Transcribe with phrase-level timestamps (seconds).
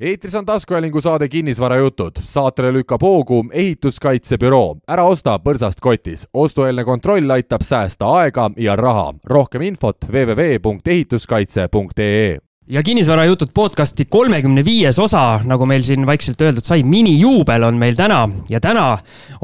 [0.00, 2.12] eetris on taskuhäälingu saade Kinnisvarajutud.
[2.24, 4.76] saatele lükkab hoogu ehituskaitsebüroo.
[4.88, 6.28] ära osta põrsast kotis.
[6.34, 9.14] ostueelne kontroll aitab säästa aega ja raha.
[9.24, 12.38] rohkem infot www.ehituskaitse.ee
[12.68, 17.96] ja kinnisvarajutud podcasti kolmekümne viies osa, nagu meil siin vaikselt öeldud sai, minijuubel on meil
[17.96, 18.86] täna ja täna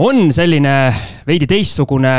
[0.00, 0.72] on selline
[1.28, 2.14] veidi teistsugune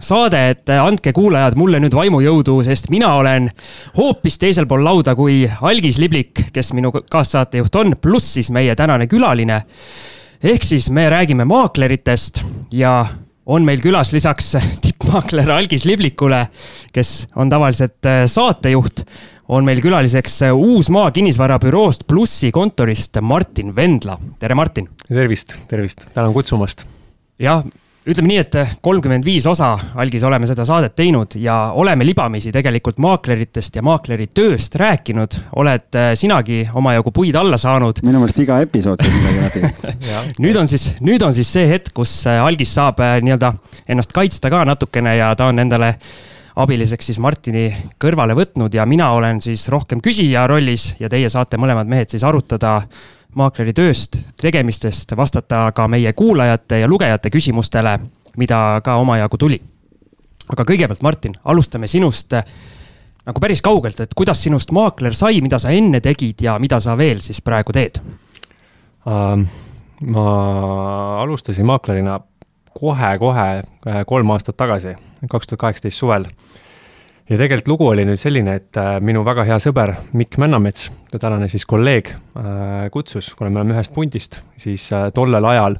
[0.00, 3.50] saade, et andke kuulajad mulle nüüd vaimujõudu, sest mina olen
[3.98, 9.10] hoopis teisel pool lauda kui Algis Liblik, kes minu kaassaatejuht on, pluss siis meie tänane
[9.12, 9.62] külaline.
[10.42, 12.40] ehk siis me räägime maakleritest
[12.72, 13.06] ja
[13.46, 16.46] on meil külas lisaks tippmaakler Algis Liblikule,
[16.92, 19.04] kes on tavaliselt saatejuht
[19.48, 24.18] on meil külaliseks Uusmaa kinnisvarabüroost Plussi kontorist Martin Vendla.
[24.38, 24.88] tere, Martin!
[25.08, 26.86] tervist, tervist, tänan kutsumast!
[27.38, 27.62] jah,
[28.06, 32.98] ütleme nii, et kolmkümmend viis osa algis oleme seda saadet teinud ja oleme libamisi tegelikult
[33.02, 35.40] maakleritest ja maakleri tööst rääkinud.
[35.62, 38.02] oled äh, sinagi omajagu puid alla saanud.
[38.02, 39.94] minu meelest iga episood käib midagi läbi
[40.46, 43.54] nüüd on siis, nüüd on siis see hetk, kus äh, algis saab äh, nii-öelda
[43.88, 45.96] ennast kaitsta ka natukene ja ta on endale
[46.56, 47.66] abiliseks siis Martini
[48.00, 52.24] kõrvale võtnud ja mina olen siis rohkem küsija rollis ja teie saate mõlemad mehed siis
[52.24, 52.80] arutada
[53.36, 57.98] maakleri tööst, tegemistest, vastata ka meie kuulajate ja lugejate küsimustele,
[58.40, 59.60] mida ka omajagu tuli.
[60.48, 62.32] aga kõigepealt, Martin, alustame sinust
[63.26, 66.96] nagu päris kaugelt, et kuidas sinust maakler sai, mida sa enne tegid ja mida sa
[66.96, 68.00] veel siis praegu teed
[69.06, 69.36] uh,?
[69.96, 70.24] ma
[71.22, 72.20] alustasin maaklerina
[72.76, 74.96] kohe-kohe äh, kolm aastat tagasi,
[75.30, 76.28] kaks tuhat kaheksateist suvel.
[77.26, 81.48] ja tegelikult lugu oli nüüd selline, et äh, minu väga hea sõber Mikk Männamets, tänane
[81.48, 85.78] siis kolleeg, äh, kutsus, kuna me oleme ühest pundist, siis tollel ajal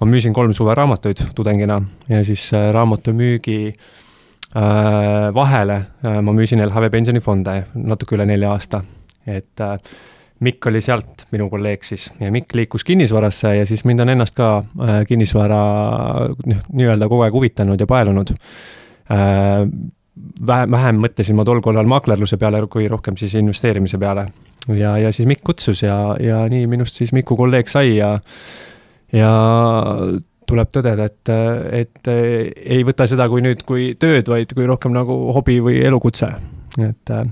[0.00, 3.60] ma müüsin kolm suveraamatuid tudengina ja siis raamatumüügi
[5.34, 5.76] vahele
[6.22, 8.84] ma müüsin LHV pensionifonde natuke üle nelja aasta,
[9.26, 9.62] et
[10.42, 14.34] Mikk oli sealt, minu kolleeg siis, ja Mikk liikus kinnisvarasse ja siis mind on ennast
[14.34, 15.60] ka äh, kinnisvara
[16.50, 19.62] noh, nii-öelda kogu aeg huvitanud ja paelunud äh,.
[20.46, 24.26] vähem, vähem mõtlesin ma tol korral maaklerluse peale, kui rohkem siis investeerimise peale.
[24.74, 28.18] ja, ja siis Mikk kutsus ja, ja nii minust siis Miku kolleeg sai ja,
[29.12, 29.32] ja
[30.46, 31.30] tuleb tõdeda, et,
[31.72, 36.34] et ei võta seda kui nüüd kui tööd, vaid kui rohkem nagu hobi või elukutse,
[36.82, 37.24] et äh,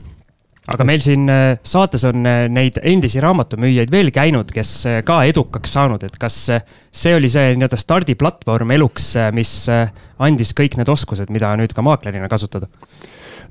[0.71, 5.23] aga meil siin äh, saates on äh, neid endisi raamatumüüjaid veel käinud, kes äh, ka
[5.27, 9.55] edukaks saanud, et kas see oli see nii-öelda stardiplatvorm eluks, mis
[10.23, 12.71] andis kõik need oskused, mida nüüd ka maaklerina kasutada?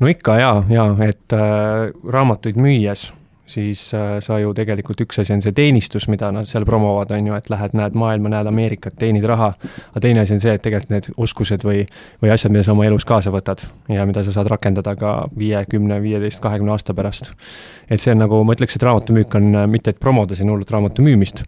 [0.02, 3.10] no ikka ja, ja et äh, raamatuid müües
[3.52, 7.28] siis äh, sa ju tegelikult üks asi on see teenistus, mida nad seal promovad, on
[7.32, 9.52] ju, et lähed, näed maailma, näed Ameerikat, teenid raha.
[9.92, 11.84] aga teine asi on see, et tegelikult need oskused või,
[12.24, 15.60] või asjad, mida sa oma elus kaasa võtad ja mida sa saad rakendada ka viie,
[15.72, 17.34] kümne, viieteist, kahekümne aasta pärast.
[17.90, 20.72] et see on nagu, ma ütleks, et raamatumüük on äh, mitte, et promoda siin hullult
[20.72, 21.46] raamatu müümist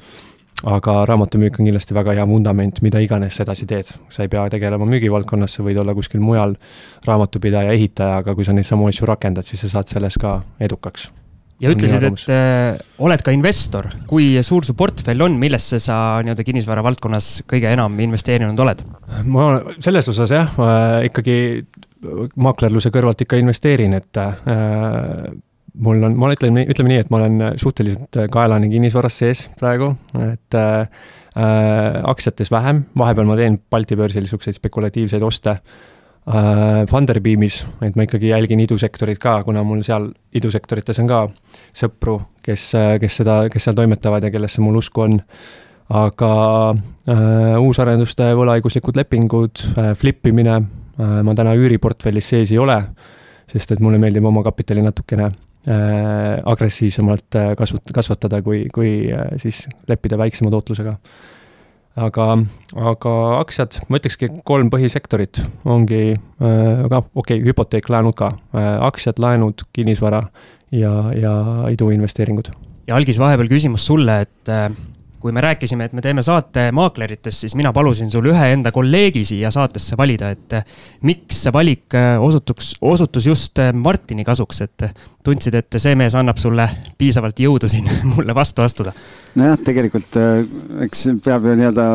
[0.63, 3.89] aga raamatumüük on kindlasti väga hea vundament, mida iganes sa edasi teed.
[4.09, 6.55] sa ei pea tegelema müügivaldkonnas, sa võid olla kuskil mujal
[7.07, 11.09] raamatupidaja, ehitaja, aga kui sa neid samu asju rakendad, siis sa saad selles ka edukaks
[11.63, 13.87] ja ütlesid, et äh, oled ka investor.
[14.09, 18.83] kui suur su portfell on, millesse sa nii-öelda kinnisvara valdkonnas kõige enam investeerinud oled?
[19.29, 19.47] ma
[19.83, 20.59] selles osas jah,
[21.07, 21.37] ikkagi
[22.35, 24.35] maaklerluse kõrvalt ikka investeerin, et äh,
[25.73, 29.93] mul on, ma ütlen, ütleme nii, et ma olen suhteliselt kaelane kinnisvaras sees praegu,
[30.27, 35.92] et äh, aktsiates vähem, vahepeal ma teen Balti börsil niisuguseid spekulatiivseid oste äh,
[36.23, 41.17] Funderbeamis, et ma ikkagi jälgin idusektorit ka, kuna mul seal idusektorites on ka
[41.75, 45.19] sõpru, kes, äh, kes seda, kes seal toimetavad ja kellesse mul usku on.
[45.93, 46.29] aga
[46.71, 52.77] äh, uusarenduste võlaõiguslikud lepingud äh,, flip imine äh,, ma täna üüriportfellis sees ei ole,
[53.51, 59.35] sest et mulle meeldib oma kapitali natukene äh, agressiivsemalt äh, kasvat-, kasvatada, kui, kui äh,
[59.43, 60.95] siis leppida väiksema tootlusega
[61.99, 62.27] aga,
[62.73, 68.69] aga aktsiad, ma ütlekski kolm põhisektorit ongi, äh, aga okei okay,, hüpoteek, laenud ka, äh,
[68.87, 70.23] aktsiad, laenud, kinnisvara
[70.73, 71.33] ja, ja
[71.73, 72.51] iduinvesteeringud.
[72.87, 74.69] ja algis vahepeal küsimus sulle, et äh,
[75.23, 79.23] kui me rääkisime, et me teeme saate maakleritest, siis mina palusin sul ühe enda kolleegi
[79.27, 80.65] siia saatesse valida, et eh,
[81.07, 84.85] miks see valik eh, osutuks, osutus just eh, Martini kasuks, et
[85.23, 86.65] tundsid, et see mees annab sulle
[86.99, 88.91] piisavalt jõudu siin mulle vastu astuda?
[89.39, 90.17] nojah, tegelikult
[90.85, 91.85] eks peab ju nii-öelda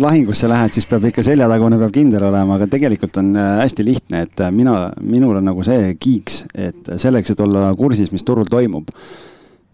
[0.00, 4.44] lahingusse lähed, siis peab ikka seljatagune peab kindel olema, aga tegelikult on hästi lihtne, et
[4.54, 8.94] mina, minul on nagu see kiiks, et selleks, et olla kursis, mis turul toimub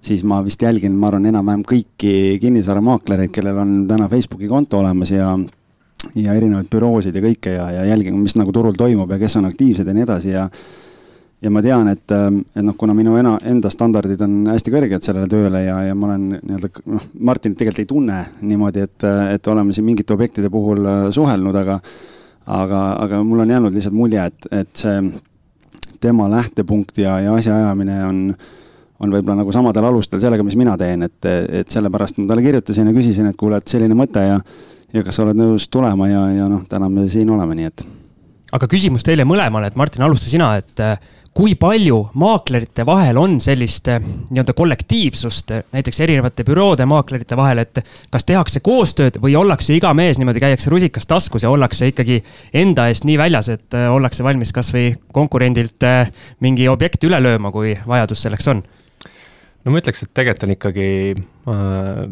[0.06, 5.12] siis ma vist jälgin, ma arvan, enam-vähem kõiki kinnisvaramaaklereid, kellel on täna Facebooki konto olemas
[5.14, 5.34] ja
[6.14, 9.48] ja erinevaid büroosid ja kõike ja, ja jälgin, mis nagu turul toimub ja kes on
[9.48, 10.48] aktiivsed ja nii edasi ja
[11.42, 12.12] ja ma tean, et,
[12.56, 16.08] et noh, kuna minu ena, enda standardid on hästi kõrged sellele tööle ja, ja ma
[16.10, 20.86] olen nii-öelda noh, Martinit tegelikult ei tunne niimoodi, et, et oleme siin mingite objektide puhul
[21.14, 21.80] suhelnud, aga
[22.46, 25.00] aga, aga mul on jäänud lihtsalt mulje, et, et see
[26.00, 28.22] tema lähtepunkt ja, ja asjaajamine on,
[29.00, 31.28] on võib-olla nagu samadel alustel sellega, mis mina teen, et,
[31.62, 34.40] et sellepärast ma talle kirjutasin ja küsisin, et kuule, et selline mõte ja,
[34.94, 37.86] ja kas sa oled nõus tulema ja, ja noh, täna me siin oleme, nii et.
[38.56, 40.84] aga küsimus teile mõlemale, et Martin, alusta sina, et
[41.36, 47.60] kui palju maaklerite vahel on sellist eh, nii-öelda kollektiivsust eh, näiteks erinevate büroode maaklerite vahel,
[47.60, 47.82] et
[48.12, 52.22] kas tehakse koostööd või ollakse iga mees niimoodi, käiakse rusikas taskus ja ollakse ikkagi
[52.56, 55.84] enda eest nii väljas, et ollakse valmis kasvõi konkurendilt
[56.40, 58.64] mingi objekti üle lööma, kui vajadus selleks on
[59.66, 60.88] no ma ütleks, et tegelikult on ikkagi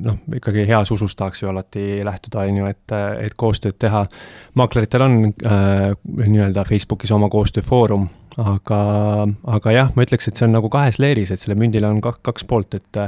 [0.03, 4.05] noh, ikkagi heas usus tahaks ju alati lähtuda, on ju, et, et koostööd teha.
[4.59, 8.09] maakleritel on äh, nii-öelda Facebookis oma koostööfoorum,
[8.43, 8.83] aga,
[9.57, 12.23] aga jah, ma ütleks, et see on nagu kahes leeris, et sellel mündil on kaks,
[12.27, 13.03] kaks poolt, et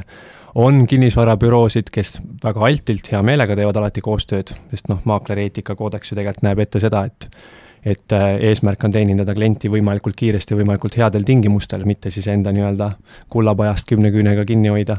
[0.56, 6.18] on kinnisvarabüroosid, kes väga altilt hea meelega teevad alati koostööd, sest noh, maakleri eetikakoodeks ju
[6.18, 7.28] tegelikult näeb ette seda, et
[7.86, 12.90] et äh, eesmärk on teenindada klienti võimalikult kiiresti, võimalikult headel tingimustel, mitte siis enda nii-öelda
[13.30, 14.98] kullapajast kümne küünega kinni hoida.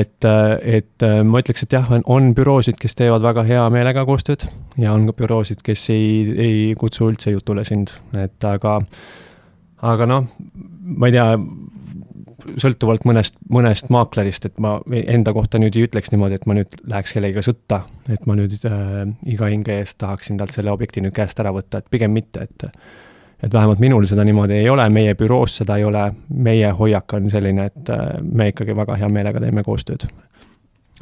[0.00, 3.64] et, äh, et äh, ma ütleks, et jah, on, on büroosid, kes teevad väga hea
[3.70, 4.46] meelega koostööd
[4.80, 6.06] ja on ka büroosid, kes ei,
[6.46, 8.78] ei kutsu üldse jutule sind, et aga,
[9.82, 10.26] aga noh,
[10.82, 11.28] ma ei tea,
[12.60, 16.76] sõltuvalt mõnest, mõnest maaklerist, et ma enda kohta nüüd ei ütleks niimoodi, et ma nüüd
[16.90, 17.82] läheks kellegagi sõtta,
[18.12, 19.00] et ma nüüd äh,
[19.32, 22.68] iga hinge eest tahaksin talt selle objekti nüüd käest ära võtta, et pigem mitte, et
[23.44, 26.04] et vähemalt minul seda niimoodi ei ole, meie büroos seda ei ole,
[26.46, 30.06] meie hoiak on selline, et äh, me ikkagi väga hea meelega teeme koostööd.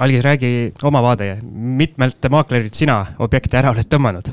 [0.02, 4.32] Algis, räägi oma vaade, mitmelt maaklerilt sina objekte ära oled tõmmanud?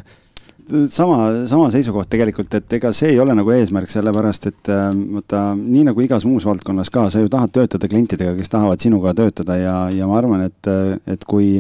[0.94, 1.18] Sama,
[1.50, 4.88] sama seisukoht tegelikult, et ega see ei ole nagu eesmärk, sellepärast et äh,
[5.18, 9.14] vaata, nii nagu igas muus valdkonnas ka, sa ju tahad töötada klientidega, kes tahavad sinuga
[9.18, 10.74] töötada ja, ja ma arvan, et,
[11.10, 11.58] et kui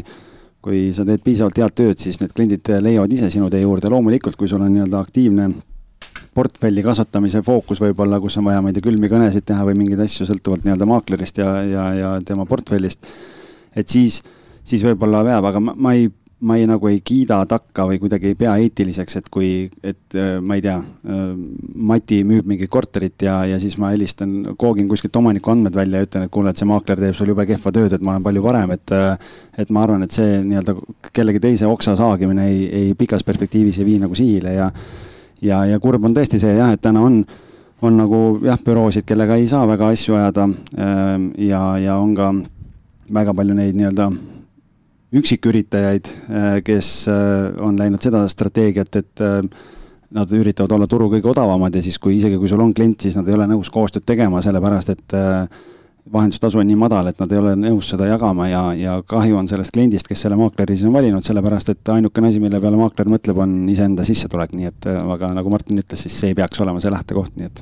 [0.59, 4.35] kui sa teed piisavalt head tööd, siis need kliendid leiavad ise sinu tee juurde, loomulikult,
[4.35, 5.45] kui sul on nii-öelda aktiivne
[6.35, 10.03] portfelli kasvatamise fookus võib-olla, kus on vaja, ma ei tea, külmi kõnesid teha või mingeid
[10.03, 13.07] asju sõltuvalt nii-öelda maaklerist ja, ja, ja tema portfellist.
[13.75, 14.19] et siis,
[14.67, 16.09] siis võib-olla veab, aga ma, ma ei
[16.39, 19.50] ma ei, nagu ei kiida takka või kuidagi ei pea eetiliseks, et kui,
[19.83, 21.25] et äh, ma ei tea, äh,
[21.89, 26.07] Mati müüb mingit korterit ja, ja siis ma helistan, koogin kuskilt omaniku andmed välja ja
[26.07, 28.45] ütlen, et kuule, et see maakler teeb sul jube kehva tööd, et ma olen palju
[28.45, 30.77] parem, et äh, et ma arvan, et see nii-öelda
[31.15, 34.71] kellegi teise oksa saagimine ei, ei pikas perspektiivis ei vii nagu sihile ja
[35.44, 37.24] ja, ja kurb on tõesti see jah, et täna on
[37.81, 40.50] on nagu jah, büroosid, kellega ei saa väga asju ajada
[41.39, 42.33] ja, ja on ka
[43.15, 44.09] väga palju neid nii-öelda
[45.15, 49.41] üksiküritajaid, äh, kes äh, on läinud seda strateegiat, et äh,
[50.13, 53.17] nad üritavad olla turu kõige odavamad ja siis, kui isegi kui sul on klient, siis
[53.17, 55.13] nad ei ole nõus koostööd tegema, sellepärast et
[56.09, 59.50] vahendustasu on nii madal, et nad ei ole nõus seda jagama ja, ja kahju on
[59.50, 63.12] sellest kliendist, kes selle maakleri siis on valinud, sellepärast et ainukene asi, mille peale maakler
[63.13, 66.81] mõtleb, on iseenda sissetulek, nii et aga nagu Martin ütles, siis see ei peaks olema
[66.81, 67.62] see lähtekoht, nii et.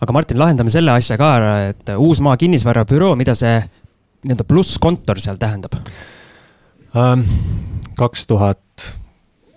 [0.00, 3.58] aga Martin, lahendame selle asja ka ära, et Uusmaa kinnisvarabüroo, mida see
[4.24, 5.76] nii-öelda plusskontor seal tähendab?
[6.92, 7.22] Ähm,
[7.96, 8.58] kaks tuhat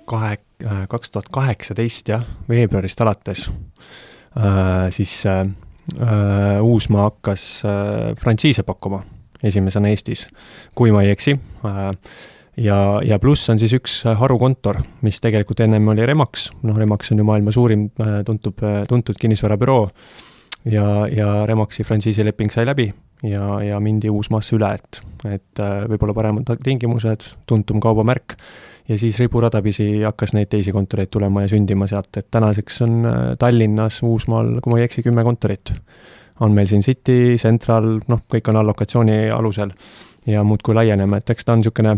[0.07, 3.49] kahe, äh, kaks tuhat kaheksateist jah, veebruarist alates,
[4.39, 5.43] äh, siis äh,
[6.63, 7.61] Uusmaa hakkas
[8.17, 9.03] frantsiise pakkuma
[9.43, 10.23] esimesena Eestis,
[10.73, 11.35] kui ma ei eksi
[12.57, 17.21] ja, ja pluss on siis üks harukontor, mis tegelikult ennem oli Remax, noh, Remax on
[17.21, 17.91] ju maailma suurim
[18.25, 19.83] tuntub, tuntud kinnisvarabüroo
[20.73, 22.89] ja, ja Remaxi frantsiisileping sai läbi
[23.23, 28.37] ja, ja mindi Uusmaasse üle, et, et äh, võib-olla paremad tingimused, tuntum kaubamärk,
[28.89, 33.21] ja siis riburadapisi hakkas neid teisi kontoreid tulema ja sündima sealt, et tänaseks on äh,
[33.39, 35.73] Tallinnas, Uusmaal, kui ma ei eksi, kümme kontorit.
[36.39, 39.71] on meil siin City, Central, noh, kõik on allokatsiooni alusel
[40.27, 41.95] ja muudkui laieneme, et eks ta on niisugune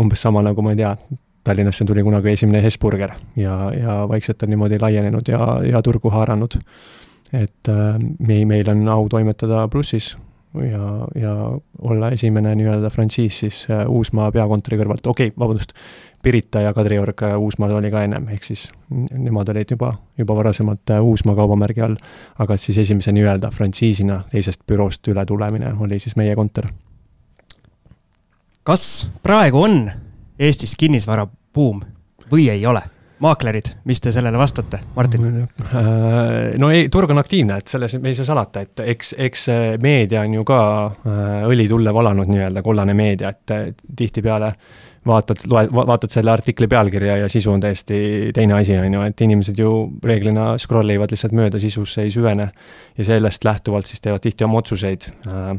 [0.00, 0.96] umbes sama nagu ma ei tea,
[1.42, 6.54] Tallinnasse tuli kunagi esimene Hesburger ja, ja vaikselt on niimoodi laienenud ja, ja turgu haaranud
[7.32, 10.16] et äh, me, meil on au toimetada Plussis
[10.54, 15.72] ja, ja olla esimene nii-öelda frantsiis siis äh, Uusmaa peakontori kõrvalt, okei okay,, vabandust,
[16.22, 20.94] Pirita ja Kadriorg äh, Uusmaal oli ka ennem, ehk siis nemad olid juba, juba varasemalt
[21.00, 21.96] Uusmaa kaubamärgi all,
[22.38, 26.68] aga siis esimese nii-öelda frantsiisina teisest büroost üle tulemine oli siis meie kontor.
[28.62, 29.90] kas praegu on
[30.38, 31.80] Eestis kinnisvarabuum
[32.30, 32.82] või ei ole?
[33.22, 35.26] Maaklerid, mis te sellele vastate, Martin?
[36.58, 39.48] No ei, turg on aktiivne, et selles me ei saa salata, et eks, eks
[39.82, 44.52] meedia on ju ka äh, õli tulle valanud nii-öelda, kollane meedia, et tihtipeale
[45.06, 49.24] vaatad, loed, vaatad selle artikli pealkirja ja sisu on täiesti teine asi, on ju, et
[49.26, 49.72] inimesed ju
[50.04, 52.50] reeglina scroll ivad lihtsalt mööda, sisusse ei süvene.
[52.98, 55.56] ja sellest lähtuvalt siis teevad tihti oma otsuseid äh,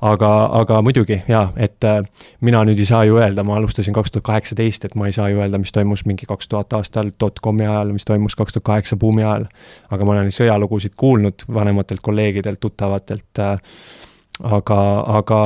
[0.00, 0.30] aga,
[0.60, 2.00] aga muidugi jaa, et äh,
[2.40, 5.28] mina nüüd ei saa ju öelda, ma alustasin kaks tuhat kaheksateist, et ma ei saa
[5.32, 8.96] ju öelda, mis toimus mingi kaks tuhat aastal dotcomi ajal, mis toimus kaks tuhat kaheksa
[9.00, 9.48] buumi ajal.
[9.90, 13.58] aga ma olen sõjalugusid kuulnud vanematelt kolleegidelt, tuttavatelt äh,
[14.40, 14.78] aga,
[15.18, 15.38] aga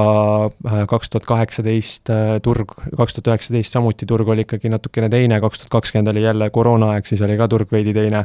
[0.47, 5.41] äh, kaks tuhat kaheksateist äh, turg, kaks tuhat üheksateist samuti turg oli ikkagi natukene teine,
[5.43, 8.25] kaks tuhat kakskümmend oli jälle koroonaaeg, siis oli ka turg veidi teine.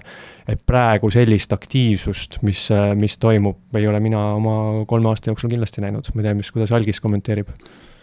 [0.49, 5.51] et praegu sellist aktiivsust, mis, äh, mis toimub, ei ole mina oma kolme aasta jooksul
[5.51, 7.51] kindlasti näinud, ma ei tea, mis, kuidas Algis kommenteerib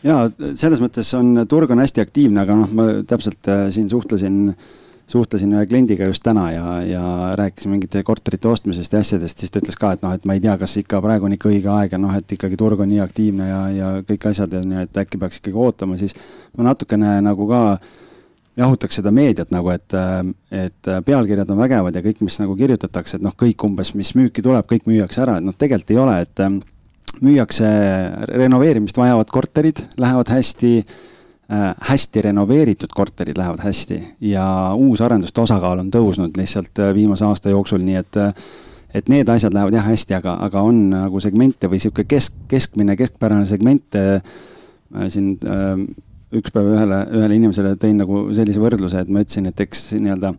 [0.07, 4.75] jaa, selles mõttes on, turg on hästi aktiivne, aga noh, ma täpselt siin suhtlesin äh,
[5.11, 7.03] suhtlesin ühe kliendiga just täna ja, ja
[7.39, 10.43] rääkisime mingite korterite ostmisest ja asjadest, siis ta ütles ka, et noh, et ma ei
[10.43, 13.03] tea, kas ikka praegu on ikka õige aeg ja noh, et ikkagi turg on nii
[13.05, 16.17] aktiivne ja, ja kõik asjad ja nii, et äkki peaks ikkagi ootama, siis
[16.59, 17.63] ma natukene nagu ka
[18.57, 19.95] jahutaks seda meediat nagu, et,
[20.51, 24.43] et pealkirjad on vägevad ja kõik, mis nagu kirjutatakse, et noh, kõik umbes, mis müüki
[24.43, 26.47] tuleb, kõik müüakse ära, et noh, tegelikult ei ole, et
[27.23, 27.69] müüakse
[28.33, 30.73] renoveerimist vajavad korterid, lähevad hästi
[31.89, 37.85] hästi renoveeritud korterid lähevad hästi ja uusarenduste osakaal on tõusnud lihtsalt äh, viimase aasta jooksul,
[37.87, 38.33] nii et äh,
[38.97, 42.97] et need asjad lähevad jah hästi, aga, aga on nagu segmente või sihuke kesk, keskmine,
[42.97, 43.99] keskpärane segment
[45.13, 45.35] siin
[46.33, 50.33] üks päev ühele, ühele inimesele tõin nagu sellise võrdluse, et ma ütlesin, et eks nii-öelda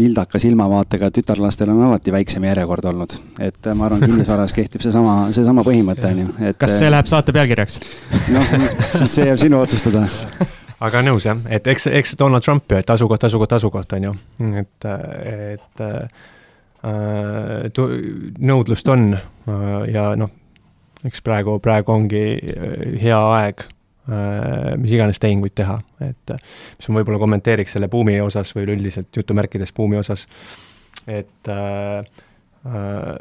[0.00, 3.16] vildaka silmavaatega tütarlastel on alati väiksem järjekord olnud.
[3.40, 6.54] et ma arvan, kinnisvaras kehtib seesama, seesama põhimõte, on ju.
[6.58, 7.80] kas see läheb saate pealkirjaks?
[8.34, 8.54] noh,
[9.04, 10.06] see jääb sinu otsustada.
[10.80, 14.14] aga nõus jah, et eks, eks Donald Trump ju, et asukoht, asukoht, asukoht, on ju.
[14.62, 14.90] et,
[15.32, 16.22] et äh,
[18.52, 20.32] nõudlust on äh, ja noh,
[21.04, 22.24] eks praegu, praegu ongi
[23.00, 23.79] hea aeg Äh,
[24.80, 29.74] mis iganes tehinguid teha, et mis ma võib-olla kommenteeriks selle buumi osas või üleüldiselt jutumärkides
[29.76, 30.26] buumi osas,
[31.06, 32.00] et äh,
[32.66, 33.18] äh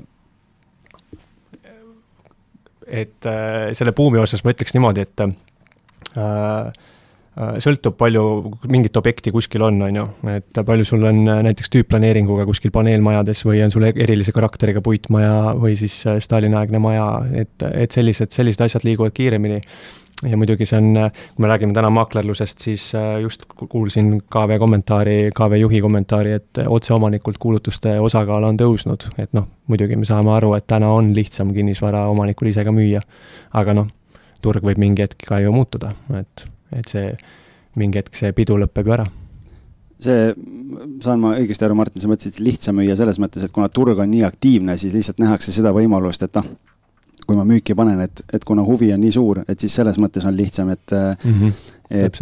[2.89, 5.21] et äh, selle buumi osas ma ütleks niimoodi, et
[6.17, 6.71] äh,
[7.61, 8.23] sõltub, palju
[8.67, 13.61] mingit objekti kuskil on, on ju, et palju sul on näiteks tüüpplaneeringuga kuskil paneelmajades või
[13.61, 17.05] on sul erilise karakteriga puitmaja või siis Stalini-aegne maja,
[17.43, 19.61] et, et sellised, sellised asjad liiguvad kiiremini
[20.27, 20.89] ja muidugi see on,
[21.35, 26.61] kui me räägime täna maaklerlusest, siis äh, just kuulsin KV kommentaari, KV juhi kommentaari, et
[26.67, 31.53] otseomanikult kuulutuste osakaal on tõusnud, et noh, muidugi me saame aru, et täna on lihtsam
[31.55, 33.01] kinnisvara omanikul ise ka müüa.
[33.53, 33.87] aga noh,
[34.43, 36.45] turg võib mingi hetk ka ju muutuda, et,
[36.75, 37.13] et see,
[37.79, 39.07] mingi hetk see pidu lõpeb ju ära.
[39.99, 40.31] See,
[41.03, 44.07] saan ma õigesti aru, Martin, sa mõtlesid lihtsam müüa selles mõttes, et kuna turg on
[44.11, 46.47] nii aktiivne, siis lihtsalt nähakse seda võimalust, et noh,
[47.29, 50.25] kui ma müüki panen, et, et kuna huvi on nii suur, et siis selles mõttes
[50.25, 51.73] on lihtsam, et mm, -hmm.
[52.01, 52.21] et,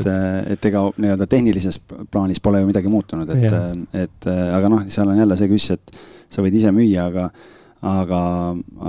[0.53, 1.79] et ega nii-öelda tehnilises
[2.11, 3.69] plaanis pole ju midagi muutunud, et yeah.,
[4.05, 7.29] et aga noh, seal on jälle see küss, et sa võid ise müüa, aga
[7.85, 8.19] aga,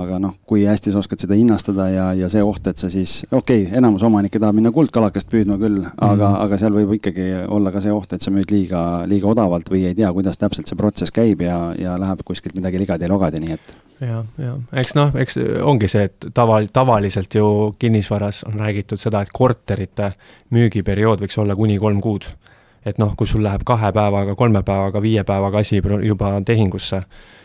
[0.01, 3.21] aga noh, kui hästi sa oskad seda hinnastada ja, ja see oht, et sa siis,
[3.29, 6.39] okei okay,, enamus omanikke tahab minna kuldkalakest püüdma küll, aga mm, -hmm.
[6.45, 9.85] aga seal võib ikkagi olla ka see oht, et sa müüd liiga, liiga odavalt või
[9.89, 13.75] ei tea, kuidas täpselt see protsess käib ja, ja läheb kuskilt midagi ligadi-logadi, nii et
[14.01, 19.23] ja, ja eks noh, eks ongi see, et tava, tavaliselt ju kinnisvaras on räägitud seda,
[19.23, 20.13] et korterite
[20.55, 22.29] müügiperiood võiks olla kuni kolm kuud.
[22.85, 27.01] et noh, kui sul läheb kahe päevaga, kolme päevaga, viie päevaga asi juba tehingusse,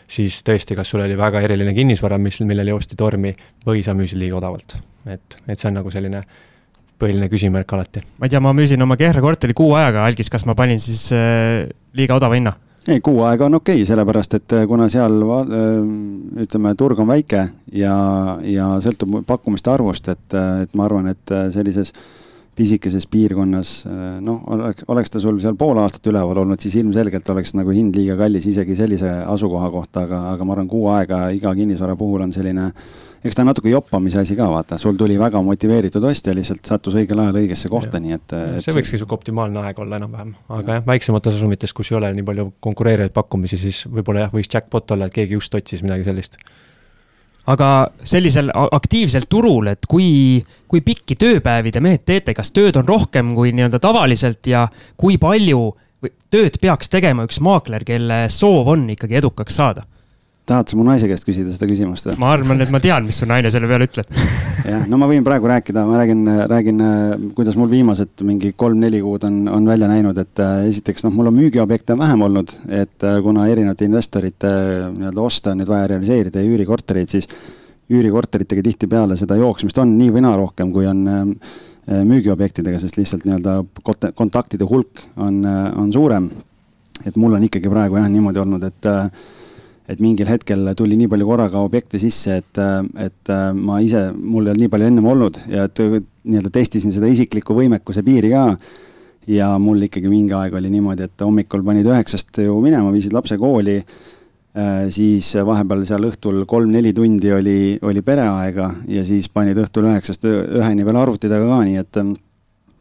[0.07, 3.35] siis tõesti, kas sul oli väga eriline kinnisvara, mis, millele joosti tormi
[3.65, 4.77] või sa müüsid liiga odavalt.
[5.05, 6.23] et, et see on nagu selline
[6.99, 8.03] põhiline küsimärk alati.
[8.17, 11.09] ma ei tea, ma müüsin oma Kehra korteri kuu ajaga algis, kas ma panin siis
[11.13, 12.55] äh, liiga odava hinna?
[12.87, 17.09] Ei, kuu aega on okei okay,, sellepärast et äh, kuna seal äh, ütleme, turg on
[17.09, 17.95] väike ja,
[18.45, 21.93] ja sõltub pakkumiste arvust, et, äh, et ma arvan, et sellises
[22.55, 23.71] pisikeses piirkonnas,
[24.23, 27.97] noh, oleks, oleks ta sul seal pool aastat üleval olnud, siis ilmselgelt oleks nagu hind
[27.97, 32.23] liiga kallis isegi sellise asukoha kohta, aga, aga ma arvan, kuu aega iga kinnisvara puhul
[32.23, 32.85] on selline äh,
[33.25, 36.97] eks ta on natuke joppamise asi ka, vaata, sul tuli väga motiveeritud ostja, lihtsalt sattus
[36.99, 38.65] õigel ajal õigesse kohta, nii et, et.
[38.65, 42.27] see võikski sihuke optimaalne aeg olla enam-vähem, aga jah, väiksemates asumites, kus ei ole nii
[42.27, 46.37] palju konkureerivaid pakkumisi, siis võib-olla jah, võiks jackpot olla, et keegi just otsis midagi sellist
[47.45, 47.69] aga
[48.03, 53.35] sellisel aktiivsel turul, et kui, kui pikki tööpäevi te mehed teete, kas tööd on rohkem
[53.37, 54.65] kui nii-öelda tavaliselt ja
[54.97, 55.67] kui palju
[56.33, 59.85] tööd peaks tegema üks maakler, kelle soov on ikkagi edukaks saada?
[60.45, 62.19] Tahad sa mu naise käest küsida seda küsimust või?
[62.21, 64.09] ma arvan, et ma tean, mis su naine selle peale ütleb
[64.71, 66.83] jah, no ma võin praegu rääkida, ma räägin, räägin,
[67.37, 71.31] kuidas mul viimased mingi kolm-neli kuud on, on välja näinud, et äh, esiteks noh, mul
[71.31, 75.91] on müügiobjekte vähem olnud, et äh, kuna erinevate investorite äh, nii-öelda oste on nüüd vaja
[75.95, 77.29] realiseerida ja üürikortereid, siis
[77.93, 81.05] üürikorteritega tihtipeale seda jooksmist on nii või naa rohkem, kui on
[81.85, 83.59] müügiobjektidega, sest lihtsalt nii-öelda
[84.17, 86.31] kontaktide hulk on, on suurem.
[87.05, 88.89] et mul on ikkagi praegu jah niimoodi olnud, et
[89.89, 92.61] et mingil hetkel tuli nii palju korraga objekte sisse, et,
[93.01, 97.09] et ma ise, mul ei olnud nii palju ennem olnud ja et nii-öelda testisin seda
[97.11, 98.47] isikliku võimekuse piiri ka.
[99.29, 103.37] ja mul ikkagi mingi aeg oli niimoodi, et hommikul panid üheksast ju minema, viisid lapse
[103.37, 103.79] kooli.
[104.89, 110.85] siis vahepeal seal õhtul kolm-neli tundi oli, oli pereaega ja siis panid õhtul üheksast üheni
[110.85, 111.99] veel arvuti taga ka, nii et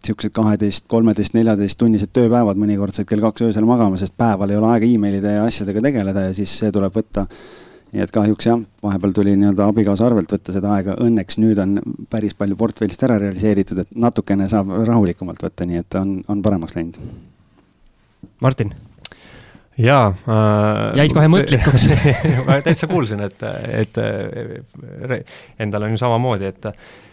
[0.05, 4.61] niisugused kaheteist, kolmeteist, neljateist tunnised tööpäevad, mõnikord said kell kaks öösel magama, sest päeval ei
[4.61, 7.27] ole aega emailide ja asjadega tegeleda ja siis see tuleb võtta.
[7.95, 11.77] nii et kahjuks jah, vahepeal tuli nii-öelda abikaasa arvelt võtta seda aega, õnneks nüüd on
[12.11, 16.75] päris palju portfellist ära realiseeritud, et natukene saab rahulikumalt võtta, nii et on, on paremaks
[16.75, 16.99] läinud.
[18.43, 18.75] Martin
[19.79, 20.99] jaa äh,.
[20.99, 21.87] jäid kohe mõtlikuks
[22.49, 23.47] ma täitsa kuulsin, et,
[23.79, 24.03] et
[25.63, 26.69] endal on ju samamoodi, et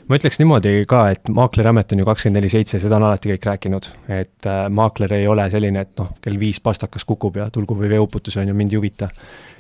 [0.10, 3.48] ma ütleks niimoodi ka, et maakleriamet on ju kakskümmend neli seitse, seda on alati kõik
[3.52, 7.78] rääkinud, et äh, maakler ei ole selline, et noh, kell viis pastakas kukub ja tulgu
[7.80, 9.10] või veeuputus on ju, mind ei huvita.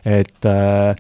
[0.05, 0.95] et äh,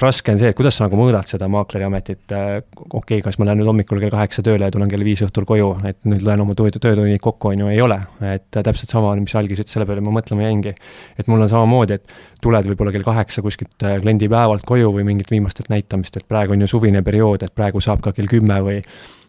[0.00, 3.46] raske on see, et kuidas sa nagu mõõdad seda maakleriametit, äh, okei okay,, kas ma
[3.48, 6.44] lähen nüüd hommikul kell kaheksa tööle ja tulen kell viis õhtul koju, et nüüd loen
[6.44, 7.98] oma töö, töötunnid kokku, on ju, ei ole.
[8.32, 10.74] et täpselt sama, mis Algis ütles, selle peale ma mõtlema jäingi.
[11.18, 15.30] et mul on samamoodi, et tuled võib-olla kell kaheksa kuskilt äh, kliendipäevalt koju või mingit
[15.30, 18.78] viimastelt näitamist, et praegu on ju suvine periood, et praegu saab ka kell kümme või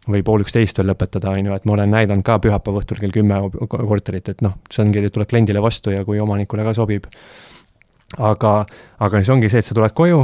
[0.04, 3.14] või pool üksteist veel lõpetada, on ju, et ma olen näidanud ka pühapäeva õhtul kell
[3.16, 3.38] kümme
[3.72, 7.08] korterit, et noh, see ongi, tuleb kliendile vastu ja kui omanikule ka sobib
[8.18, 8.54] aga,
[9.00, 10.24] aga siis ongi see, et sa tuled koju,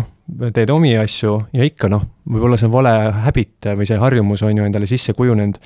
[0.54, 4.58] teed omi asju ja ikka noh, võib-olla see on vale habit või see harjumus on
[4.58, 5.58] ju endale sisse kujunenud,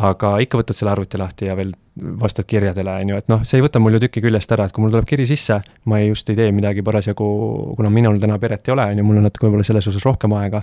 [0.00, 1.72] aga ikka võtad selle arvuti lahti ja veel
[2.20, 4.74] vastad kirjadele, on ju, et noh, see ei võta mul ju tükki küljest ära, et
[4.74, 7.26] kui mul tuleb kiri sisse, ma ei, just ei tee midagi parasjagu,
[7.78, 10.34] kuna minul täna peret ei ole, on ju, mul on natuke võib-olla selles osas rohkem
[10.38, 10.62] aega,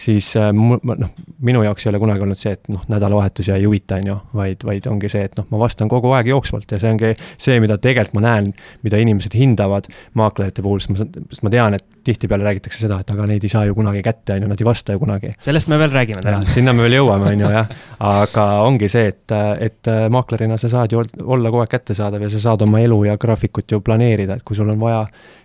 [0.00, 1.10] siis äh, mul, noh,
[1.44, 4.18] minu jaoks ei ole kunagi olnud see, et noh, nädalavahetus ja ei huvita, on ju,
[4.40, 7.58] vaid, vaid ongi see, et noh, ma vastan kogu aeg jooksvalt ja see ongi see,
[7.62, 8.50] mida tegelikult ma näen,
[8.86, 9.88] mida inimesed hindavad
[10.18, 13.52] maaklerite puhul, sest ma, sest ma tean, et tihtipeale räägitakse seda, et aga neid ei
[13.52, 15.32] saa ju kunagi kätte, on ju, nad ei vasta ju kunagi.
[15.44, 16.42] sellest me veel räägime täna.
[16.54, 17.70] sinna me veel jõuame, on ju, jah.
[18.04, 22.42] aga ongi see, et, et maaklerina sa saad ju olla kogu aeg kättesaadav ja sa
[22.48, 25.04] saad oma elu ja graafikut ju planeerida, et kui sul on vaja,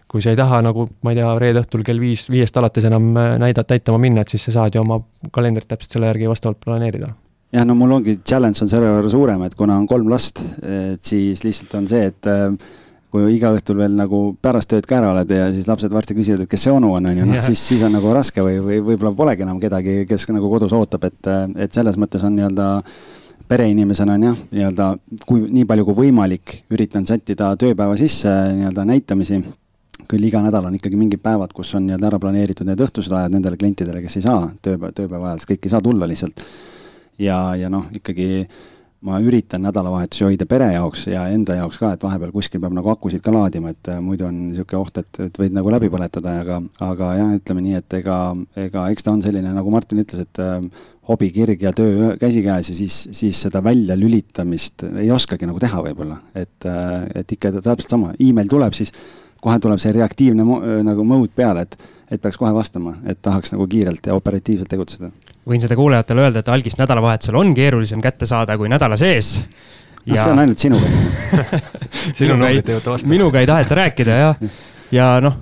[0.10, 3.12] kui sa ei taha nagu, ma ei tea, reede õhtul kell viis, viiest alates enam
[3.14, 5.00] äh, näidata, näitama minna, et siis sa saad ju oma
[5.36, 7.14] kalendrit täpselt selle järgi vastavalt planeerida.
[7.54, 11.02] Jah, no mul ongi, challenge on selle võrra suurem, et kuna on kolm last, et
[11.06, 12.50] siis lihtsalt on see, et äh,
[13.10, 16.46] kui iga õhtul veel nagu pärast tööd ka ära oled ja siis lapsed varsti küsivad,
[16.46, 18.82] et kes see onu on, on ju, noh siis, siis on nagu raske või, või
[18.92, 22.94] võib-olla polegi enam kedagi, kes nagu kodus ootab, et, et selles mõttes on nii-öelda äh,
[23.50, 24.90] pereinimesena on jah, nii-öelda
[25.28, 29.44] kui nii palju kui võimalik, üritan sättida tööpäeva sisse nii-öelda näitamisi.
[30.10, 33.34] küll iga nädal on ikkagi mingid päevad, kus on nii-öelda ära planeeritud need õhtused ajad
[33.34, 36.46] nendele klientidele, kes ei saa tööpäeva, tööpäeva ajal, sest kõik ei saa tulla lihtsalt.
[37.20, 38.46] ja, ja noh, ikkagi
[39.02, 42.92] ma üritan nädalavahetusi hoida pere jaoks ja enda jaoks ka, et vahepeal kuskil peab nagu
[42.92, 46.36] akusid ka laadima, et äh, muidu on niisugune oht, et, et võid nagu läbi põletada,
[46.44, 48.18] aga, aga jah, ütleme nii, et ega,
[48.68, 50.58] ega eks ta on selline, nagu Martin ütles, et äh,
[51.10, 56.68] hobikirg ja töö käsikäes ja siis, siis seda väljalülitamist ei oskagi nagu teha võib-olla, et,
[56.70, 58.94] äh, et ikka täpselt sama, email tuleb, siis
[59.42, 60.46] kohe tuleb see reaktiivne
[60.86, 61.76] nagu mode peale, et,
[62.12, 65.12] et peaks kohe vastama, et tahaks nagu kiirelt ja operatiivselt tegutseda.
[65.50, 69.38] Võin seda kuulajatele öelda, et algist nädalavahetusel on keerulisem kätte saada kui nädala sees.
[70.06, 70.24] Ja...
[70.24, 70.90] see on ainult sinuga.
[72.20, 73.10] Teevad vastu.
[73.12, 74.34] minuga ei taheta rääkida ja,
[74.96, 75.36] ja noh,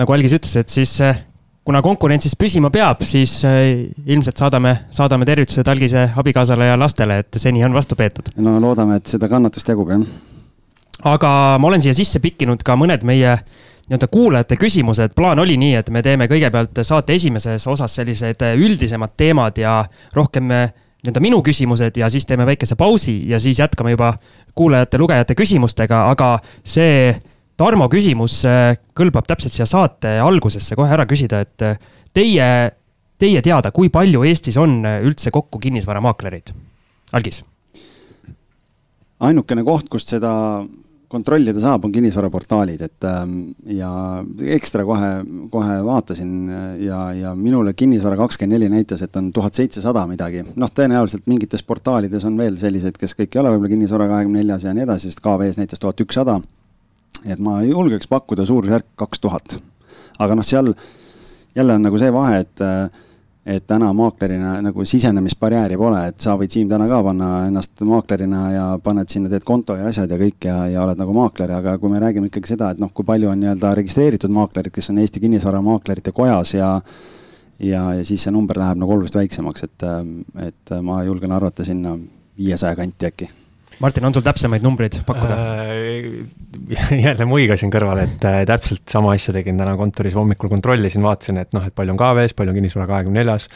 [0.00, 1.24] nagu Algis ütles, et siis eh,
[1.64, 7.40] kuna konkurentsis püsima peab, siis eh, ilmselt saadame, saadame tervitused Algise abikaasale ja lastele, et
[7.40, 8.32] seni on vastu peetud.
[8.36, 10.04] no loodame, et seda kannatust jagub, jah.
[11.14, 13.38] aga ma olen siia sisse pikkinud ka mõned meie
[13.84, 19.12] nii-öelda kuulajate küsimused, plaan oli nii, et me teeme kõigepealt saate esimeses osas sellised üldisemad
[19.16, 19.82] teemad ja
[20.16, 24.14] rohkem nii-öelda minu küsimused ja siis teeme väikese pausi ja siis jätkame juba
[24.56, 27.12] kuulajate-lugejate küsimustega, aga see
[27.56, 28.40] Tarmo küsimus
[28.98, 31.86] kõlbab täpselt siia saate algusesse kohe ära küsida, et
[32.16, 32.48] teie,
[33.22, 36.50] teie teada, kui palju Eestis on üldse kokku kinnisvaramaaklereid?
[37.14, 37.44] Algis
[39.22, 40.32] ainukene koht, kust seda
[41.14, 43.36] kontrollida saab, on kinnisvaraportaalid, et ähm,
[43.70, 43.90] ja
[44.56, 45.10] ekstra kohe,
[45.52, 46.32] kohe vaatasin
[46.82, 50.42] ja, ja minule Kinnisvara kakskümmend neli näitas, et on tuhat seitsesada midagi.
[50.56, 54.66] noh, tõenäoliselt mingites portaalides on veel selliseid, kes kõik ei ole võib-olla Kinnisvara kahekümne neljas
[54.66, 56.40] ja nii edasi, sest KV-s näitas tuhat ükssada.
[57.24, 59.56] Et ma julgeks pakkuda suurusjärk kaks tuhat.
[60.18, 60.72] Aga noh, seal
[61.56, 62.64] jälle on nagu see vahe, et
[63.44, 68.44] et täna maaklerina nagu sisenemisbarjääri pole, et sa võid, Siim, täna ka panna ennast maaklerina
[68.54, 71.76] ja paned sinna, teed konto ja asjad ja kõik ja, ja oled nagu maakler, aga
[71.82, 75.02] kui me räägime ikkagi seda, et noh, kui palju on nii-öelda registreeritud maaklerid, kes on
[75.04, 76.72] Eesti Kinnisvaramaaklerite Kojas ja
[77.60, 79.88] ja, ja siis see number läheb nagu oluliselt väiksemaks, et,
[80.48, 81.98] et ma julgen arvata sinna
[82.40, 83.32] viiesaja kanti äkki
[83.82, 86.44] Martin, on sul täpsemaid numbreid pakkuda äh,?
[87.06, 91.56] jälle muigasin kõrvale, et äh, täpselt sama asja tegin täna kontoris, hommikul kontrollisin, vaatasin, et
[91.56, 93.48] noh, et palju on KV-s, palju on kinnisvara kahekümne neljas.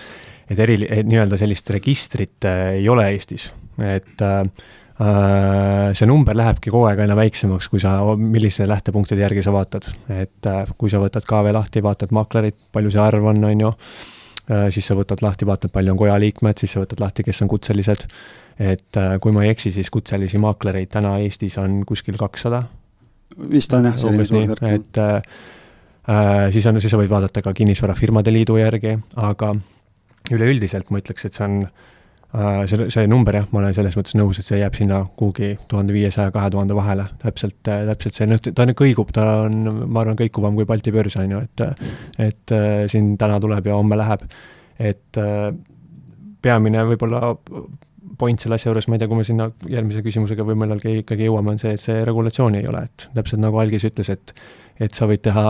[0.48, 3.50] et eri, nii-öelda sellist registrit äh, ei ole Eestis,
[3.84, 4.42] et äh,
[5.00, 9.90] äh, see number lähebki kogu aeg aina väiksemaks, kui sa, millise lähtepunktide järgi sa vaatad.
[10.08, 13.72] et äh, kui sa võtad KV lahti, vaatad maaklerit, palju see arv on, on ju,
[14.50, 17.44] äh, siis sa võtad lahti, vaatad, palju on koja liikmed, siis sa võtad lahti, kes
[17.44, 18.08] on kutselised
[18.58, 22.64] et äh, kui ma ei eksi, siis kutselisi maaklereid täna Eestis on kuskil kakssada.
[23.50, 24.64] vist on jah, selline suur värk.
[24.74, 25.14] et äh,
[26.10, 29.54] äh, siis on, siis sa võid vaadata ka Kinnisvarafirmade Liidu järgi, aga
[30.34, 34.18] üleüldiselt ma ütleks, et see on äh, see, see number jah, ma olen selles mõttes
[34.18, 38.42] nõus, et see jääb sinna kuhugi tuhande viiesaja, kahe tuhande vahele, täpselt, täpselt see, noh,
[38.42, 41.66] ta kõigub, ta on, ma arvan, kõikuvam kui Balti börs, on ju, et
[42.26, 44.26] et siin täna tuleb ja homme läheb.
[44.78, 45.18] et
[46.42, 47.36] peamine võib-olla
[48.18, 51.28] point selle asja juures, ma ei tea, kui me sinna järgmise küsimusega või millalgi ikkagi
[51.28, 54.34] jõuame, on see, et see regulatsiooni ei ole, et täpselt nagu Algis ütles, et
[54.78, 55.42] et sa võid teha,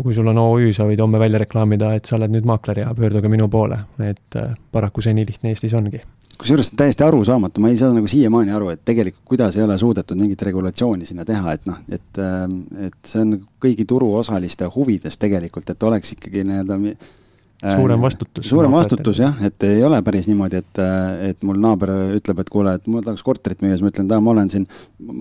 [0.00, 2.94] kui sul on OÜ, sa võid homme välja reklaamida, et sa oled nüüd maakler ja
[2.96, 6.00] pöörduge minu poole, et äh, paraku see nii lihtne Eestis ongi.
[6.40, 10.18] Kusjuures täiesti arusaamatu, ma ei saa nagu siiamaani aru, et tegelikult kuidas ei ole suudetud
[10.18, 15.68] mingit regulatsiooni sinna teha, et noh, et, ähm, et see on kõigi turuosaliste huvides tegelikult,
[15.70, 16.80] et oleks ikkagi nii-öelda
[17.62, 18.48] suurem vastutus.
[18.48, 20.80] suurem vastutus jah, et ei ole päris niimoodi, et,
[21.28, 24.24] et mul naaber ütleb, et kuule, et ma tahaks korterit müüa, siis ma ütlen, et
[24.26, 24.66] ma olen siin,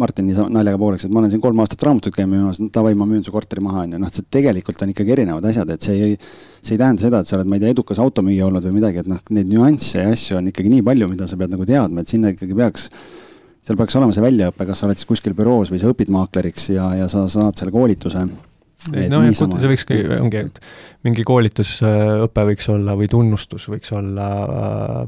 [0.02, 3.08] Martin niisama naljaga pooleks, et ma olen siin kolm aastat raamatut käinud müümas, davai, ma
[3.10, 6.12] müün su korteri maha, on ju, noh, see tegelikult on ikkagi erinevad asjad, et see
[6.12, 6.20] ei,
[6.62, 9.04] see ei tähenda seda, et sa oled, ma ei tea, edukas automüüja olnud või midagi,
[9.06, 12.02] et noh, neid nüansse ja asju on ikkagi nii palju, mida sa pead nagu teadma,
[12.02, 12.90] et sinna ikkagi peaks
[13.62, 16.72] seal peaks olema see väljaõpe, kas sa oled siis kuskil büroos või sa õpid maakleriks
[16.74, 18.26] ja, ja sa saad selle koolituse
[18.90, 20.42] noh, see võikski, ongi,
[21.06, 24.28] mingi koolitusõpe võiks olla või tunnustus võiks olla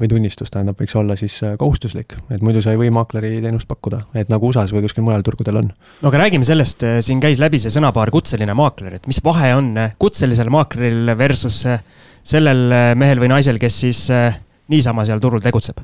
[0.02, 3.70] või tunnistus tähendab, võiks olla siis äh, kohustuslik, et muidu sa ei või maakleri teenust
[3.70, 5.74] pakkuda, et nagu USA-s või kuskil mujal turgudel on.
[6.04, 9.54] no aga räägime sellest, äh, siin käis läbi see sõnapaar kutseline maakler, et mis vahe
[9.58, 11.64] on äh, kutselisel maakleril versus
[12.24, 14.06] sellel mehel või naisel, kes siis
[14.72, 15.82] niisama seal turul tegutseb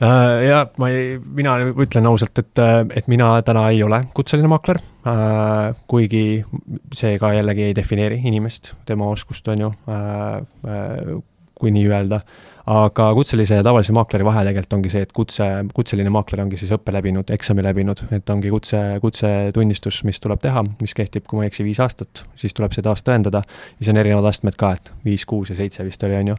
[0.00, 4.80] ja ma ei, mina ütlen ausalt, et, äh, et mina täna ei ole kutseline maakler.
[5.06, 6.24] Äh, kuigi
[6.96, 9.70] see ka jällegi ei defineeri inimest, tema oskust, on ju,
[11.54, 12.24] kui nii öelda.
[12.64, 15.44] aga kutselise ja tavalise maakleri vahe tegelikult ongi see, et kutse,
[15.76, 20.62] kutseline maakler ongi siis õppe läbinud, eksami läbinud, et ongi kutse, kutsetunnistus, mis tuleb teha,
[20.80, 23.44] mis kehtib, kui ma ei eksi, viis aastat, siis tuleb see taas tõendada.
[23.44, 26.38] ja siis on erinevad astmed ka, et viis, kuus ja seitse vist oli, on ju.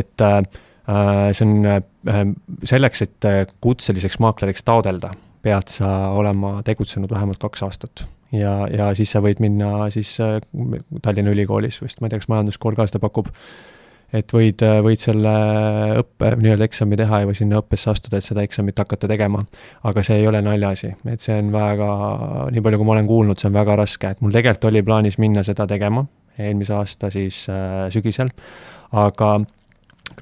[0.00, 2.24] et äh, Äh, see on äh,
[2.68, 8.06] selleks, et äh, kutseliseks maakleriks taodelda, pead sa olema tegutsenud vähemalt kaks aastat.
[8.32, 10.16] ja, ja siis sa võid minna siis
[11.02, 13.28] Tallinna Ülikoolis vist, ma ei tea, kas majanduskool ka seda pakub,
[14.14, 15.34] et võid, võid selle
[16.00, 19.44] õppe, nii-öelda eksami teha ja või sinna õppesse astuda, et seda eksamit hakata tegema.
[19.84, 21.88] aga see ei ole naljaasi, et see on väga,
[22.52, 25.18] nii palju, kui ma olen kuulnud, see on väga raske, et mul tegelikult oli plaanis
[25.22, 26.04] minna seda tegema
[26.38, 28.30] eelmise aasta siis äh, sügisel,
[28.92, 29.36] aga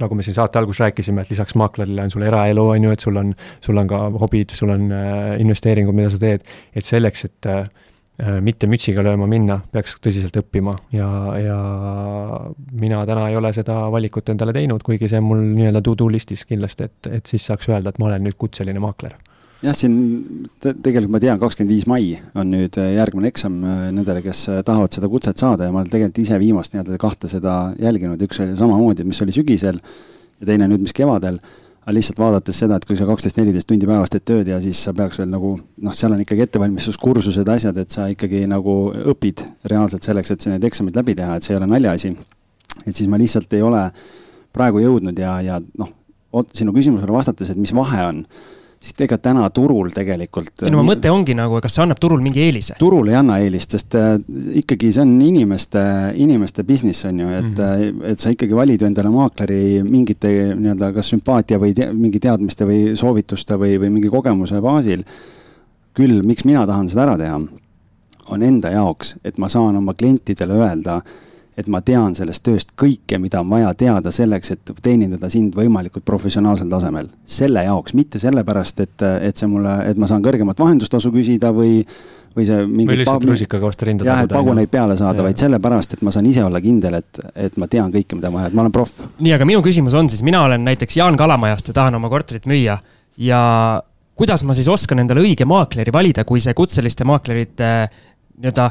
[0.00, 3.05] nagu me siin saate alguses rääkisime, et lisaks maaklerile on sul eraelu, on ju, et
[3.05, 3.33] sul on,
[3.64, 7.64] sul on ka hobid, sul on äh, investeeringud, mida sa teed, et selleks, et äh,
[8.44, 10.76] mitte mütsiga lööma minna, peaks tõsiselt õppima.
[10.94, 11.09] Ja,
[11.40, 11.59] ja
[12.78, 16.46] mina täna ei ole seda valikut endale teinud, kuigi see on mul nii-öelda to-do listis
[16.46, 19.16] kindlasti, et, et siis saaks öelda, et ma olen nüüd kutseline maakler
[19.62, 19.96] jah, siin
[20.61, 24.44] te, tegelikult ma tean, kakskümmend viis mai on nüüd äh, järgmine eksam äh, nendele, kes
[24.51, 28.22] äh, tahavad seda kutset saada ja ma olen tegelikult ise viimast nii-öelda kahte seda jälginud,
[28.27, 31.38] üks oli samamoodi, mis oli sügisel ja teine nüüd, mis kevadel.
[31.83, 34.79] aga lihtsalt vaadates seda, et kui sa kaksteist, neliteist tundi päevas teed tööd ja siis
[34.87, 38.77] sa peaks veel nagu noh, seal on ikkagi ettevalmistuskursused, asjad, et sa ikkagi nagu
[39.14, 42.14] õpid reaalselt selleks, et need eksamid läbi teha, et see ei ole naljaasi.
[42.87, 43.83] et siis ma lihtsalt ei ole
[44.55, 45.90] praegu jõudnud ja, ja noh,
[46.55, 48.22] sinu küsimusele vastates, et mis vahe on
[48.83, 50.64] siis ega täna turul tegelikult.
[50.64, 52.77] ei no mu mõte ongi nagu, kas see annab turul mingi eelise?
[52.81, 54.16] turul ei anna eelist, sest äh,
[54.62, 55.83] ikkagi see on inimeste,
[56.25, 58.05] inimeste business on ju, et mm, -hmm.
[58.12, 62.66] et sa ikkagi valid ju endale maakleri mingite nii-öelda kas sümpaatia või te, mingi teadmiste
[62.68, 65.05] või soovituste või, või mingi kogemuse baasil.
[65.95, 67.40] küll, miks mina tahan seda ära teha,
[68.33, 71.03] on enda jaoks, et ma saan oma klientidele öelda
[71.59, 76.05] et ma tean sellest tööst kõike, mida on vaja teada selleks, et teenindada sind võimalikult
[76.09, 77.11] professionaalsel tasemel.
[77.27, 81.83] selle jaoks, mitte sellepärast, et, et see mulle, et ma saan kõrgemat vahendustasu küsida või
[82.33, 85.97] või see mingi või lihtsalt rusikaga vastu rinda jah, et paguneid peale saada, vaid sellepärast,
[85.97, 88.57] et ma saan ise olla kindel, et, et ma tean kõike, mida on vaja, et
[88.57, 89.03] ma olen proff.
[89.19, 92.49] nii, aga minu küsimus on siis, mina olen näiteks Jaan Kalamajast ja tahan oma korterit
[92.49, 92.79] müüa
[93.21, 93.43] ja
[94.19, 97.69] kuidas ma siis oskan endale õige maakleri valida, kui see kutseliste maaklerite
[98.41, 98.71] nii-öelda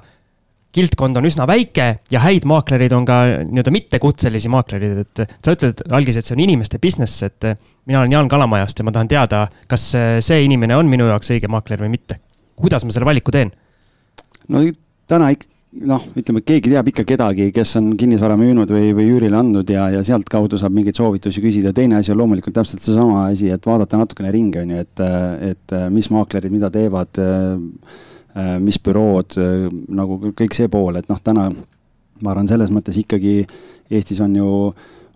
[0.76, 5.84] kildkond on üsna väike ja häid maaklereid on ka nii-öelda mittekutselisi maaklereid, et sa ütled
[5.92, 7.52] algis, et see on inimeste business, et
[7.90, 9.92] mina olen Jaan Kalamajast ja ma tahan teada, kas
[10.24, 12.22] see inimene on minu jaoks õige maakler või mitte.
[12.62, 13.52] kuidas ma selle valiku teen?
[14.48, 14.64] no
[15.10, 15.50] täna ikka
[15.88, 19.86] noh, ütleme, keegi teab ikka kedagi, kes on kinnisvara müünud või, või üürile andnud ja,
[19.94, 21.72] ja sealtkaudu saab mingeid soovitusi küsida.
[21.74, 25.04] teine asi on loomulikult täpselt seesama asi, et vaadata natukene ringi, on ju, et,
[25.54, 28.11] et mis maaklerid mida teevad Äh,
[28.64, 31.50] mis bürood, äh, nagu kõik see pool, et noh, täna
[32.22, 33.42] ma arvan, selles mõttes ikkagi
[33.92, 34.48] Eestis on ju,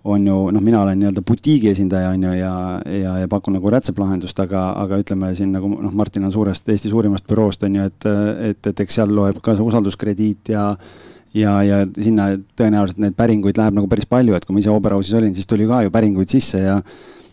[0.05, 2.53] on ju noh, mina olen nii-öelda butiigi esindaja, on ju, ja,
[2.91, 6.91] ja, ja pakun nagu rätseplahendust, aga, aga ütleme siin nagu noh, Martin on suurest, Eesti
[6.91, 8.09] suurimast büroost, on ju, et,
[8.51, 10.71] et, et eks seal loeb ka see usalduskrediit ja
[11.35, 15.17] ja, ja sinna tõenäoliselt neid päringuid läheb nagu päris palju, et kui ma ise Oberhausis
[15.19, 16.79] olin, siis tuli ka ju päringuid sisse ja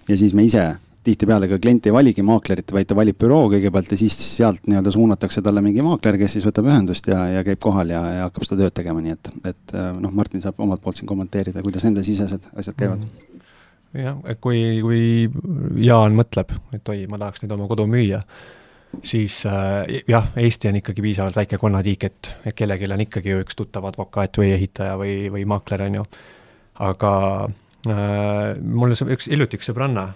[0.09, 0.65] ja siis me ise
[1.05, 4.93] tihtipeale ka klient ei valigi maaklerit, vaid ta valib büroo kõigepealt ja siis sealt nii-öelda
[4.95, 8.47] suunatakse talle mingi maakler, kes siis võtab ühendust ja, ja käib kohal ja, ja hakkab
[8.47, 11.87] seda tööd tegema, nii et, et äh, noh, Martin saab omalt poolt siin kommenteerida, kuidas
[11.89, 13.11] nende sisesed asjad käivad mm.
[13.19, 14.03] -hmm.
[14.05, 18.23] jah, et kui, kui Jaan mõtleb, et oi, ma tahaks nüüd oma kodu müüa,
[19.03, 23.43] siis äh, jah, Eesti on ikkagi piisavalt väike konnatiik, et, et kellelgi on ikkagi ju
[23.43, 26.09] üks tuttav advokaat või ehitaja või, või maakler, on ju.
[26.79, 27.15] aga
[27.91, 30.13] äh, mul on üks hiljuti üks sõbranna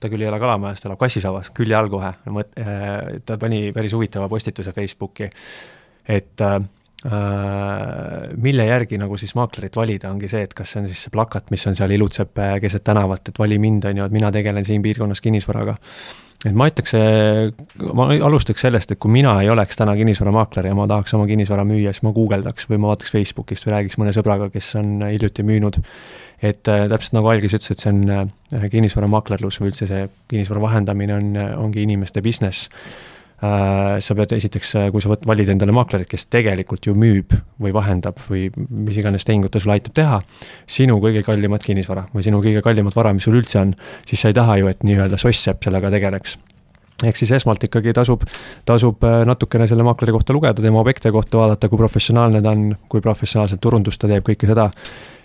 [0.00, 3.94] ta küll ei ela Kalamajas, ta elab Kassisabas, külje all kohe, äh, ta pani päris
[3.96, 5.30] huvitava postituse Facebooki,
[6.08, 6.58] et äh,
[8.36, 11.50] mille järgi nagu siis maaklerit valida, ongi see, et kas see on siis see plakat,
[11.54, 14.84] mis on seal, ilutseb keset tänavat, et vali mind, on ju, et mina tegelen siin
[14.84, 15.78] piirkonnas kinnisvaraga.
[16.46, 16.94] Et ma ütleks,
[17.96, 21.66] ma alustaks sellest, et kui mina ei oleks täna kinnisvaramaakler ja ma tahaks oma kinnisvara
[21.68, 25.44] müüa, siis ma guugeldaks või ma vaataks Facebookist või räägiks mõne sõbraga, kes on hiljuti
[25.44, 25.82] müünud
[26.42, 30.62] et äh, täpselt nagu Algis ütles, et see on äh, kinnisvaramaklerlus või üldse see kinnisvara
[30.64, 31.30] vahendamine on,
[31.66, 32.70] ongi inimeste business.
[33.40, 37.72] Sa pead esiteks, äh, kui sa võt-, valid endale maaklerit, kes tegelikult ju müüb või
[37.72, 40.20] vahendab või mis iganes tehingut ta sulle aitab teha,
[40.68, 43.72] sinu kõige kallimat kinnisvara või sinu kõige kallimat vara, mis sul üldse on,
[44.08, 46.36] siis sa ei taha ju, et nii-öelda soss-sepp sellega tegeleks.
[47.08, 48.26] Ehk siis esmalt ikkagi tasub,
[48.68, 52.74] tasub äh, natukene selle maakleri kohta lugeda, tema objekte kohta vaadata, kui professionaalne ta on,
[52.92, 54.68] kui professionaalset turundust ta teeb, kõike seda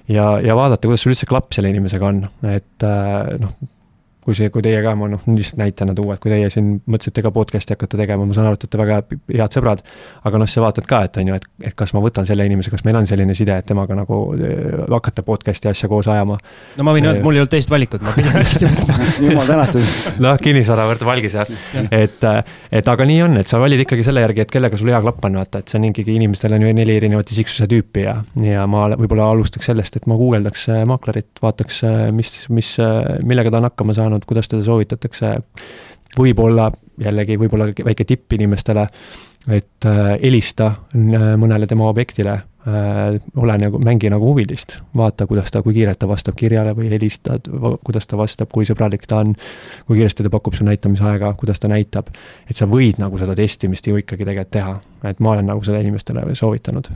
[0.08, 3.58] ja, ja vaadata, kuidas sul üldse klapp selle inimesega on, et äh, noh,
[4.25, 7.21] kui see, kui teie ka, ma noh, lihtsalt näitena tuua, et kui teie siin mõtlesite
[7.21, 8.97] ka podcast'i hakkate tegema, ma saan aru, et olete väga
[9.38, 9.83] head sõbrad,
[10.25, 12.73] aga noh, sa vaatad ka, et on ju, et, et kas ma võtan selle inimese,
[12.73, 16.39] kas meil on selline side, et temaga nagu äh, hakata podcast'i asja koos ajama.
[16.79, 18.97] no ma võin öelda, et mul ei olnud teist valikut, ma pidin hästi võtma.
[19.27, 19.93] jumal tänatud.
[20.25, 21.53] noh, kinnisvara võrdub valgis jah,
[21.85, 24.89] et, äh, et aga nii on, et sa valid ikkagi selle järgi, et kellega sul
[24.89, 28.07] hea klapp on, vaata, et see on ikkagi, inimestel on ju neli erinevat isiksuse tüüpi
[28.07, 31.83] ja, ja ma võib-olla alustaks sellest, et ma guugeldaks äh, maaklerit, vaataks,
[32.15, 32.73] mis, mis,
[33.27, 35.36] millega ta on hakkama saanud saanud, kuidas teda soovitatakse.
[36.15, 38.88] võib-olla jällegi, võib-olla väike tipp inimestele,
[39.51, 45.51] et äh, helista äh, mõnele tema objektile äh,, ole nagu, mängi nagu huvilist, vaata, kuidas
[45.51, 47.49] ta, kui kiirelt ta vastab kirjale või helistad,
[47.84, 49.36] kuidas ta vastab, kui sõbralik ta on,
[49.88, 52.13] kui kiiresti ta pakub sulle näitamisaega, kuidas ta näitab.
[52.49, 55.84] et sa võid nagu seda testimist ju ikkagi tegelikult teha, et ma olen nagu seda
[55.84, 56.93] inimestele soovitanud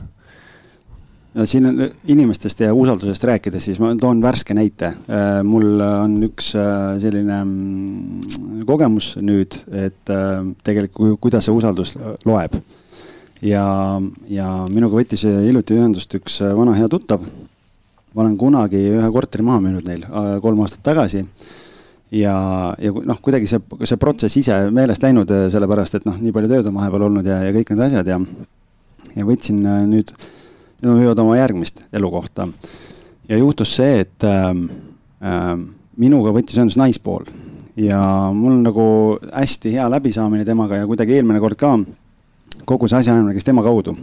[1.46, 4.94] siin on inimestest ja usaldusest rääkides, siis ma toon värske näite.
[5.10, 11.96] Äh, mul on üks äh, selline mm, kogemus nüüd, et äh, tegelikult kuidas see usaldus
[12.26, 12.58] loeb.
[13.42, 13.64] ja,
[14.28, 17.24] ja minuga võttis hiljuti ühendust üks vana hea tuttav.
[18.14, 20.02] ma olen kunagi ühe korteri maha müünud neil
[20.42, 21.22] kolm aastat tagasi
[22.12, 22.34] ja,
[22.82, 26.68] ja noh, kuidagi see, see protsess ise meelest läinud, sellepärast et noh, nii palju tööd
[26.68, 28.20] on vahepeal olnud ja, ja kõik need asjad ja,
[29.16, 29.62] ja võtsin
[29.94, 30.28] nüüd äh,
[30.80, 32.48] nüüd nad müüvad oma järgmist elukohta.
[33.30, 34.50] ja juhtus see, et äh,
[35.22, 35.54] äh,
[35.98, 37.28] minuga võttis ühendust naispool
[37.80, 38.00] ja
[38.36, 38.86] mul nagu
[39.32, 41.78] hästi hea läbisaamine temaga ja kuidagi eelmine kord ka
[42.68, 43.96] kogu see asjaajamine käis tema kaudu.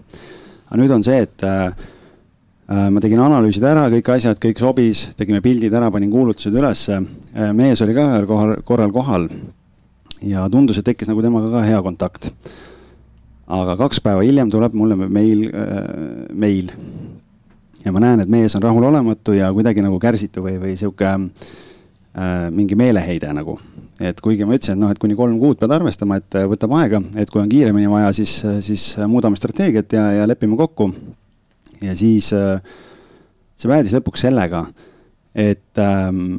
[0.66, 1.72] aga nüüd on see, et äh,
[2.68, 7.00] äh, ma tegin analüüsid ära, kõik asjad, kõik sobis, tegime pildid ära, panin kuulutused ülesse
[7.00, 7.52] äh,.
[7.52, 9.28] mees oli ka ühel kohal, korral kohal
[10.22, 12.30] ja tundus, et tekkis nagu temaga ka hea kontakt
[13.46, 15.76] aga kaks päeva hiljem tuleb mulle meil äh,,
[16.34, 16.72] meil.
[17.84, 22.48] ja ma näen, et mees on rahulolematu ja kuidagi nagu kärsitu või, või sihuke äh,
[22.50, 23.58] mingi meeleheide nagu.
[24.00, 26.74] et kuigi ma ütlesin, et noh, et kuni kolm kuud pead arvestama, et äh, võtab
[26.80, 30.90] aega, et kui on kiiremini vaja, siis, siis muudame strateegiat ja, ja lepime kokku.
[31.82, 32.60] ja siis äh,
[33.56, 34.66] see päädis lõpuks sellega,
[35.36, 36.38] et ähm,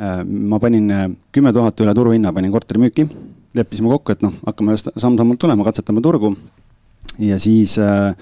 [0.00, 3.06] äh, ma panin äh, kümme tuhat üle turuhinna, panin korteri müüki.
[3.56, 6.34] Leppisime kokku, et noh, hakkame samm-sammult tulema, katsetame turgu.
[7.18, 8.12] ja siis äh,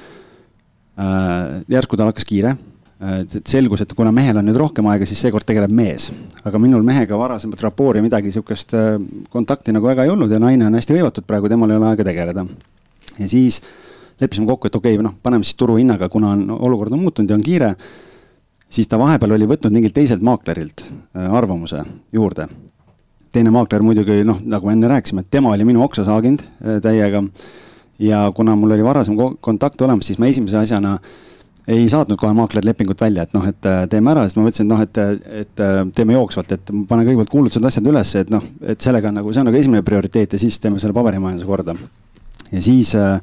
[0.98, 5.20] äh, järsku tal hakkas kiire äh, selgus, et kuna mehel on nüüd rohkem aega, siis
[5.24, 6.10] seekord tegeleb mees.
[6.44, 8.94] aga minul mehega varasemat rapoori midagi sihukest äh,
[9.30, 12.06] kontakti nagu väga ei olnud ja naine on hästi hõivatud praegu, temal ei ole aega
[12.10, 12.46] tegeleda.
[13.18, 13.60] ja siis
[14.20, 17.36] leppisime kokku, et okei okay,, noh, paneme siis turuhinnaga, kuna on, olukord on muutunud ja
[17.38, 17.74] on kiire
[18.74, 22.48] siis ta vahepeal oli võtnud mingilt teiselt maaklerilt äh, arvamuse juurde.
[23.34, 27.22] Teine maakler muidugi noh, nagu enne rääkisime, et tema oli minu oksa saaginud äh, täiega.
[27.98, 30.98] ja kuna mul oli varasem kontakt olemas, siis ma esimese asjana
[31.70, 34.66] ei saatnud kohe maakler lepingut välja, et noh, et äh, teeme ära, sest ma mõtlesin,
[34.66, 35.64] et noh, et, et
[35.96, 39.44] teeme jooksvalt, et panen kõigepealt kuulutused, asjad ülesse, et noh, et sellega on nagu, see
[39.44, 41.76] on nagu esimene prioriteet ja siis teeme selle paberimajanduse korda.
[42.50, 43.18] ja siis äh,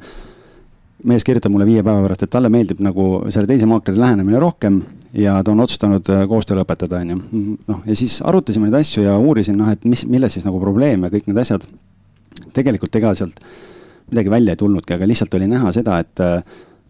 [1.08, 4.82] mees kirjutab mulle viie päeva pärast, et talle meeldib nagu selle teise maakleri lähenemine rohkem
[5.13, 7.19] ja ta on otsustanud äh, koostöö lõpetada, on ju.
[7.67, 11.04] noh, ja siis arutasime neid asju ja uurisin, noh, et mis, milles siis nagu probleem
[11.08, 11.65] ja kõik need asjad.
[12.56, 13.39] tegelikult ega sealt
[14.12, 16.39] midagi välja ei tulnudki, aga lihtsalt oli näha seda, et äh,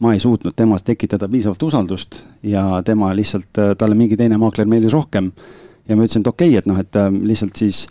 [0.02, 4.70] ma ei suutnud temas tekitada piisavalt usaldust ja tema lihtsalt, äh, talle mingi teine maakler
[4.70, 5.32] meeldis rohkem.
[5.88, 7.88] ja ma ütlesin, et okei okay,, et noh, et lihtsalt siis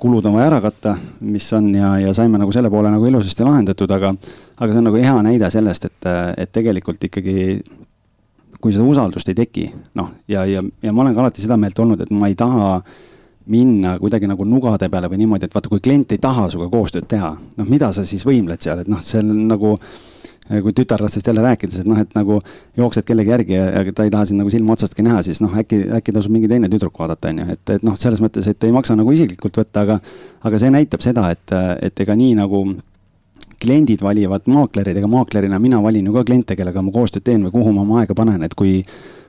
[0.00, 3.44] kulud on vaja ära katta, mis on ja, ja saime nagu selle poole nagu ilusasti
[3.44, 4.14] lahendatud, aga,
[4.56, 6.08] aga see on nagu hea näide sellest, et,
[6.40, 7.36] et tegelikult ikkagi
[8.60, 9.66] kui seda usaldust ei teki,
[9.98, 12.80] noh, ja, ja, ja ma olen ka alati seda meelt olnud, et ma ei taha
[13.52, 17.06] minna kuidagi nagu nugade peale või niimoodi, et vaata, kui klient ei taha sinuga koostööd
[17.10, 19.76] teha, noh, mida sa siis võimled seal, et noh, see on nagu
[20.46, 22.38] kui tütarlastest jälle rääkides, et noh, et nagu
[22.78, 25.80] jooksed kellegi järgi ja ta ei taha sind nagu silma otsastki näha, siis noh, äkki,
[25.98, 28.74] äkki tasub mingi teine tüdruk vaadata, on ju, et, et noh, selles mõttes, et ei
[28.74, 29.98] maksa nagu isiklikult võtta, aga,
[30.46, 31.54] aga see näitab seda, et,
[31.88, 32.62] et ega nii nagu
[33.62, 37.54] kliendid valivad maaklerid, ega maaklerina mina valin ju ka kliente, kellega ma koostööd teen või
[37.54, 38.82] kuhu ma oma aega panen, et kui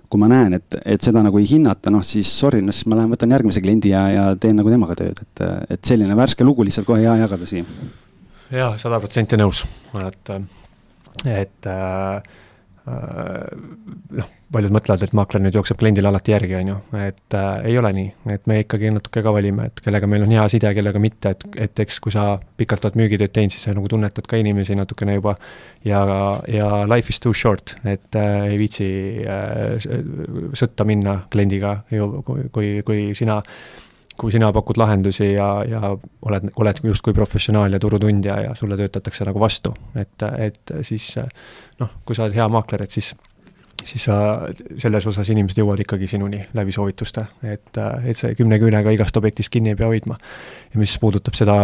[0.07, 2.95] kui ma näen, et, et seda nagu ei hinnata, noh siis sorry, no siis ma
[2.95, 5.41] lähen võtan järgmise kliendi ja, ja teen nagu temaga tööd, et,
[5.75, 7.67] et selline värske lugu lihtsalt kohe hea jagada siia.
[8.53, 9.65] jaa, sada protsenti nõus,
[9.99, 10.31] et
[11.27, 12.21] et äh,
[12.87, 17.77] noh, paljud mõtlevad, et maakler nüüd jookseb kliendile alati järgi, on ju, et äh, ei
[17.79, 21.01] ole nii, et me ikkagi natuke ka valime, et kellega meil on hea side, kellega
[21.03, 22.27] mitte, et, et eks kui sa
[22.59, 25.35] pikalt oled müügitööd teinud, siis sa nagu tunnetad ka inimesi natukene juba.
[25.85, 26.03] ja,
[26.51, 28.87] ja life is too short, et äh, ei viitsi
[29.27, 29.75] äh,
[30.57, 33.41] sõtta minna kliendiga ju, kui, kui, kui sina
[34.17, 35.93] kui sina pakud lahendusi ja, ja
[36.25, 41.13] oled, oled justkui professionaal ja turutundja ja sulle töötatakse nagu vastu, et, et siis
[41.79, 43.13] noh, kui sa oled hea maakler, et siis
[43.85, 44.15] siis sa,
[44.77, 49.51] selles osas inimesed jõuavad ikkagi sinuni läbi soovituste, et, et see kümne küünega igast objektist
[49.53, 50.17] kinni ei pea hoidma.
[50.73, 51.57] ja mis puudutab seda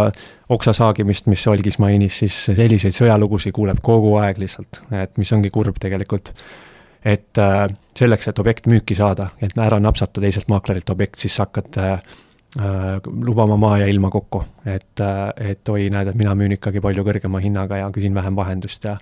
[0.50, 5.50] oksa saagimist, mis Olgis mainis, siis selliseid sõjalugusid kuuleb kogu aeg lihtsalt, et mis ongi
[5.54, 6.34] kurb tegelikult.
[7.04, 7.40] et
[7.98, 11.82] selleks, et objekt müüki saada, et ära napsata teiselt maaklerilt objekt, siis sa hakkad
[13.26, 17.06] lubama maa ja ilma kokku, et, äh, et oi, näed, et mina müün ikkagi palju
[17.06, 18.98] kõrgema hinnaga ja küsin vähem vahendust ja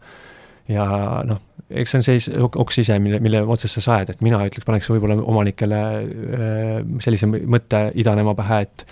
[0.71, 0.85] ja
[1.27, 4.63] noh, eks see on see oks ise, mille, mille otsast sa saed, et mina ütleks,
[4.67, 8.85] paneks võib-olla omanikele äh, sellise mõtte idanema pähe, et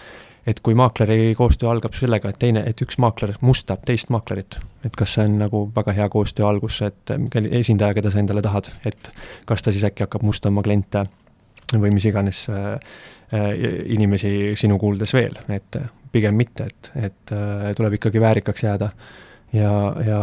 [0.49, 4.95] et kui maakleri koostöö algab sellega, et teine, et üks maakler mustab teist maaklerit, et
[4.97, 7.11] kas see on nagu väga hea koostöö algus, et
[7.59, 9.11] esindaja, keda sa endale tahad, et
[9.45, 11.03] kas ta siis äkki hakkab mustama kliente
[11.75, 15.77] või mis iganes äh, Äh, inimesi sinu kuuldes veel, et
[16.11, 18.89] pigem mitte, et, et äh, tuleb ikkagi väärikaks jääda.
[19.53, 19.73] ja,
[20.05, 20.21] ja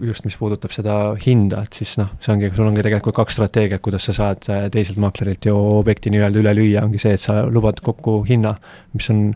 [0.00, 3.82] just, mis puudutab seda hinda, et siis noh, see ongi, sul ongi tegelikult kaks strateegiat,
[3.82, 7.40] kuidas sa saad äh, teiselt maaklerilt ju objekti nii-öelda üle lüüa, ongi see, et sa
[7.46, 8.56] lubad kokku hinna,
[8.94, 9.28] mis on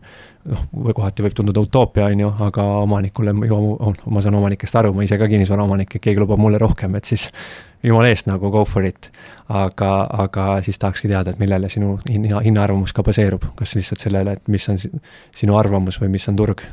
[0.50, 3.60] noh, või kohati võib tunduda utoopia, on ju, aga omanikule ju,
[4.12, 7.28] ma saan omanikest aru, ma ise ka kinnisvaraomanik, et keegi lubab mulle rohkem, et siis
[7.84, 9.10] jumala eest nagu go for it.
[9.48, 9.90] aga,
[10.24, 14.48] aga siis tahakski teada, et millele sinu hinna, hinnaarvamus ka baseerub, kas lihtsalt sellele, et
[14.48, 16.64] mis on sinu arvamus või mis on turg?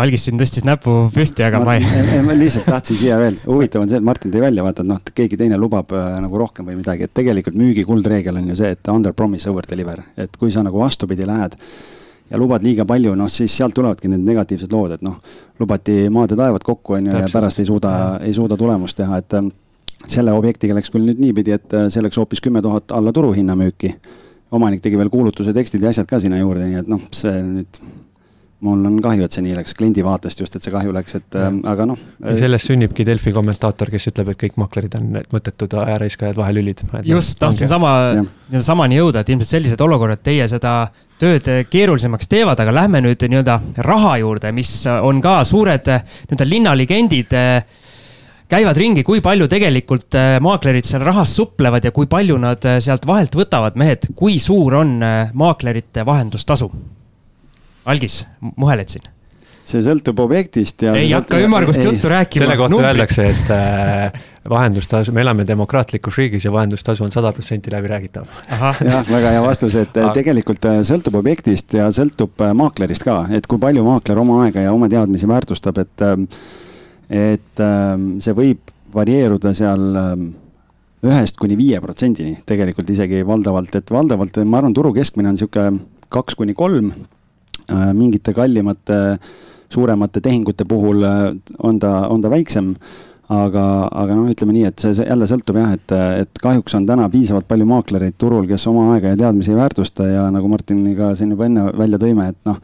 [0.00, 1.86] algis siin tõstis näpu püsti, aga ma ei.
[2.26, 5.00] ma lihtsalt tahtsin siia veel, huvitav on see, et Martin tõi välja, vaata, et noh,
[5.16, 8.70] keegi teine lubab äh, nagu rohkem või midagi, et tegelikult müügi kuldreegel on ju see,
[8.76, 11.58] et under promise over deliver, et kui sa nagu vastupidi lähed
[12.30, 15.18] ja lubad liiga palju, noh siis sealt tulevadki need negatiivsed lood, et noh,
[15.60, 17.92] lubati maad ja taevad kokku, on ju, ja pärast ei suuda,
[18.26, 19.50] ei suuda tulemust teha, et ähm,
[20.06, 23.58] selle objektiga läks küll nüüd niipidi, et äh, see läks hoopis kümme tuhat alla turuhinna
[23.58, 23.94] müüki.
[24.50, 27.82] omanik tegi veel kuulutuse tekstid ja asjad ka sinna juurde, nii et noh, see nüüd
[28.60, 31.36] mul on kahju, et see nii läks, kliendi vaatest just, et see kahju läks, et
[31.38, 32.00] äh, aga noh.
[32.38, 36.82] sellest sünnibki Delfi kommentaator, kes ütleb, et kõik maklerid on mõttetud ajaraiskajad, vahelülid.
[37.08, 37.94] just, tahtsin sama,
[38.58, 40.74] samani jõuda, et ilmselt sellised olukorrad teie seda
[41.20, 47.36] tööd keerulisemaks teevad, aga lähme nüüd nii-öelda raha juurde, mis on ka suured nii-öelda linnalegendid
[48.50, 52.80] käivad ringi, kui palju tegelikult äh, maaklerid seal rahas suplevad ja kui palju nad äh,
[52.82, 54.98] sealt vahelt võtavad, mehed, kui suur on
[55.38, 56.70] maaklerite vahendustasu?
[57.90, 58.22] Algis,
[58.56, 59.08] muheled siin
[59.70, 60.94] see sõltub objektist ja.
[60.98, 62.42] ei hakka ümmargust juttu rääkima.
[62.42, 67.72] selle kohta öeldakse, et äh, vahendustasu, me elame demokraatlikus riigis ja vahendustasu on sada protsenti
[67.72, 68.26] läbiräägitav.
[68.50, 68.80] jah,
[69.10, 73.60] väga hea vastus, et tegelikult äh, sõltub objektist ja sõltub äh, maaklerist ka, et kui
[73.60, 76.26] palju maakler oma aega ja oma teadmisi väärtustab, et, ähm,
[77.10, 77.64] et
[78.22, 79.82] see võib varieeruda seal
[81.06, 85.68] ühest kuni viie protsendini tegelikult isegi valdavalt, et valdavalt ma arvan, turu keskmine on sihuke
[86.12, 86.92] kaks kuni kolm,
[87.70, 89.18] äh, mingite kallimate,
[89.70, 92.74] suuremate tehingute puhul on ta, on ta väiksem
[93.30, 93.64] aga,
[93.94, 97.46] aga noh, ütleme nii, et see, jälle sõltub jah, et, et kahjuks on täna piisavalt
[97.50, 101.36] palju maaklereid turul, kes oma aega ja teadmisi ei väärtusta ja nagu Martin ka siin
[101.36, 102.58] juba enne välja tõime, et noh,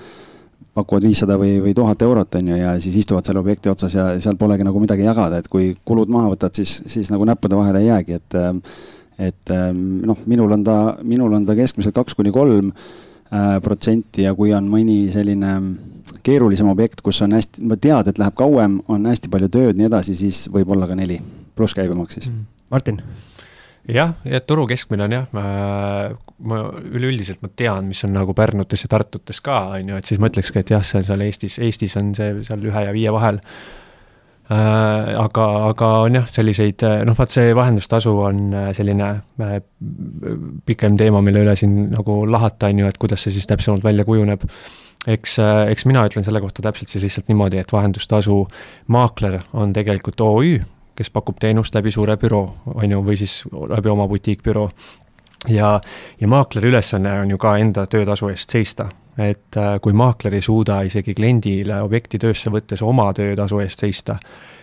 [0.76, 4.10] pakuvad viissada või, või tuhat eurot, on ju, ja siis istuvad selle objekti otsas ja
[4.20, 7.84] seal polegi nagu midagi jagada, et kui kulud maha võtad, siis, siis nagu näppude vahele
[7.84, 8.40] ei jäägi, et
[9.16, 12.74] et noh, minul on ta, minul on ta keskmiselt kaks kuni kolm
[13.62, 15.54] protsenti ja kui on mõni selline
[16.26, 19.88] keerulisem objekt, kus on hästi, ma tead, et läheb kauem, on hästi palju tööd, nii
[19.88, 21.18] edasi, siis võib olla ka neli,
[21.58, 22.28] pluss käibemaks siis.
[22.30, 22.44] Mm.
[22.70, 23.00] Martin
[23.86, 25.46] jah, ja turu keskmine on jah, ma,
[26.42, 26.60] ma
[26.90, 30.30] üleüldiselt ma tean, mis on nagu Pärnutes ja Tartutes ka, on ju, et siis ma
[30.30, 33.42] ütlekski, et jah, see on seal Eestis, Eestis on see seal ühe ja viie vahel
[33.42, 33.84] Äh,
[34.48, 39.08] aga, aga on jah, selliseid, äh, noh, vaat see vahendustasu on äh, selline
[40.66, 44.06] pikem teema, mille üle siin nagu lahata, on ju, et kuidas see siis täpsemalt välja
[44.06, 44.46] kujuneb.
[45.06, 45.38] eks,
[45.70, 48.40] eks mina ütlen selle kohta täpselt siis lihtsalt niimoodi, et vahendustasu
[48.90, 50.58] maakler on tegelikult OÜ,
[50.96, 54.70] kes pakub teenust läbi suure büroo, on ju, või siis läbi oma butiikbüroo
[55.48, 55.80] ja,
[56.20, 58.88] ja maakleri ülesanne on ju ka enda töötasu eest seista
[59.18, 64.18] et äh, kui maakler ei suuda isegi kliendile objekti töösse võttes oma töötasu eest seista,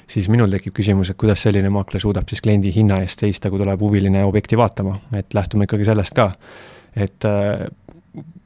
[0.09, 3.61] siis minul tekib küsimus, et kuidas selline maakler suudab siis kliendi hinna eest seista, kui
[3.61, 6.31] tuleb huviline objekti vaatama, et lähtume ikkagi sellest ka.
[6.95, 7.65] et äh,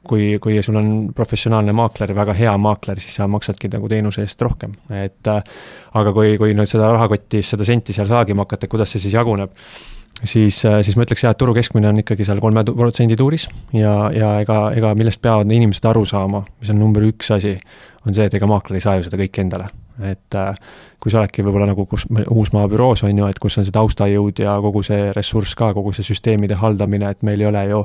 [0.08, 4.42] kui, kui sul on professionaalne maakler, väga hea maakler, siis sa maksadki nagu teenuse eest
[4.42, 4.72] rohkem,
[5.04, 5.42] et äh,
[6.00, 9.52] aga kui, kui nüüd seda rahakotti, seda senti seal saagima hakata, kuidas see siis jaguneb
[10.24, 13.48] siis, äh, siis ma ütleks jah, et turu keskmine on ikkagi seal kolme protsendi tuuris
[13.76, 17.56] ja, ja ega, ega millest peavad inimesed aru saama, mis on number üks asi,
[18.06, 19.70] on see, et ega maakler ei saa ju seda kõike endale.
[19.98, 20.54] et äh,
[21.02, 24.42] kui sa oledki võib-olla nagu kus Uusmaa büroos on ju, et kus on see taustajõud
[24.42, 27.84] ja kogu see ressurss ka, kogu see süsteemide haldamine, et meil ei ole ju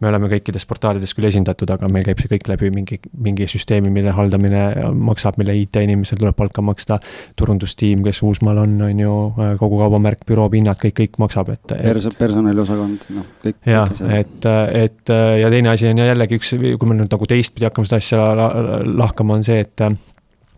[0.00, 3.92] me oleme kõikides portaalides küll esindatud, aga meil käib see kõik läbi mingi, mingi süsteemi,
[3.92, 4.62] mille haldamine
[4.96, 7.00] maksab, mille IT-inimesel tuleb palka maksta,
[7.40, 9.16] turundustiim, kes Uusmaal on, on ju,
[9.60, 11.84] kogu kaubamärk, büroo pinnad, kõik, kõik maksab, et, et.
[11.90, 13.60] Pers-, personaliosakond, noh, kõik.
[13.68, 14.48] jah, et,
[14.84, 18.48] et ja teine asi on jällegi üks, kui me nüüd nagu teistpidi hakkame seda asja
[18.86, 19.84] lahkama, on see, et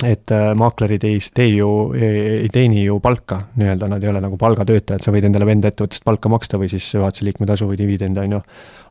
[0.07, 4.39] et äh, maaklerid ei tee ju, ei teeni ju palka nii-öelda, nad ei ole nagu
[4.41, 8.25] palgatöötajad, sa võid endale venda ettevõttest palka maksta või siis juhatuse liikme tasu või dividende,
[8.25, 8.41] on ju.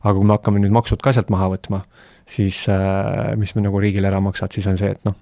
[0.02, 1.82] aga kui me hakkame nüüd maksud ka sealt maha võtma,
[2.28, 5.18] siis äh, mis me nagu riigile ära maksad, siis on see, et noh,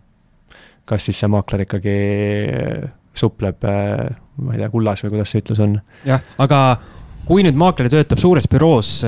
[0.89, 1.97] kas siis see maakler ikkagi
[3.17, 4.07] supleb, äh,
[4.45, 5.79] ma ei tea, kullas või kuidas see ütlus on.
[6.07, 6.61] jah, aga
[7.29, 9.01] kui nüüd maakler töötab suures büroos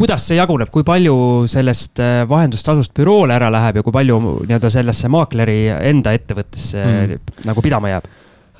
[0.00, 1.14] kuidas see jaguneb, kui palju
[1.50, 4.18] sellest äh, vahendustasust büroole ära läheb ja kui palju
[4.48, 5.60] nii-öelda sellesse maakleri
[5.92, 7.32] enda ettevõttesse mm.
[7.48, 8.08] nagu pidama jääb?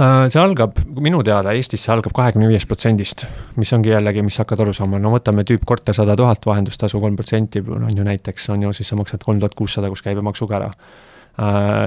[0.01, 3.27] Äh, see algab, minu teada Eestis see algab kahekümne viiest protsendist,
[3.61, 7.61] mis ongi jällegi, mis hakkad aru saama, no võtame tüüpkorter sada tuhat, vahendustasu kolm protsenti,
[7.61, 10.71] on ju näiteks, on ju, siis sa maksad kolm tuhat kuussada koos käibemaksuga ära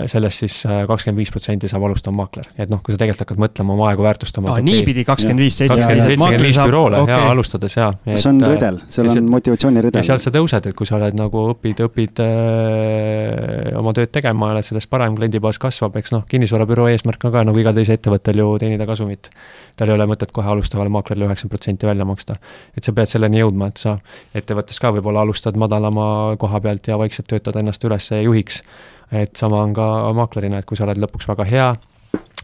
[0.09, 3.41] sellest siis äh, kakskümmend viis protsenti saab alustav maakler, et noh, kui sa tegelikult hakkad
[3.43, 4.55] mõtlema oma aega väärtustama.
[4.65, 7.13] niipidi kakskümmend viis, seitsekümmend viis büroole okay.
[7.13, 7.91] ja alustades ja.
[8.07, 10.01] see on redel, seal on motivatsiooniredel.
[10.01, 14.49] ja sealt sa tõused, et kui sa oled nagu õpid, õpid öö, oma tööd tegema
[14.49, 17.99] ja oled sellest parem, kliendibaas kasvab, eks noh, kinnisvarabüroo eesmärk on ka nagu igal teisel
[17.99, 19.29] ettevõttel ju teenida kasumit.
[19.77, 22.39] tal ei ole mõtet kohe alustavale maaklerile üheksakümmend protsenti välja maksta.
[22.73, 23.99] et sa pead selleni jõudma, et sa
[24.33, 28.63] ettevõttes ka võib-olla alustad madalama koha pealt ja vaikselt töötad ennast üles juhiks
[29.11, 31.67] et sama on ka maaklerina, et kui sa oled lõpuks väga hea,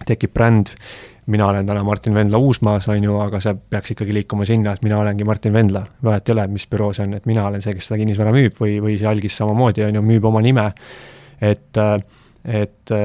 [0.08, 0.74] tekib bränd,
[1.32, 4.86] mina olen täna Martin Vendla Uusmaas, on ju, aga see peaks ikkagi liikuma sinna, et
[4.86, 5.84] mina olengi Martin Vendla.
[6.04, 8.58] vahet ei ole, mis büroo see on, et mina olen see, kes seda kinnisvara müüb
[8.60, 10.72] või, või see algis samamoodi, on ju, müüb oma nime.
[11.42, 11.78] et,
[12.46, 12.96] et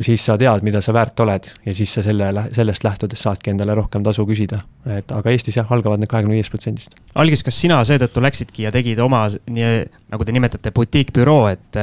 [0.00, 3.76] siis sa tead, mida sa väärt oled ja siis sa selle, sellest lähtudes saadki endale
[3.78, 4.60] rohkem tasu küsida.
[4.90, 6.96] et aga Eestis jah, algavad need kahekümne viiest protsendist.
[7.14, 11.80] algis, kas sina seetõttu läksidki ja tegid oma, nagu te nimetate, butiikbüroo, et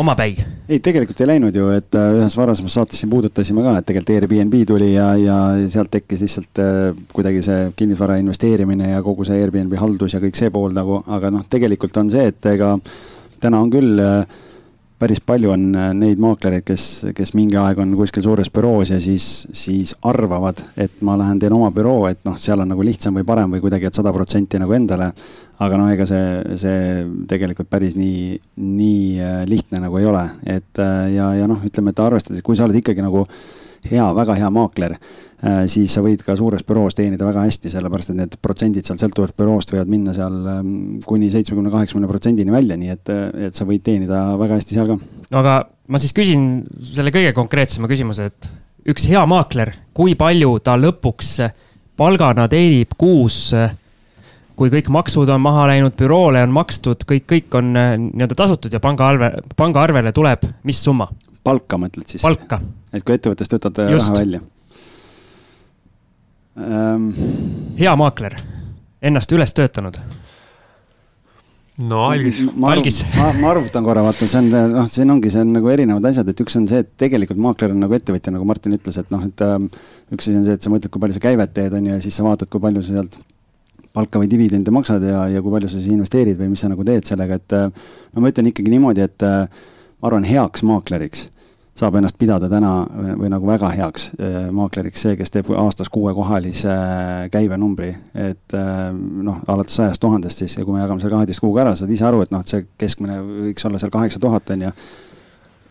[0.00, 0.36] omapäi?
[0.68, 4.14] ei, tegelikult ei läinud ju, et äh, ühes varasemas saates siin puudutasime ka, et tegelikult
[4.16, 5.36] Airbnb tuli ja, ja
[5.72, 10.38] sealt tekkis lihtsalt äh, kuidagi see kinnisvara investeerimine ja kogu see Airbnb haldus ja kõik
[10.38, 12.74] see pool nagu, aga noh, tegelikult on see, et ega
[13.40, 14.42] täna on küll äh,
[14.98, 16.84] päris palju on äh, neid maaklereid, kes,
[17.16, 21.56] kes mingi aeg on kuskil suures büroos ja siis, siis arvavad, et ma lähen teen
[21.56, 24.60] oma büroo, et noh, seal on nagu lihtsam või parem või kuidagi, et sada protsenti
[24.62, 25.12] nagu endale.
[25.58, 26.80] aga noh, ega see, see
[27.28, 31.92] tegelikult päris nii, nii äh, lihtne nagu ei ole, et äh, ja, ja noh, ütleme,
[31.92, 33.24] et arvestades, kui sa oled ikkagi nagu
[33.90, 34.98] hea, väga hea maakler
[35.44, 38.96] Äh, siis sa võid ka suures büroos teenida väga hästi, sellepärast et need protsendid seal
[38.96, 40.70] sõltuvalt büroost võivad minna seal ähm,
[41.04, 43.12] kuni seitsmekümne, kaheksakümne protsendini välja, nii et,
[43.50, 44.96] et sa võid teenida väga hästi seal ka.
[44.96, 45.58] no aga
[45.92, 46.46] ma siis küsin
[46.88, 48.48] selle kõige konkreetsema küsimuse, et
[48.88, 51.34] üks hea maakler, kui palju ta lõpuks
[52.00, 53.52] palgana teenib kuus
[54.56, 58.72] kui kõik maksud on maha läinud, büroole on makstud, kõik, kõik on äh, nii-öelda tasutud
[58.72, 61.10] ja pangaarve, pangaarvele tuleb, mis summa?
[61.46, 62.24] palka mõtled siis?
[62.24, 62.62] palka.
[62.96, 64.10] Et kui ettevõttest võtad Just.
[64.10, 64.42] raha välja
[66.60, 67.10] ähm....
[67.80, 68.38] hea maakler,
[69.04, 70.00] ennast üles töötanud
[71.84, 72.40] no algis.
[72.54, 73.02] ma, algis.
[73.16, 76.28] ma, ma arvutan korra, vaata, see on, noh, siin ongi, see on nagu erinevad asjad,
[76.32, 79.24] et üks on see, et tegelikult maakler on nagu ettevõtja, nagu Martin ütles, et noh,
[79.28, 79.68] et ähm,
[80.14, 82.04] üks asi on see, et sa mõtled, kui palju sa käivet teed, on ju, ja
[82.04, 83.20] siis sa vaatad, kui palju sa sealt
[83.96, 86.84] palka või dividende maksad ja, ja kui palju sa siis investeerid või mis sa nagu
[86.84, 87.68] teed sellega, et äh,
[88.12, 89.66] no ma ütlen ikkagi niimoodi, et äh,
[90.00, 91.28] ma arvan, heaks maakleriks
[91.76, 95.90] saab ennast pidada täna või, või nagu väga heaks äh, maakleriks see, kes teeb aastas
[95.92, 101.18] kuuekohalise äh, käibenumbri, et äh, noh, alates sajast tuhandest siis ja kui me jagame selle
[101.18, 104.22] kaheteist kuuga ära, saad ise aru, et noh, et see keskmine võiks olla seal kaheksa
[104.22, 104.72] tuhat on ju.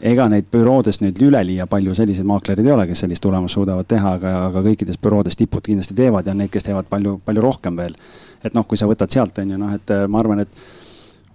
[0.05, 4.15] ega neid büroodes nüüd üleliia palju selliseid maaklereid ei ole, kes sellist tulemust suudavad teha,
[4.19, 7.81] aga, aga kõikides büroodes tipud kindlasti teevad ja on neid, kes teevad palju, palju rohkem
[7.81, 7.97] veel.
[8.43, 10.65] et noh, kui sa võtad sealt on ju noh, et ma arvan, et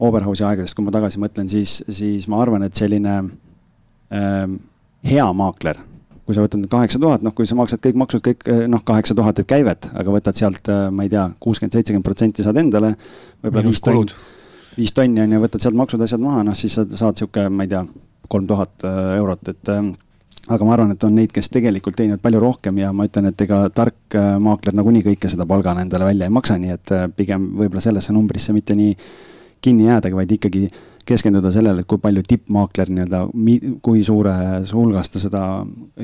[0.01, 3.50] Oberhausi aegadest, kui ma tagasi mõtlen, siis, siis ma arvan, et selline Ehm,
[4.11, 5.79] hea maakler,
[6.31, 9.17] kui sa võtad kaheksa tuhat, noh, kui sa maksad kõik maksud, kõik eh, noh, kaheksa
[9.19, 12.93] tuhat, et käivet, aga võtad sealt, eh, ma ei tea, kuuskümmend, seitsekümmend protsenti saad endale.
[13.43, 14.21] võib-olla viis tonni,
[14.77, 17.67] viis tonni on ju, võtad sealt maksud, asjad maha, noh siis sa saad sihuke, ma
[17.67, 17.83] ei tea,
[18.31, 19.73] kolm tuhat eh, eurot, et
[20.51, 23.43] aga ma arvan, et on neid, kes tegelikult teenivad palju rohkem ja ma ütlen, et
[23.47, 27.83] ega tark maakler nagunii kõike seda palgana endale välja ei maksa, nii et pigem võib-olla
[27.85, 28.95] sellesse numbrisse mitte nii
[29.63, 30.65] kinni jäädagi, vaid ikkagi
[31.07, 33.21] keskenduda sellele, et kui palju tippmaakler nii-öelda,
[33.85, 35.43] kui suures hulgas ta seda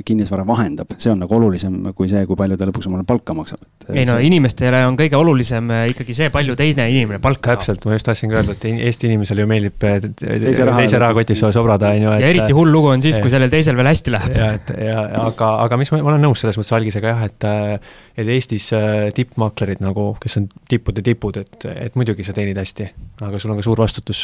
[0.07, 3.63] kinnisvara vahendab, see on nagu olulisem kui see, kui palju ta lõpuks omale palka maksab.
[3.93, 4.27] ei no see...
[4.31, 7.63] inimestele on kõige olulisem äh, ikkagi see, palju teine inimene palka saab.
[7.63, 11.03] täpselt, ma just tahtsin ka öelda, et Eesti inimesele ju meeldib äh, teise, raha, teise
[11.03, 12.17] rahakotis sobrada, on ju.
[12.23, 14.41] ja eriti hull lugu on siis, kui sellel teisel veel hästi läheb.
[14.41, 17.49] ja, et ja aga, aga mis ma, ma olen nõus selles mõttes Algisega jah, et
[17.49, 18.71] äh, et Eestis
[19.13, 22.87] tippmaaklerid nagu, kes on tippude tipud, et, et muidugi sa teenid hästi,
[23.27, 24.23] aga sul on ka suur vastutus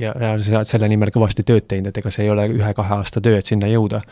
[0.00, 3.00] ja, ja sa oled selle nimel kõvasti tööd teinud, et ega see ei ole ühe-kahe
[3.00, 4.02] aasta töö, et sinna jõuda.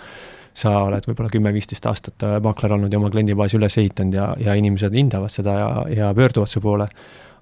[0.56, 4.54] sa oled võib-olla kümme-viisteist aastat äh, maakler olnud ja oma kliendibaasi üles ehitanud ja, ja
[4.56, 6.88] inimesed hindavad seda ja, ja pöörduvad su poole.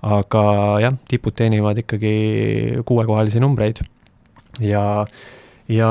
[0.02, 0.42] aga
[0.82, 3.80] jah, tipud teenivad ikkagi kuuekohalisi numbreid
[4.60, 5.06] ja
[5.68, 5.88] ja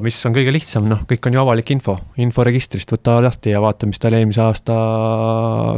[0.00, 3.88] mis on kõige lihtsam, noh, kõik on ju avalik info, inforegistrist võta lahti ja vaata,
[3.90, 4.76] mis tal eelmise aasta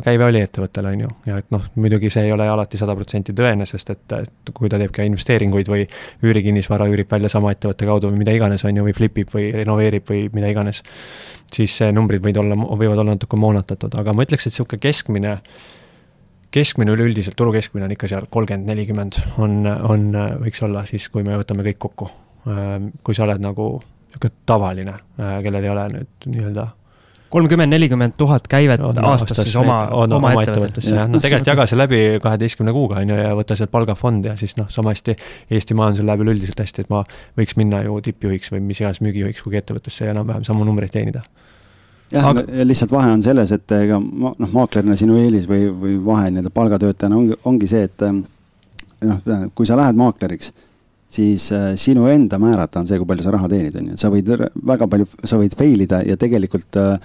[0.04, 1.10] käive oli ettevõttel, on ju.
[1.26, 4.70] ja et noh, muidugi see ei ole alati sada protsenti tõene, sest et, et kui
[4.70, 5.88] ta teeb ka investeeringuid või
[6.22, 9.50] üürikinnisvara üürib välja sama ettevõtte kaudu või mida iganes, on ju, või flip ib või
[9.58, 10.84] renoveerib või mida iganes,
[11.52, 15.38] siis numbrid võid olla, võivad olla natuke moonutatud, aga ma ütleks, et niisugune keskmine
[16.52, 20.10] keskmine üleüldiselt, turu keskmine on ikka seal kolmkümmend, nelikümmend on, on,
[20.44, 22.10] võiks olla siis, kui me võtame kõik kokku
[22.44, 23.72] kui sa oled nagu
[24.12, 26.68] niisugune tavaline, äh, kellel ei ole nüüd nii-öelda
[27.32, 30.90] kolmkümmend, nelikümmend tuhat käivet aastas, aastas siis oma, oma, oma ettevõttes.
[30.92, 34.34] jah, no tegelikult jaga see läbi kaheteistkümne kuuga, on ju, ja võta sealt palgafondi ja
[34.40, 35.16] siis noh, sama hästi
[35.56, 37.00] Eesti majandusel läheb üleüldiselt hästi, et ma
[37.38, 41.24] võiks minna ju tippjuhiks või mis iganes müügijuhiks kuhugi ettevõttesse ja enam-vähem samu numbreid teenida
[42.12, 45.96] jah Aga..., lihtsalt vahe on selles, et ega ma, noh, maaklerina sinu eelis või, või
[46.04, 50.52] vahe nii-öelda palgatöötajana ongi, ongi see, et noh, kui sa lähed maakleriks
[51.12, 54.10] siis äh, sinu enda määrata on see, kui palju sa raha teenid, on ju, sa
[54.12, 54.32] võid
[54.72, 56.96] väga palju, sa võid fail ida ja tegelikult äh,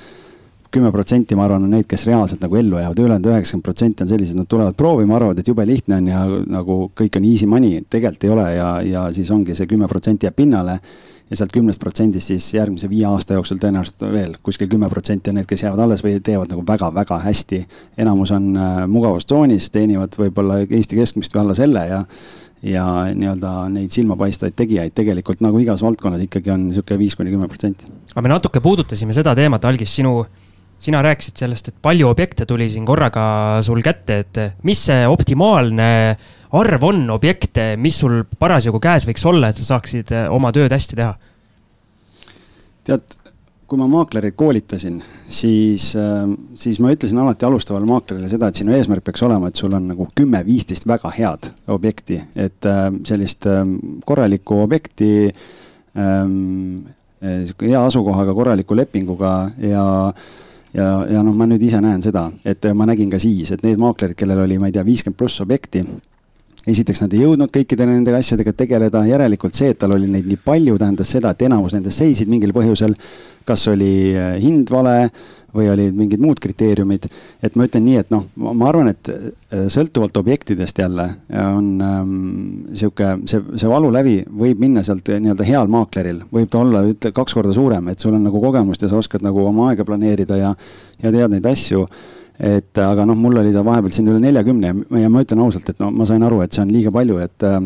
[0.72, 4.10] kümme protsenti, ma arvan, on neid, kes reaalselt nagu ellu jäävad, ülejäänud üheksakümmend protsenti on
[4.12, 7.84] sellised, nad tulevad proovima, arvavad, et jube lihtne on ja nagu kõik on easy money,
[7.90, 10.80] tegelikult ei ole ja, ja siis ongi see kümme protsenti jääb pinnale.
[11.28, 15.36] ja sealt kümnest protsendist siis järgmise viie aasta jooksul tõenäoliselt veel kuskil kümme protsenti on
[15.36, 17.64] need, kes jäävad alles või teevad nagu väga-väga hästi.
[17.98, 22.04] enamus on äh, mugavustsoonis, teenivad võib-olla Eesti keskmist või alla selle ja
[22.66, 22.84] ja
[23.14, 27.90] nii-öelda neid silmapaistvaid tegijaid tegelikult nagu igas valdkonnas ikkagi on niisugune viis kuni kümme protsenti.
[28.16, 30.16] aga me natuke puudutasime seda teemat, Algis, sinu,
[30.82, 35.92] sina rääkisid sellest, et palju objekte tuli siin korraga sul kätte, et mis see optimaalne
[36.58, 41.00] arv on objekte, mis sul parasjagu käes võiks olla, et sa saaksid oma tööd hästi
[41.00, 41.16] teha?
[42.88, 43.18] tead,
[43.68, 46.24] kui ma maaklereid koolitasin, siis, äh,
[46.56, 49.90] siis ma ütlesin alati alustavale maaklerile seda, et sinu eesmärk peaks olema, et sul on
[49.92, 53.48] nagu kümme-viisteist väga head objekti, et äh, sellist
[54.08, 55.12] korralikku objekti
[56.00, 56.88] ähm,
[57.22, 59.86] hea asukohaga, korraliku lepinguga ja
[60.78, 63.80] ja, ja noh, ma nüüd ise näen seda, et ma nägin ka siis, et need
[63.82, 65.84] maaklerid, kellel oli, ma ei tea, viiskümmend pluss objekti,
[66.68, 70.40] esiteks nad ei jõudnud kõikide nende asjadega tegeleda, järelikult see, et tal oli neid nii
[70.44, 72.96] palju, tähendas seda, et enamus nendest seisid mingil põhjusel.
[73.48, 75.10] kas oli äh, hind vale
[75.56, 77.08] või olid mingid muud kriteeriumid.
[77.42, 82.12] et ma ütlen nii, et noh, ma arvan, et äh, sõltuvalt objektidest jälle on ähm,
[82.76, 87.38] sihuke, see, see valulävi võib minna sealt nii-öelda heal maakleril, võib ta olla ütle kaks
[87.38, 90.54] korda suurem, et sul on nagu kogemust ja sa oskad nagu oma aega planeerida ja,
[91.02, 91.88] ja tead neid asju
[92.40, 95.80] et aga noh, mul oli ta vahepeal siin üle neljakümne ja ma ütlen ausalt, et
[95.82, 97.60] no ma sain aru, et see on liiga palju, et äh,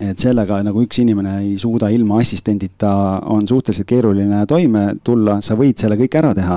[0.00, 2.92] et sellega nagu üks inimene ei suuda ilma assistendita,
[3.28, 6.56] on suhteliselt keeruline toime tulla, sa võid selle kõik ära teha,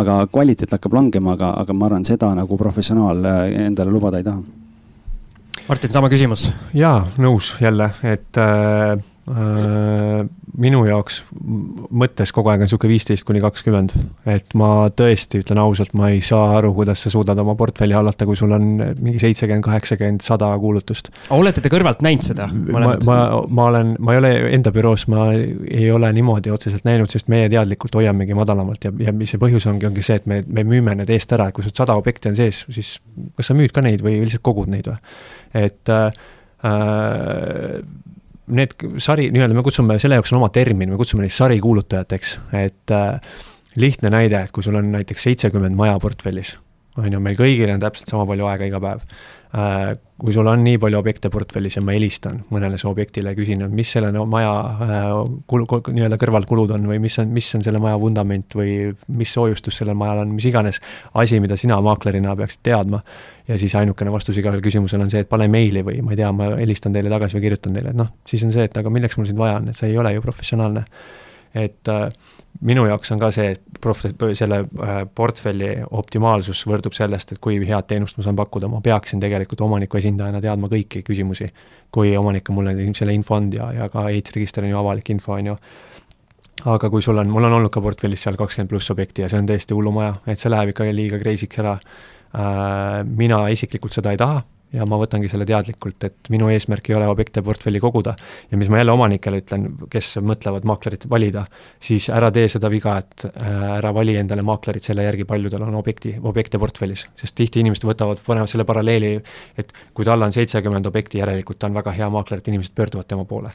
[0.00, 4.26] aga kvaliteet hakkab langema, aga, aga ma arvan, seda nagu professionaal äh, endale lubada ei
[4.26, 4.40] taha.
[5.68, 6.48] Martin, sama küsimus.
[6.74, 13.40] jaa, nõus jälle, et äh, äh minu jaoks mõttes kogu aeg on sihuke viisteist kuni
[13.42, 13.92] kakskümmend.
[14.26, 18.26] et ma tõesti ütlen ausalt, ma ei saa aru, kuidas sa suudad oma portfelli hallata,
[18.26, 18.66] kui sul on
[18.98, 21.12] mingi seitsekümmend, kaheksakümmend, sada kuulutust.
[21.36, 22.48] olete te kõrvalt näinud seda?
[22.50, 27.12] ma, ma, ma olen, ma ei ole enda büroos, ma ei ole niimoodi otseselt näinud,
[27.12, 30.42] sest meie teadlikult hoiamegi madalamalt ja, ja mis see põhjus ongi, ongi see, et me,
[30.48, 32.96] me müüme need eest ära, et kui sul sada objekti on sees, siis
[33.38, 35.00] kas sa müüd ka neid või lihtsalt kogud neid või?
[35.60, 36.22] et äh,
[36.66, 37.82] äh
[38.54, 42.94] need sari, nii-öelda me kutsume, selle jaoks on oma termin, me kutsume neid sarikuulutajateks, et
[42.96, 43.40] äh,
[43.80, 46.56] lihtne näide, et kui sul on näiteks seitsekümmend maja portfellis,
[46.98, 49.04] on ju, meil kõigil on täpselt sama palju aega iga päev
[49.54, 49.98] äh,.
[50.20, 53.62] kui sul on nii palju objekte portfellis ja ma helistan mõnele su objektile ja küsin,
[53.64, 54.50] et mis selle no, maja
[54.84, 55.06] äh,
[55.48, 58.74] kulu, nii-öelda kõrvalkulud on või mis on, mis on selle maja vundament või
[59.16, 60.82] mis soojustus sellel majal on, mis iganes
[61.14, 63.00] asi, mida sina maaklerina peaksid teadma
[63.50, 66.30] ja siis ainukene vastus igale küsimusele on see, et pane meili või ma ei tea,
[66.34, 69.18] ma helistan teile tagasi või kirjutan teile, et noh, siis on see, et aga milleks
[69.18, 70.84] mul sind vaja on, et see ei ole ju professionaalne.
[71.54, 72.04] et äh,
[72.62, 74.06] minu jaoks on ka see, et prof-,
[74.38, 79.20] selle äh, portfelli optimaalsus võrdub sellest, et kui head teenust ma saan pakkuda, ma peaksin
[79.20, 81.50] tegelikult omaniku esindajana teadma kõiki küsimusi.
[81.90, 85.32] kui omanik on mulle selle info andnud ja, ja ka ehitusregister on ju avalik info,
[85.32, 85.56] on ju
[86.70, 89.40] aga kui sul on, mul on olnud ka portfellis seal kakskümmend pluss objekti ja see
[89.40, 91.78] on täiesti hullumaja, et see läheb ikka liiga crazy'ks ära
[92.30, 94.42] mina isiklikult seda ei taha
[94.74, 98.14] ja ma võtangi selle teadlikult, et minu eesmärk ei ole objekte portfelli koguda.
[98.50, 101.44] ja mis ma jälle omanikele ütlen, kes mõtlevad maaklerit valida,
[101.80, 105.66] siis ära tee seda viga, et äh, ära vali endale maaklerit selle järgi, palju tal
[105.66, 107.08] on objekti, objekte portfellis.
[107.16, 109.16] sest tihti inimesed võtavad, panevad selle paralleeli,
[109.58, 113.10] et kui tal on seitsekümmend objekti, järelikult ta on väga hea maakler, et inimesed pöörduvad
[113.10, 113.50] tema poole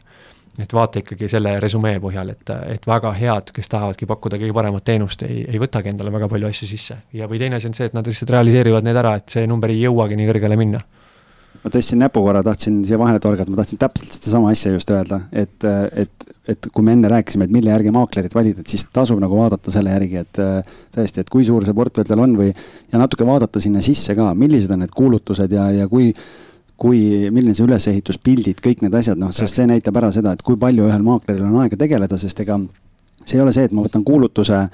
[0.60, 4.86] et vaata ikkagi selle resümee põhjal, et, et väga head, kes tahavadki pakkuda kõige paremat
[4.88, 7.00] teenust, ei, ei võtagi endale väga palju asju sisse.
[7.14, 9.74] ja, või teine asi on see, et nad lihtsalt realiseerivad need ära, et see number
[9.74, 10.84] ei jõuagi nii kõrgele minna
[11.66, 15.22] ma tõstsin näpu korra, tahtsin siia vahele torgata, ma tahtsin täpselt sedasama asja just öelda,
[15.34, 15.66] et,
[15.98, 19.40] et, et kui me enne rääkisime, et mille järgi maaklerit valida, et siis tasub nagu
[19.40, 20.42] vaadata selle järgi, et
[20.94, 24.30] tõesti, et kui suur see portfell tal on või ja natuke vaadata sinna sisse ka,
[24.38, 26.12] millised on need kuulutused ja, ja kui
[26.80, 27.00] kui,
[27.32, 30.60] milline see ülesehitus, pildid, kõik need asjad, noh, sest see näitab ära seda, et kui
[30.60, 32.60] palju ühel maakleril on aega tegeleda, sest ega
[33.24, 34.74] see ei ole see, et ma võtan kuulutuse äh,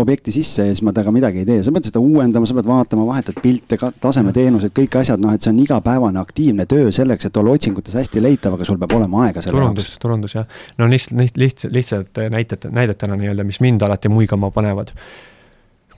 [0.00, 2.68] objekti sisse ja siis ma temaga midagi ei tee, sa pead seda uuendama, sa pead
[2.68, 7.40] vaatama, vahetad pilte, tasemeteenused, kõik asjad, noh, et see on igapäevane aktiivne töö selleks, et
[7.40, 10.04] olla otsingutes hästi leitav, aga sul peab olema aega selle turundus, jaoks.
[10.04, 14.90] turundus jah, no lihtsalt, lihtsalt, lihtsalt näited, näidetena nii-öelda, mis mind alati muigama panevad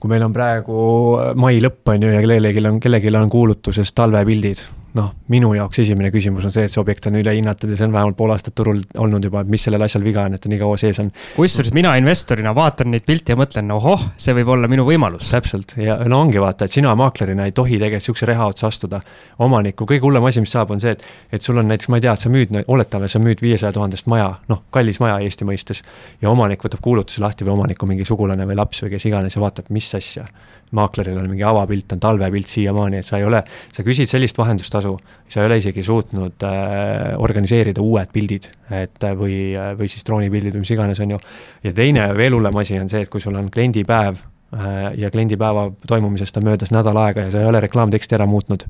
[0.01, 0.83] kui meil on praegu
[1.37, 4.63] mai lõpp, on ju, ja kellelgi on, kellelgi on kuulutuses talvepildid
[4.97, 7.93] noh, minu jaoks esimene küsimus on see, et see objekt on ülehinnatud ja see on
[7.95, 10.59] vähemalt pool aastat turul olnud juba, et mis sellel asjal viga on, et ta nii
[10.61, 11.11] kaua sees on.
[11.35, 15.31] kusjuures mina investorina vaatan neid pilte ja mõtlen, ohoh, see võib olla minu võimalus.
[15.31, 19.01] täpselt ja no ongi vaata, et sina maaklerina ei tohi tegelikult sihukese reha otsa astuda.
[19.39, 22.07] omaniku kõige hullem asi, mis saab, on see, et, et sul on näiteks, ma ei
[22.07, 25.83] tea, et sa müüd, oletame, sa müüd viiesaja tuhandest maja, noh, kallis maja Eesti mõistes.
[26.21, 29.41] ja omanik võtab kuulutuse lahti või omaniku mingi sugulane või laps või kes iganes ja
[29.41, 30.27] vaatab, mis asja
[30.77, 33.43] maakleril on mingi avapilt, on talvepilt siiamaani, et sa ei ole,
[33.73, 34.93] sa küsid sellist vahendustasu,
[35.29, 40.05] sa ei ole isegi suutnud äh, organiseerida uued pildid, et äh, või, äh, või siis
[40.07, 41.21] droonipildid või mis iganes, on ju.
[41.67, 44.23] ja teine veel hullem asi on see, et kui sul on kliendipäev
[44.55, 48.67] äh, ja kliendipäeva toimumisest on möödas nädal aega ja sa ei ole reklaamteksti ära muutnud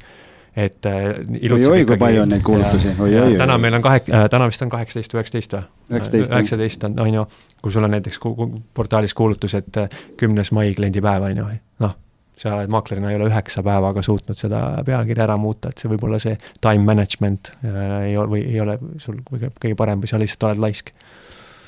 [0.56, 1.22] et äh,
[1.52, 3.36] oi-oi, kui palju on neid kuulutusi, oi-oi.
[3.40, 5.64] täna meil on kahe äh,, täna vist on kaheksateist, üheksateist või?
[5.96, 7.26] üheksateist on, on ju,
[7.64, 8.34] kui sul on näiteks ku,
[8.76, 11.46] portaalis kuulutus, et äh, kümnes mai kliendipäev, on ju,
[11.86, 11.94] noh,
[12.42, 16.04] sa oled maaklerina ei ole üheksa päevaga suutnud seda pealkirja ära muuta, et see võib
[16.10, 17.80] olla see time management äh,
[18.10, 20.92] ei ole, või ei ole sul kõige, kõige parem või sa lihtsalt oled laisk.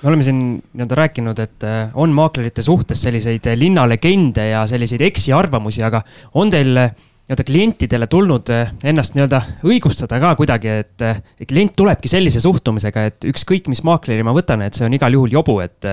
[0.03, 1.63] Me oleme siin nii-öelda rääkinud, et
[1.95, 6.01] on maaklerite suhtes selliseid linnalegende ja selliseid eksiarvamusi, aga
[6.35, 6.91] on teil äh,
[7.23, 8.49] nii-öelda klientidele tulnud
[8.83, 14.33] ennast nii-öelda õigustada ka kuidagi, et klient tulebki sellise suhtumisega, et ükskõik, mis maakleri ma
[14.35, 15.87] võtan, et see on igal juhul jobu, et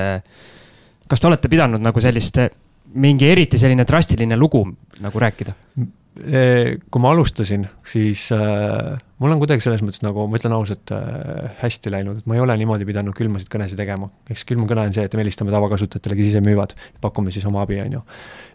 [1.11, 2.43] kas te olete pidanud nagu sellist
[2.99, 4.65] mingi eriti selline drastiline lugu
[5.01, 5.55] nagu rääkida?
[6.19, 11.53] Kui ma alustasin, siis äh, mul on kuidagi selles mõttes nagu, ma ütlen ausalt äh,,
[11.61, 14.09] hästi läinud, et ma ei ole niimoodi pidanud külmasid kõnesid tegema.
[14.31, 17.63] eks külm kõne on see, et me helistame tavakasutajatele, kes ise müüvad, pakume siis oma
[17.63, 18.03] abi, on ju.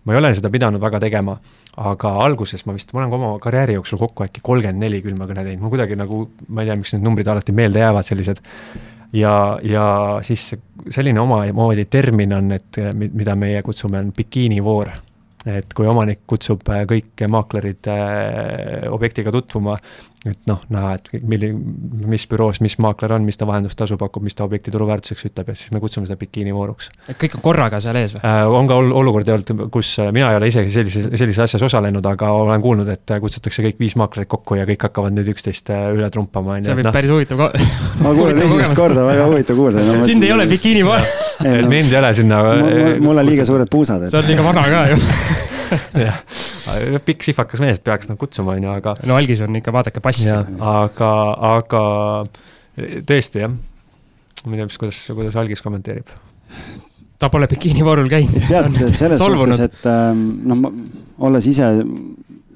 [0.04, 1.38] ma ei ole seda pidanud väga tegema,
[1.80, 5.30] aga alguses ma vist, ma olen ka oma karjääri jooksul kokku äkki kolmkümmend neli külma
[5.32, 8.44] kõne teinud, ma kuidagi nagu, ma ei tea, miks need numbrid alati meelde jäävad, sellised.
[9.16, 9.34] Ja,
[9.64, 9.88] ja
[10.28, 10.50] siis
[10.92, 14.92] selline omamoodi termin on, et mida meie kutsume, on bikiinivoor
[15.46, 19.78] et kui omanik kutsub äh, kõik maaklerid äh, objektiga tutvuma,
[20.26, 21.60] et noh, näha, et milline,
[22.10, 25.56] mis büroos, mis maakler on, mis ta vahendustasu pakub, mis ta objekti turuväärtuseks ütleb ja
[25.58, 26.90] siis me kutsume seda bikiinivooruks.
[27.12, 28.42] et kõik on korraga seal ees või äh,?
[28.60, 32.06] on ka ol olukordi olnud, kus äh, mina ei ole isegi sellises, sellises asjas osalenud,
[32.10, 36.10] aga olen kuulnud, et kutsutakse kõik viis maaklerit kokku ja kõik hakkavad nüüd üksteist üle
[36.14, 36.70] trumpama, on ju.
[36.72, 36.96] see võib no.
[36.96, 37.52] päris huvitav ko-.
[38.04, 40.00] ma kuulen esimest korda, väga huvitav kuulda no,.
[40.10, 41.06] sind ei ole bikiinivoor.
[41.46, 42.42] et mind ei ole sinna.
[43.06, 44.10] mul on liiga suured puusad.
[44.10, 45.02] sa oled liiga vana ka ju
[46.06, 46.22] jah,
[47.06, 48.96] pikk sihvakas mees, peaks nagu kutsuma, on ju, aga.
[49.06, 50.32] no algis on ikka, vaadake passi.
[50.32, 51.12] aga,
[51.56, 51.84] aga
[53.08, 56.12] tõesti jah, ma ei tea, mis, kuidas, kuidas algis kommenteerib
[57.22, 58.48] ta pole bikiinivoorul käinud.
[58.50, 59.86] tead, selles suhtes, et
[60.52, 60.66] noh,
[61.28, 61.70] olles ise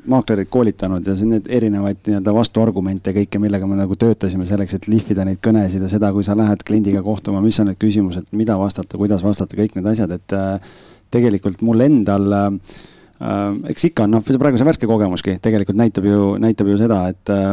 [0.10, 4.88] maaklerid koolitanud ja need erinevaid nii-öelda vastuargumente ja kõike, millega me nagu töötasime selleks, et
[4.89, 8.57] lihvida neid kõnesid ja seda, kui sa lähed kliendiga kohtuma, mis on need küsimused, mida
[8.60, 10.72] vastata, kuidas vastata, kõik need asjad, et äh,
[11.14, 16.05] tegelikult mul endal äh, Äh, eks ikka on, noh, praegu see värske kogemuski tegelikult näitab
[16.07, 17.49] ju, näitab ju seda, et, äh,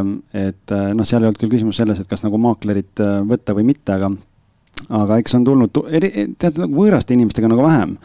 [0.47, 3.67] et äh, noh, seal ei olnud küll küsimus selles, et kas nagu maaklerit võtta või
[3.67, 4.11] mitte, aga,
[5.01, 7.97] aga eks on tulnud, eri, tead, nagu võõraste inimestega nagu vähem.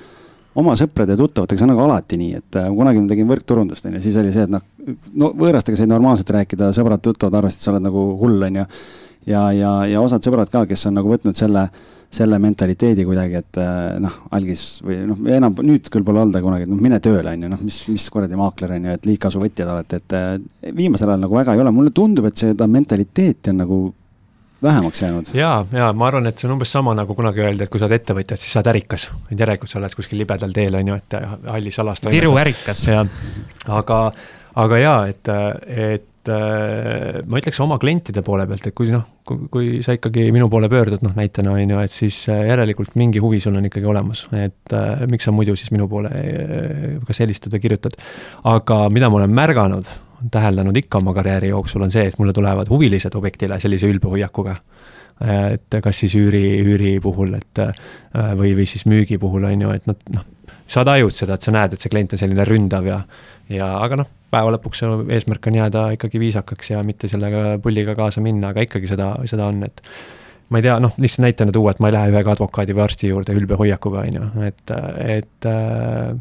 [0.55, 3.95] oma sõprade ja tuttavatega, see on nagu alati nii, et kunagi ma tegin võrkturundust, on
[3.97, 4.61] ju, siis oli see, et noh,
[5.17, 8.67] no võõrastega said normaalselt rääkida, sõbrad-tuttavad arvasid, et sa oled nagu hull, on ju.
[9.31, 11.69] ja, ja, ja osad sõbrad ka, kes on nagu võtnud selle
[12.13, 16.67] selle mentaliteedi kuidagi, et äh, noh, algis või noh, enam nüüd küll pole olnud kunagi,
[16.67, 19.73] et noh, mine tööle, on ju, noh, mis, mis kuradi maakler on ju, et liigkasuvõtjad
[19.73, 23.63] olete, et äh, viimasel ajal nagu väga ei ole, mulle tundub, et seda mentaliteeti on
[23.65, 23.81] nagu
[24.63, 25.33] vähemaks jäänud.
[25.35, 27.89] ja, ja ma arvan, et see on umbes sama nagu kunagi öeldi, et kui sa
[27.89, 29.09] oled ettevõtja, siis sa oled ärikas.
[29.31, 32.05] et järelikult sa oled kuskil libedal teel, on ju, et hallis alas.
[32.13, 32.85] Viru ärikas.
[33.81, 34.01] aga,
[34.67, 35.33] aga jaa, et,
[35.67, 40.49] et äh, ma ütleks oma klientide poole pealt, et kui noh, kui sa ikkagi minu
[40.53, 43.89] poole pöördud, noh näitena on ju, et siis äh, järelikult mingi huvi sul on ikkagi
[43.89, 47.99] olemas, et äh, miks sa muidu siis minu poole äh, kas helistad või kirjutad.
[48.49, 49.95] aga mida ma olen märganud,
[50.33, 54.59] täheldanud ikka oma karjääri jooksul, on see, et mulle tulevad huvilised objektile sellise ülbe hoiakuga
[55.23, 57.61] et kas siis üüri, üüri puhul, et
[58.35, 60.25] või, või siis müügi puhul on ju, et nad noh,
[60.73, 62.99] sa tajud seda, et sa näed, et see klient on selline ründav ja,
[63.51, 64.83] ja aga noh, päeva lõpuks
[65.13, 69.49] eesmärk on jääda ikkagi viisakaks ja mitte sellega pulliga kaasa minna, aga ikkagi seda, seda
[69.51, 69.83] on, et
[70.53, 73.13] ma ei tea, noh, lihtsalt näitena tuua, et ma ei lähe ühegi advokaadi või arsti
[73.13, 74.75] juurde ülbe hoiakuga, on ju, et,
[75.19, 76.13] et äh,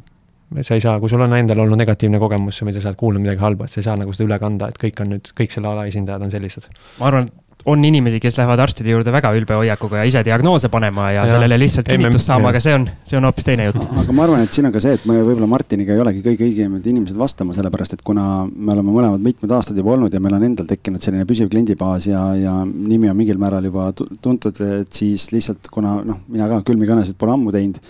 [0.62, 3.44] sa ei saa, kui sul on endal olnud negatiivne kogemus, mida sa oled kuulnud midagi
[3.44, 5.72] halba, et sa ei saa nagu seda üle kanda, et kõik on nüüd, kõik selle
[5.72, 6.68] ala esindajad on sellised.
[7.00, 7.32] ma arvan,
[7.66, 11.36] on inimesi, kes lähevad arstide juurde väga ülbe hoiakuga ja ise diagnoose panema ja, ja
[11.36, 13.82] sellele lihtsalt kinnitust saama, aga see on, see on hoopis teine jutt.
[14.04, 16.48] aga ma arvan, et siin on ka see, et me võib-olla Martiniga ei olegi kõige
[16.48, 20.38] õigemad inimesed vastama, sellepärast et kuna me oleme mõlemad mitmed aastad juba olnud ja meil
[20.38, 25.02] on endal tekkinud selline püsiv kliendibaas ja, ja nimi on mingil määral juba tuntud, et
[25.02, 27.82] siis lihtsalt kuna noh, mina ka külmikõnesid pole ammu teinud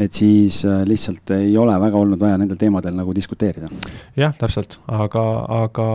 [0.00, 3.68] et siis äh, lihtsalt ei ole väga olnud vaja nendel teemadel nagu diskuteerida.
[4.16, 5.24] jah, täpselt, aga,
[5.64, 5.86] aga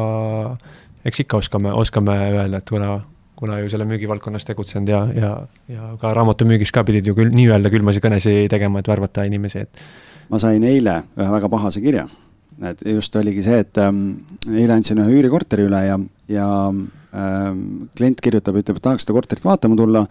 [1.05, 2.99] eks ikka oskame, oskame öelda, et kuna
[3.35, 5.31] kuna ju selle müügivaldkonnas tegutsenud ja, ja,
[5.71, 9.83] ja ka raamatumüügis ka pidid ju küll nii-öelda külmasi kõnesid tegema, et värvata inimesi, et.
[10.31, 12.07] ma sain eile ühe väga pahase kirja.
[12.63, 14.05] et just oligi see, et ähm,
[14.47, 15.99] eile andsin ühe üürikorteri üle ja,
[16.31, 17.59] ja ähm,
[17.97, 20.05] klient kirjutab, ütleb, et tahaks seda korterit vaatama tulla.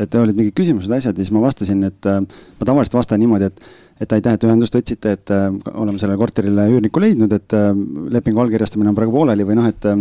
[0.00, 3.50] et olid mingid küsimused, asjad ja siis ma vastasin, et äh, ma tavaliselt vastan niimoodi,
[3.52, 3.60] et,
[4.00, 7.68] et aitäh, et ühendust võtsite, et äh, oleme sellele korterile üürniku leidnud, et äh,
[8.16, 10.00] lepingu allkirjastamine on praegu pooleli või noh, et äh,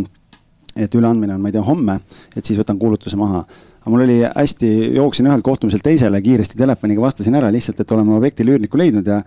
[0.75, 1.99] et üleandmine on, ma ei tea, homme,
[2.35, 3.45] et siis võtan kuulutuse maha.
[3.81, 8.13] aga mul oli hästi, jooksin ühelt kohtumiselt teisele, kiiresti telefoniga vastasin ära lihtsalt, et oleme
[8.15, 9.21] objektil üürniku leidnud ja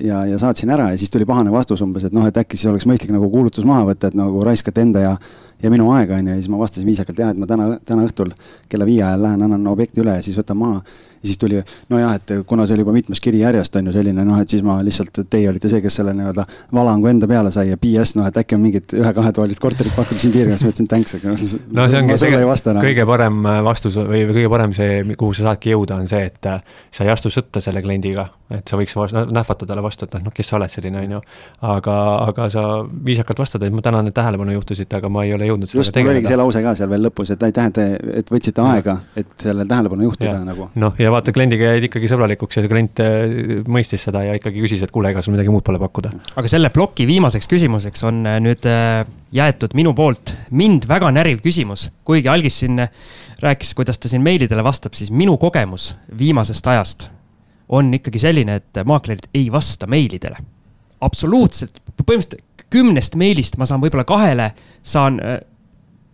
[0.00, 2.70] ja, ja saatsin ära ja siis tuli pahane vastus umbes, et noh, et äkki siis
[2.70, 5.14] oleks mõistlik nagu kuulutus maha võtta, et nagu raiskate enda ja
[5.60, 8.06] ja minu aega, on ju, ja siis ma vastasin viisakalt jah, et ma täna, täna
[8.08, 8.30] õhtul
[8.70, 10.80] kella viie ajal lähen, annan objekti üle ja siis võtan maha
[11.22, 11.62] ja siis tuli,
[11.92, 14.62] nojah, et kuna see oli juba mitmes kiri järjest on ju selline noh, et siis
[14.64, 18.28] ma lihtsalt, teie olite see, kes selle nii-öelda valangu enda peale sai ja PS noh,
[18.28, 21.44] et äkki on mingit ühe-kahetoalist korterit pakkuda siin piirkonnas, ma ütlesin thanks, aga noh.
[21.76, 25.74] no see ongi tegelikult kõige parem äh, vastus või kõige parem see, kuhu sa saadki
[25.74, 26.62] jõuda, on see, et äh,
[26.94, 28.30] sa ei astu sõtta selle kliendiga.
[28.50, 28.96] et sa võiks
[29.30, 31.20] nähvata talle vastu, et noh, kes sa oled selline, on ju.
[31.74, 31.96] aga,
[32.30, 32.64] aga sa
[33.06, 36.14] viisakalt vastad, et ma tänan, et tähelepanu juhtisite, aga ma ei ole jõudnud just, mul
[36.14, 37.78] oligi see lause ka seal veel lõpus, et aitäh, et,
[38.22, 40.70] et võtsite aega, et sellele tähelepanu juhtida nagu.
[40.74, 44.62] noh, ja ja vaata, kliendiga jäid ikkagi sõbralikuks ja klient äh, mõistis seda ja ikkagi
[44.62, 46.12] küsis, et kuule, ega sul midagi muud pole pakkuda.
[46.38, 49.02] aga selle ploki viimaseks küsimuseks on äh, nüüd äh,
[49.34, 52.84] jäetud minu poolt mind väga näriv küsimus, kuigi Algis siin
[53.42, 57.08] rääkis, kuidas ta siin meilidele vastab, siis minu kogemus viimasest ajast
[57.70, 60.38] on ikkagi selline, et maaklerid ei vasta meilidele.
[61.00, 64.50] absoluutselt, põhimõtteliselt kümnest meilist ma saan võib-olla kahele,
[64.82, 65.16] saan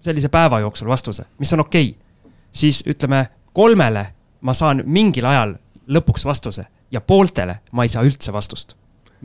[0.04, 2.30] sellise päeva jooksul vastuse, mis on okei okay.
[2.52, 4.06] siis ütleme kolmele
[4.40, 5.56] ma saan mingil ajal
[5.86, 8.76] lõpuks vastuse ja pooltele ma ei saa üldse vastust.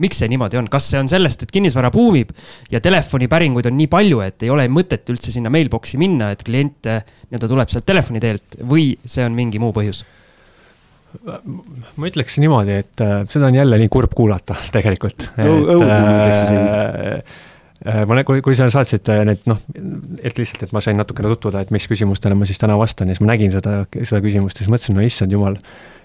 [0.02, 2.30] miks see niimoodi on, kas see on sellest, et kinnisvara buumib
[2.72, 6.88] ja telefonipäringuid on nii palju, et ei ole mõtet üldse sinna mailbox'i minna, et klient
[6.88, 10.04] eh, nii-öelda tuleb sealt telefoni teelt või see on mingi muu põhjus?
[11.22, 15.28] ma ütleks niimoodi, et äh, seda on jälle nii kurb kuulata tegelikult.
[15.36, 17.50] õudne ma ütleks isegi Äh,
[17.84, 19.58] ma, kui, kui sa saatsid äh, need noh,
[20.22, 23.16] et lihtsalt, et ma sain natukene tutvuda, et mis küsimustele ma siis täna vastan ja
[23.16, 25.58] siis ma nägin seda, seda küsimust ja siis mõtlesin, no issand jumal,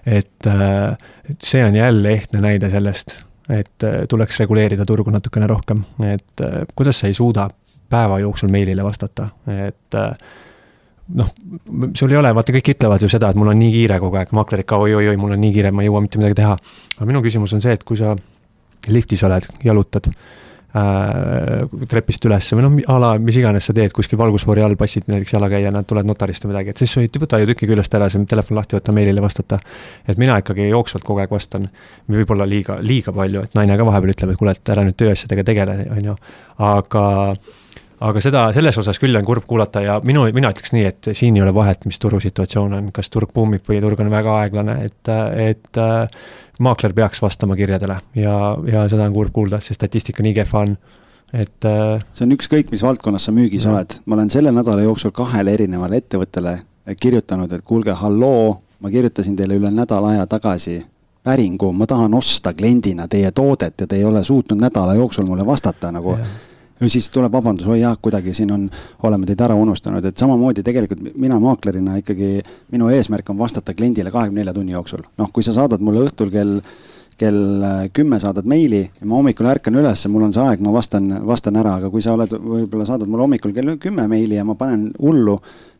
[0.06, 0.96] et, äh,
[1.44, 6.42] see on jälle ehtne näide sellest, et tuleks reguleerida turgu natukene rohkem, et
[6.76, 7.46] kuidas sa ei suuda
[7.88, 9.96] päeva jooksul meilile vastata, et
[11.16, 11.30] noh,
[11.96, 14.34] sul ei ole, vaata, kõik ütlevad ju seda, et mul on nii kiire kogu aeg,
[14.36, 16.58] maaklerid ka oi-oi-oi, mul on nii kiire, ma ei jõua mitte midagi teha.
[16.98, 18.12] aga minu küsimus on see, et kui sa
[18.92, 20.20] liftis oled, jalutad äh,
[20.68, 25.32] trepist üles või noh, a la mis iganes sa teed kuskil valgusfoori all, passid näiteks
[25.32, 28.20] jalakäijana, tuled notarist või midagi, et siis sa ei võta ju tüki küljest ära, sa
[28.28, 29.58] telefon lahti võtta, meilile vastata.
[30.06, 31.70] et mina ikkagi jooksvalt kogu aeg vastan,
[32.12, 35.46] võib-olla liiga, liiga palju, et naine ka vahepeal ütleb, et kuule, et ära nüüd tööasjadega
[35.48, 36.18] tegele, on ju,
[36.68, 37.06] aga
[38.00, 41.36] aga seda, selles osas küll on kurb kuulata ja minu, mina ütleks nii, et siin
[41.38, 45.10] ei ole vahet, mis turusituatsioon on, kas turg buumib või turg on väga aeglane, et,
[45.42, 45.80] et
[46.62, 48.36] maakler peaks vastama kirjadele ja,
[48.70, 50.76] ja seda on kurb kuulda, see statistika nii kehva on,
[51.32, 51.58] et.
[51.66, 53.74] Äh, see on ükskõik, mis valdkonnas sa müügis ja.
[53.74, 56.58] oled, ma olen selle nädala jooksul kahele erinevale ettevõttele
[56.98, 60.78] kirjutanud, et kuulge, halloo, ma kirjutasin teile üle nädala aja tagasi
[61.26, 65.44] päringu, ma tahan osta kliendina teie toodet ja te ei ole suutnud nädala jooksul mulle
[65.46, 66.28] vastata nagu ja
[66.86, 68.68] siis tuleb vabandus, oi jah, kuidagi siin on,
[69.02, 72.38] oleme teid ära unustanud, et samamoodi tegelikult mina maaklerina ikkagi,
[72.74, 75.02] minu eesmärk on vastata kliendile kahekümne nelja tunni jooksul.
[75.18, 76.60] noh, kui sa saadad mulle õhtul kell
[77.18, 80.72] kell äh, kümme saadad meili ja ma hommikul ärkan üles, mul on see aeg, ma
[80.74, 84.44] vastan, vastan ära, aga kui sa oled, võib-olla saadad mulle hommikul kell kümme meili ja
[84.46, 85.34] ma panen hullu,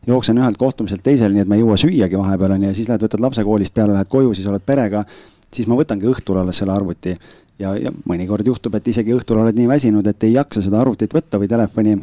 [0.07, 2.91] jooksen ühelt kohtumiselt teisele, nii et ma ei jõua süüagi vahepeal on ju, ja siis
[2.91, 5.05] lähed, võtad lapse koolist peale, lähed koju, siis oled perega,
[5.47, 7.15] siis ma võtangi õhtul alles selle arvuti
[7.59, 11.13] ja, ja mõnikord juhtub, et isegi õhtul oled nii väsinud, et ei jaksa seda arvutit
[11.15, 11.97] võtta või telefoni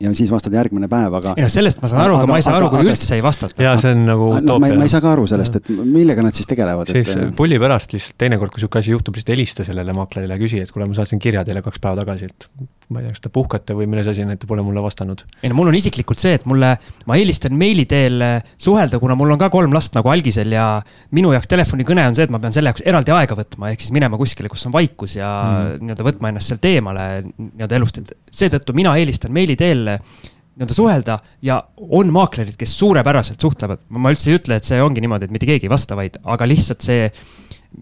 [0.00, 1.32] ja siis vastad järgmine päev, aga.
[1.38, 3.22] ei noh, sellest ma saan aru, aga ma ei saa aru, kui aga, üldse ei
[3.24, 3.56] vastata.
[3.64, 6.36] ja see on nagu no, ma, ma ei saa ka aru sellest, et millega nad
[6.36, 6.92] siis tegelevad.
[6.92, 7.30] siis et...
[7.38, 10.72] pulli pärast lihtsalt teinekord, kui sihuke asi juhtub, lihtsalt helista sellele maaklerile ja küsi, et
[10.74, 12.48] kuule, ma saatsin kirja teile kaks päeva tagasi, et
[12.92, 15.24] ma ei tea, kas te puhkate või milles asi on, et te pole mulle vastanud.
[15.42, 16.68] ei no mul on isiklikult see, et mulle,
[17.10, 18.22] ma eelistan meili teel
[18.62, 20.68] suhelda, kuna mul on ka kolm last nagu algisel ja
[21.16, 23.94] minu jaoks telefonikõne on see, et ma pean selle jaoks eraldi aega võtma, ehk siis
[23.96, 25.82] minema kuskile, kus on vaikus ja mm.
[25.82, 31.18] nii-öelda võtma ennast sealt eemale nii-öelda elust, et seetõttu mina eelistan meili teel nii-öelda suhelda
[31.44, 33.82] ja on maaklerid, kes suurepäraselt suhtlevad.
[33.90, 36.48] ma üldse ei ütle, et see ongi niimoodi, et mitte keegi ei vasta, vaid, aga
[36.48, 37.10] lihtsalt see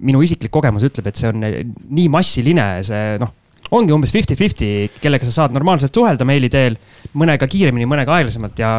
[0.00, 3.30] minu isiklik kogemus ütleb, et see on nii massiline, see noh,
[3.70, 4.68] ongi umbes fifty-fifty,
[5.00, 6.76] kellega sa saad normaalselt suhelda meili teel,
[7.16, 8.74] mõnega kiiremini, mõnega aeglasemalt ja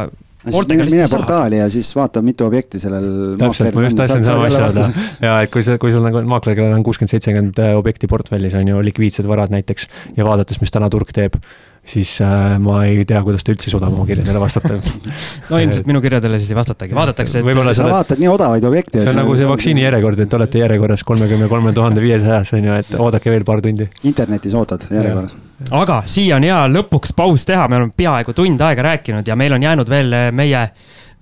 [0.45, 3.35] mine, mine portaali ja siis vaata, mitu objekti sellel.
[3.41, 4.89] täpselt, ma just tahtsin sama asja öelda.
[5.25, 8.73] ja et kui sa, kui sul nagu maakler, kellel on kuuskümmend, seitsekümmend objekti portfellis on
[8.73, 11.39] ju likviidsed varad näiteks ja vaadates, mis täna turg teeb
[11.85, 14.73] siis äh, ma ei tea, kuidas ta üldse suudab oma kirjadele vastata
[15.51, 17.49] no ilmselt minu kirjadele siis ei vastatagi, vaadatakse, et.
[17.77, 17.93] sa oled...
[17.93, 19.01] vaatad nii odavaid objekte.
[19.03, 22.77] see on nagu see vaktsiini järjekord, et olete järjekorras kolmekümne kolme tuhande viiesajas on ju,
[22.81, 23.87] et oodake veel paar tundi.
[24.03, 25.37] internetis ootad järjekorras.
[25.83, 29.53] aga siia on hea lõpuks paus teha, me oleme peaaegu tund aega rääkinud ja meil
[29.53, 30.67] on jäänud veel meie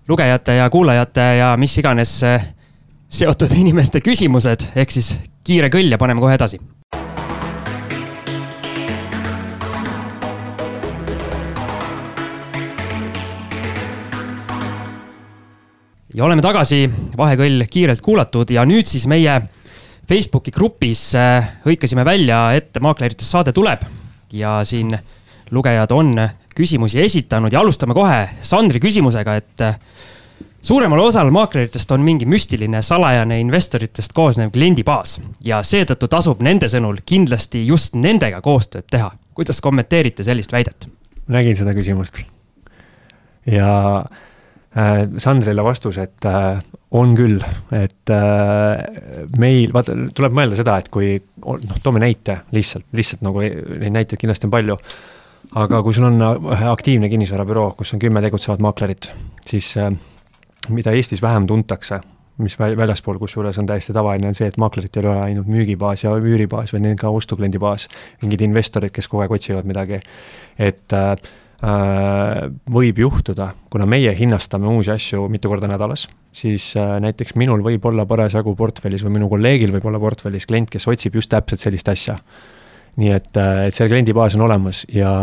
[0.07, 2.47] lugejate ja kuulajate ja mis iganes eh,
[3.09, 6.61] seotud inimeste küsimused, ehk siis kiire kõll ja paneme kohe edasi
[16.13, 16.85] ja oleme tagasi,
[17.17, 19.39] vahekõll kiirelt kuulatud ja nüüd siis meie
[20.09, 21.13] Facebooki grupis
[21.65, 23.85] hõikasime välja, et maakleritest saade tuleb
[24.33, 24.93] ja siin
[25.53, 26.13] lugejad on
[26.55, 29.63] küsimusi esitanud ja alustame kohe Sandri küsimusega, et
[30.61, 37.01] suuremal osal maakleritest on mingi müstiline salajane investoritest koosnev kliendibaas ja seetõttu tasub nende sõnul
[37.05, 39.11] kindlasti just nendega koostööd teha.
[39.33, 40.89] kuidas kommenteerite sellist väidet?
[41.27, 42.21] nägin seda küsimust.
[43.45, 44.21] ja äh,
[44.73, 46.61] Sandrile vastus, et äh,
[46.97, 47.41] on küll,
[47.77, 48.83] et äh,
[49.37, 54.21] meil, vaata, tuleb mõelda seda, et kui noh, toome näite lihtsalt, lihtsalt nagu neid näiteid
[54.21, 54.79] kindlasti on palju
[55.59, 59.11] aga kui sul on äh, aktiivne kinnisvarabüroo, kus on kümme tegutsevat maaklerit,
[59.47, 59.91] siis äh,
[60.73, 61.99] mida Eestis vähem tuntakse,
[62.41, 66.15] mis väljaspool, kusjuures on täiesti tavaline, on see, et maaklerit ei ole ainult müügibaas ja
[66.17, 67.87] üüribaas, vaid neil ka ostukliendi baas.
[68.23, 69.99] mingid investorid, kes kogu aeg otsivad midagi.
[70.57, 71.31] et äh, äh,
[71.63, 77.85] võib juhtuda, kuna meie hinnastame uusi asju mitu korda nädalas, siis äh, näiteks minul võib
[77.87, 81.93] olla parasjagu portfellis või minu kolleegil võib olla portfellis klient, kes otsib just täpselt sellist
[81.93, 82.17] asja
[82.99, 85.13] nii et, äh, et see kliendibaas on olemas ja,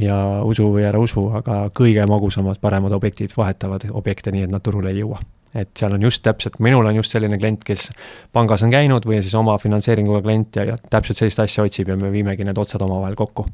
[0.00, 4.64] ja usu või ära usu, aga kõige magusamad, paremad objektid vahetavad objekte nii, et nad
[4.64, 5.18] turule ei jõua.
[5.56, 7.90] et seal on just täpselt, minul on just selline klient, kes
[8.32, 11.96] pangas on käinud või siis oma finantseeringuga klient ja, ja täpselt sellist asja otsib ja
[11.96, 13.46] me viimegi need otsad omavahel kokku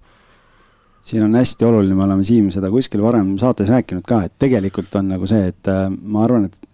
[1.03, 4.95] siin on hästi oluline, me oleme Siim seda kuskil varem saates rääkinud ka, et tegelikult
[5.01, 6.69] on nagu see, et äh, ma arvan, et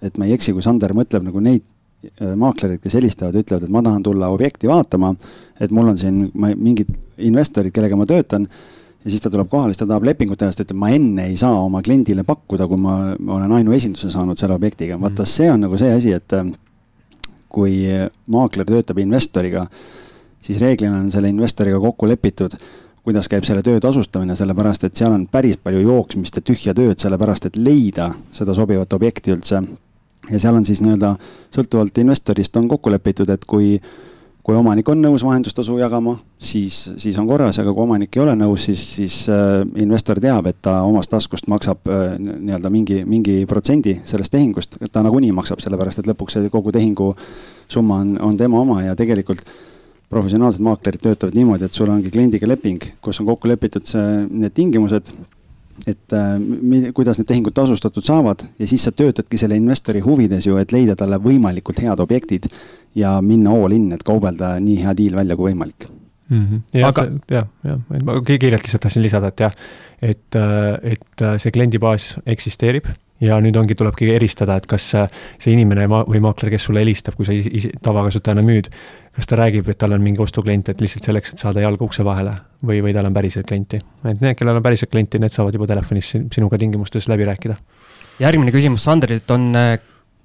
[0.00, 1.60] et ma ei eksi, kui Sander mõtleb nagu neid
[2.00, 5.10] Äh, maaklerid, kes helistavad, ütlevad, et ma tahan tulla objekti vaatama,
[5.60, 6.88] et mul on siin mingid
[7.28, 8.46] investorid, kellega ma töötan,
[9.04, 11.26] ja siis ta tuleb kohale, siis ta tahab lepingut teha, siis ta ütleb, ma enne
[11.28, 14.96] ei saa oma kliendile pakkuda, kui ma, ma olen ainuesinduse saanud selle objektiga.
[14.96, 15.32] vaata, mm.
[15.34, 16.48] see on nagu see asi, et äh,
[17.52, 17.76] kui
[18.32, 19.66] maakler töötab investoriga,
[20.40, 22.56] siis reeglina on selle investoriga kokku lepitud,
[23.04, 26.98] kuidas käib selle töö tasustamine, sellepärast et seal on päris palju jooksmist ja tühja tööd,
[27.00, 29.62] sellepärast et leida seda sobivat objekti üldse.
[30.30, 31.14] Ja seal on siis nii-öelda
[31.54, 33.78] sõltuvalt investorist on kokku lepitud, et kui,
[34.44, 38.36] kui omanik on nõus vahendustasu jagama, siis, siis on korras, aga kui omanik ei ole
[38.38, 43.40] nõus, siis, siis äh, investor teab, et ta omast taskust maksab äh, nii-öelda mingi, mingi
[43.48, 47.14] protsendi sellest tehingust, ta nagunii maksab, sellepärast et lõpuks see kogu tehingu
[47.70, 49.42] summa on, on tema oma ja tegelikult
[50.10, 54.56] professionaalsed maaklerid töötavad niimoodi, et sul ongi kliendiga leping, kus on kokku lepitud see, need
[54.56, 55.12] tingimused
[55.88, 60.58] et äh, kuidas need tehingud tasustatud saavad ja siis sa töötadki selle investori huvides ju,
[60.60, 62.50] et leida talle võimalikult head objektid
[62.98, 65.86] ja minna all in, et kaubelda nii hea diil välja kui võimalik
[66.28, 66.46] mm.
[66.46, 66.62] -hmm.
[66.80, 69.54] ja, aga jah, jah, ma kiirelt lihtsalt tahtsin lisada, et jah,
[70.02, 72.90] et, äh, et äh, see kliendibaas eksisteerib
[73.20, 77.18] ja nüüd ongi, tulebki eristada, et kas see inimene ma või maakler, kes sulle helistab,
[77.18, 78.70] kui sa isi, tavakasutajana müüd,
[79.16, 82.06] kas ta räägib, et tal on mingi ostuklient, et lihtsalt selleks, et saada jalga ukse
[82.06, 83.80] vahele või, või tal on päriselt klienti.
[84.04, 87.56] et need, kellel on päriselt klienti, need saavad juba telefonis sinuga tingimustes läbi rääkida.
[88.20, 89.52] järgmine küsimus Sandrilt on,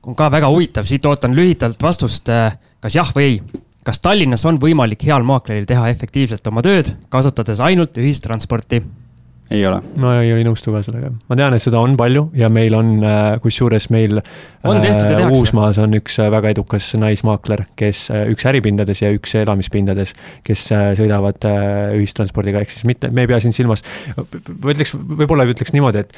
[0.03, 2.31] on ka väga huvitav, siit ootan lühidalt vastust,
[2.79, 3.39] kas jah või ei
[3.85, 8.81] kas Tallinnas on võimalik heal maakleril teha efektiivselt oma tööd, kasutades ainult ühistransporti?
[9.51, 9.81] Ei ole.
[10.01, 11.11] ma ei, ei nõustu ka sellega.
[11.29, 15.13] ma tean, et seda on palju ja meil on, äh, kusjuures meil on tehtud ja
[15.13, 15.41] äh, tehakse.
[15.41, 20.15] Uusmaas on üks äh, väga edukas naismaakler, kes, üks äripindades ja üks elamispindades,
[20.45, 20.69] kes
[20.99, 21.45] sõidavad
[21.97, 23.85] ühistranspordiga, ehk siis mitte, me ei pea siin silmas,
[24.15, 26.17] ma ütleks, võib-olla ütleks niimoodi, et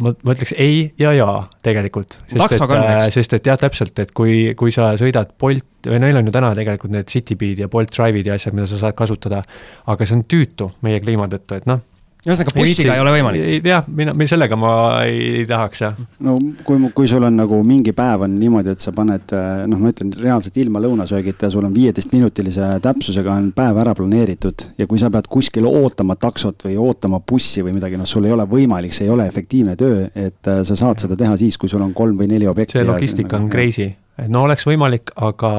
[0.00, 2.18] ma, ma ütleks ei ja jaa tegelikult.
[2.36, 3.14] on, eks?
[3.16, 6.52] sest et jah, täpselt, et kui, kui sa sõidad Bolt, või neil on ju täna
[6.56, 9.42] tegelikult need Citybeed ja Bolt Drive'id ja asjad, mida sa saad kasutada,
[9.90, 11.80] aga see on tüütu meie kliima tõttu, et noh,
[12.26, 13.68] ühesõnaga bussiga ei ole võimalik?
[13.70, 14.72] jah, mina, sellega ma
[15.06, 16.00] ei, ei tahaks jah.
[16.26, 19.92] no kui, kui sul on nagu mingi päev on niimoodi, et sa paned noh, ma
[19.92, 24.66] ütlen reaalselt ilma lõunasöögita ja sul on viieteistminutilise täpsusega on päev ära planeeritud.
[24.78, 28.34] ja kui sa pead kuskil ootama taksot või ootama bussi või midagi, noh, sul ei
[28.36, 31.70] ole võimalik, see ei ole efektiivne töö, et äh, sa saad seda teha siis, kui
[31.72, 32.78] sul on kolm või neli objekti.
[32.78, 33.88] see logistika on nagu, crazy,
[34.20, 35.52] et no oleks võimalik, aga,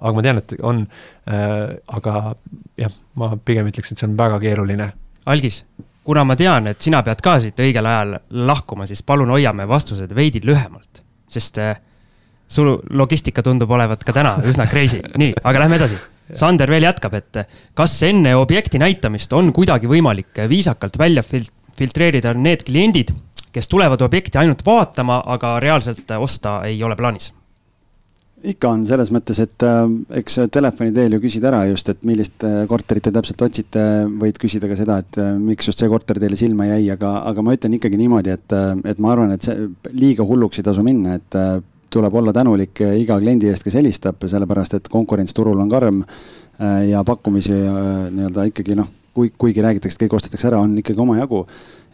[0.00, 0.84] aga ma tean, et on
[1.28, 2.36] äh,, aga
[2.80, 4.92] jah, ma pigem ütleks, et see on väga keeruline.
[5.26, 5.62] algis
[6.04, 8.16] kuna ma tean, et sina pead ka siit õigel ajal
[8.48, 11.76] lahkuma, siis palun hoiame vastused veidi lühemalt, sest äh,
[12.48, 15.02] sul logistika tundub olevat ka täna üsna crazy.
[15.22, 16.00] nii, aga lähme edasi.
[16.38, 21.48] Sander veel jätkab, et äh, kas enne objekti näitamist on kuidagi võimalik viisakalt välja fil
[21.72, 23.14] filtreerida need kliendid,
[23.52, 27.30] kes tulevad objekti ainult vaatama, aga reaalselt osta ei ole plaanis
[28.42, 29.82] ikka on selles mõttes, et äh,
[30.18, 33.84] eks telefoni teel ju küsid ära just, et millist äh, korterit te täpselt otsite,
[34.20, 37.44] võid küsida ka seda, et äh, miks just see korter teile silma jäi, aga, aga
[37.44, 40.84] ma ütlen ikkagi niimoodi, et, äh, et ma arvan, et see liiga hulluks ei tasu
[40.86, 41.60] minna, et äh,
[41.92, 46.02] tuleb olla tänulik äh, iga kliendi eest, kes helistab, sellepärast et konkurents turul on karm
[46.02, 47.78] äh, ja pakkumisi äh,
[48.16, 51.44] nii-öelda ikkagi noh, kui, kuigi räägitakse, et kõik ostetakse ära, on ikkagi omajagu.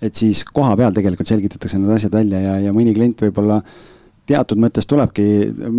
[0.02, 3.56] et siis koha peal tegelikult selgitatakse need asjad välja ja, ja mõni klient võib-olla
[4.28, 5.24] teatud mõttes tulebki,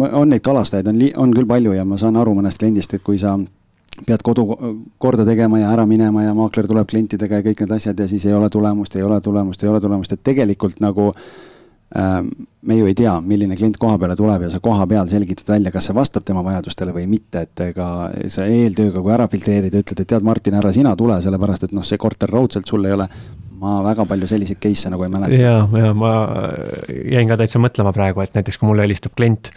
[0.09, 3.19] on neid kalastajaid on, on küll palju ja ma saan aru mõnest kliendist, et kui
[3.21, 3.37] sa
[4.07, 4.45] pead kodu
[5.01, 8.25] korda tegema ja ära minema ja maakler tuleb klientidega ja kõik need asjad ja siis
[8.25, 12.29] ei ole tulemust, ei ole tulemust, ei ole tulemust, et tegelikult nagu ähm,
[12.61, 15.73] me ju ei tea, milline klient koha peale tuleb ja sa koha peal selgitad välja,
[15.75, 17.89] kas see vastab tema vajadustele või mitte, et ega
[18.31, 21.85] sa eeltööga, kui ära filtreerida, ütled, et tead, Martin, ära sina tule, sellepärast et noh,
[21.85, 23.09] see korter raudselt sul ei ole
[23.60, 25.41] ma väga palju selliseid case'e nagu ei mäleta.
[25.41, 26.14] ja, ja ma
[26.89, 29.51] jäin ka täitsa mõtlema praegu, et näiteks kui mulle helistab klient,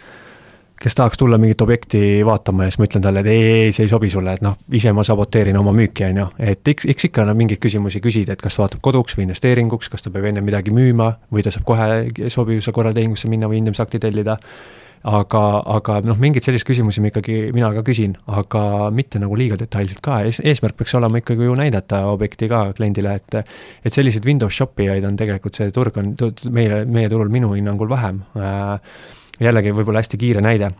[0.83, 3.87] kes tahaks tulla mingit objekti vaatama ja siis ma ütlen talle, et ei, ei, see
[3.87, 6.27] ei sobi sulle, et noh, ise ma saboteerin oma müüki, on ju.
[6.51, 9.91] et eks, eks ikka on mingeid küsimusi küsida, et kas ta vaatab koduks või investeeringuks,
[9.93, 13.61] kas ta peab enne midagi müüma või ta saab kohe sobivuse korral tehingusse minna või
[13.61, 14.39] hindamisakti tellida
[15.03, 15.41] aga,
[15.75, 18.63] aga noh, mingeid selliseid küsimusi ma ikkagi, mina ka küsin, aga
[18.95, 23.17] mitte nagu liiga detailselt ka Ees,, eesmärk peaks olema ikkagi ju näidata objekti ka kliendile,
[23.19, 23.39] et
[23.83, 26.15] et selliseid Windows shop ijaid on tegelikult, see turg on
[26.55, 28.23] meie, meie turul minu hinnangul vähem.
[28.39, 28.75] Äh,
[29.43, 30.71] jällegi võib-olla hästi kiire näide,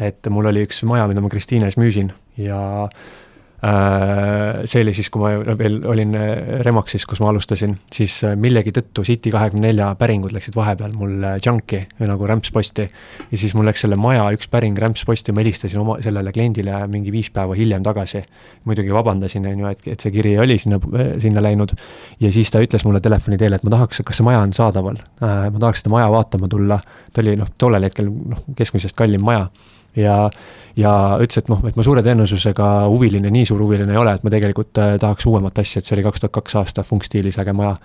[0.00, 3.29] et mul oli üks maja, mida ma Kristiines müüsin ja Äh,
[3.60, 8.72] see oli siis, kui ma veel olin äh, Remaxis, kus ma alustasin, siis äh, millegi
[8.72, 12.86] tõttu City kahekümne nelja päringud läksid vahepeal mul junk'i nagu rämpsposti.
[13.30, 17.12] ja siis mul läks selle maja üks päring rämpsposti, ma helistasin oma sellele kliendile mingi
[17.12, 18.22] viis päeva hiljem tagasi.
[18.64, 20.80] muidugi vabandasin, on ju, et, et see kiri oli sinna,
[21.20, 21.76] sinna läinud.
[22.20, 24.96] ja siis ta ütles mulle telefoni teel, et ma tahaks, kas see maja on saadaval.
[25.20, 26.80] ma tahaks seda maja vaatama tulla.
[27.12, 29.50] ta oli noh, tollel hetkel noh, keskmisest kallim maja
[29.96, 30.30] ja
[30.78, 34.24] ja ütles, et noh, et ma suure tõenäosusega huviline, nii suur huviline ei ole, et
[34.24, 37.54] ma tegelikult äh, tahaks uuemat asja, et see oli kaks tuhat kaks aasta funkstiilis äge
[37.56, 37.76] maja.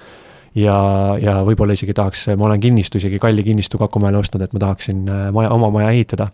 [0.56, 0.78] ja,
[1.20, 5.06] ja võib-olla isegi tahaks, ma olen kinnistu, isegi kalli kinnistu Kakumäele ostnud, et ma tahaksin
[5.10, 6.30] äh, maja, oma maja ehitada.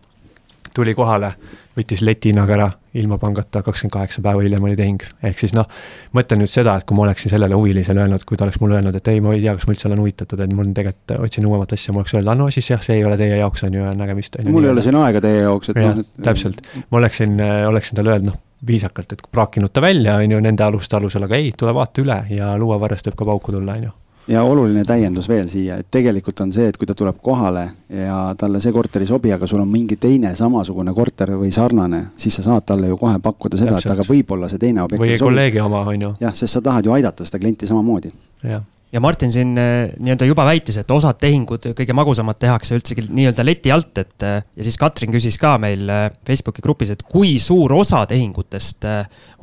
[0.76, 1.34] Tuli kohale
[1.78, 2.68] võttis leti hinnaga ära,
[3.00, 5.04] ilma pangata, kakskümmend kaheksa päeva hiljem oli tehing.
[5.24, 5.68] ehk siis noh,
[6.16, 8.96] mõtlen nüüd seda, et kui ma oleksin sellele huvilisele öelnud, kui ta oleks mulle öelnud,
[8.96, 11.76] et ei, ma ei tea, kas ma üldse olen huvitatud, et mul tegelikult otsin uuemat
[11.78, 14.38] asja, ma oleks öelnud, no siis jah, see ei ole teie jaoks, on ju, nägemist.
[14.52, 16.14] mul ei ole siin aega teie jaoks, et noh, et.
[16.28, 17.40] täpselt, ma oleksin,
[17.72, 21.40] oleksin talle öelnud, noh, viisakalt, et praakinud ta välja, on ju, nende aluste alusel, aga
[21.40, 23.98] ei, tule vaata üle ja luuavarrest võib ka pauku tulla, on ju
[24.32, 28.18] ja oluline täiendus veel siia, et tegelikult on see, et kui ta tuleb kohale ja
[28.40, 32.40] talle see korter ei sobi, aga sul on mingi teine samasugune korter või sarnane, siis
[32.40, 35.64] sa saad talle ju kohe pakkuda seda, et aga võib-olla see teine objekt või kolleegi
[35.64, 36.14] oma, on ju.
[36.24, 38.14] jah, sest sa tahad ju aidata seda klienti samamoodi.
[38.48, 43.06] jah ja Martin siin äh, nii-öelda juba väitis, et osad tehingud, kõige magusamad tehakse üldsegi
[43.08, 47.06] nii-öelda leti alt, et äh, ja siis Katrin küsis ka meil äh, Facebooki grupis, et
[47.08, 48.88] kui suur osa tehingutest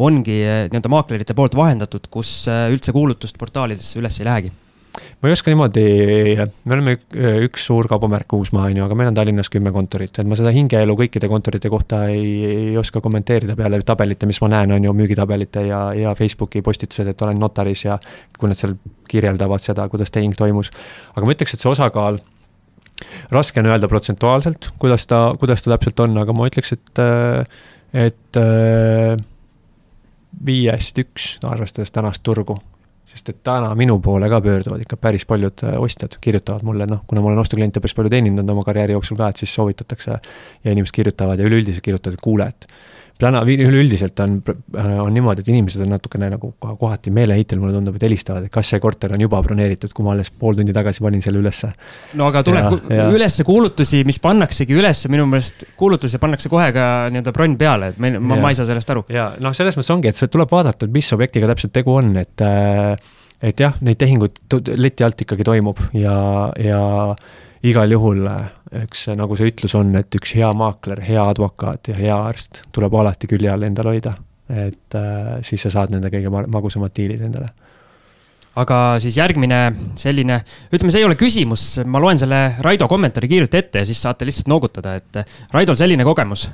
[0.05, 4.53] ongi nii-öelda maaklerite poolt vahendatud, kus üldse kuulutust portaalidesse üles ei lähegi
[5.21, 5.85] ma ei oska niimoodi,
[6.39, 6.95] me oleme
[7.45, 10.53] üks suur kaubamärk Uusmaa, on ju, aga meil on Tallinnas kümme kontorit, et ma seda
[10.55, 14.95] hingeelu kõikide kontorite kohta ei, ei oska kommenteerida peale tabelite, mis ma näen, on ju,
[15.01, 17.99] müügitabelite ja, ja Facebooki postitused, et olen notaris ja
[18.39, 18.77] kui nad seal
[19.11, 20.71] kirjeldavad seda, kuidas tehing toimus.
[21.15, 22.21] aga ma ütleks, et see osakaal,
[23.35, 27.05] raske on öelda protsentuaalselt, kuidas ta, kuidas ta täpselt on, aga ma ütleks, et,
[28.07, 28.43] et
[30.47, 32.59] viiest üks, arvestades tänast turgu
[33.19, 37.03] sest et täna minu poole ka pöörduvad ikka päris paljud äh, ostjad, kirjutavad mulle, noh,
[37.11, 40.73] kuna ma olen ostukliente päris palju teenindanud oma karjääri jooksul ka, et siis soovitatakse ja
[40.73, 42.69] inimesed kirjutavad ja üleüldiselt kirjutavad, et kuule, et
[43.19, 47.97] täna üleüldiselt on, äh, on niimoodi, et inimesed on natukene nagu kohati meeleheitel, mulle tundub,
[47.99, 51.03] et helistavad, et kas see korter on juba broneeritud, kui ma alles pool tundi tagasi
[51.05, 51.73] panin selle ülesse.
[52.21, 57.35] no aga tuleb ülesse kuulutusi, mis pannaksegi ülesse, minu meelest kuulutusi pannakse kohe ka nii-öelda
[57.35, 59.05] bronn peale, et meil, ma, ma ei saa sellest aru.
[59.13, 62.15] ja noh, selles mõttes ongi, et see tuleb vaadata, et mis objektiga täpselt tegu on,
[62.23, 62.95] et äh,
[63.43, 64.41] et jah, neid tehinguid
[64.75, 66.17] leti alt ikkagi toimub ja,
[66.59, 66.81] ja
[67.67, 68.27] igal juhul
[68.85, 72.95] üks, nagu see ütlus on, et üks hea maakler, hea advokaat ja hea arst tuleb
[72.95, 74.17] alati külje all endal hoida.
[74.49, 77.51] et äh, siis sa saad nende kõige magusamad diilid endale.
[78.57, 79.59] Aga siis järgmine
[80.01, 80.39] selline,
[80.73, 84.25] ütleme, see ei ole küsimus, ma loen selle Raido kommentaari kiirelt ette ja siis saate
[84.25, 85.21] lihtsalt noogutada, et
[85.53, 86.49] Raidol selline kogemus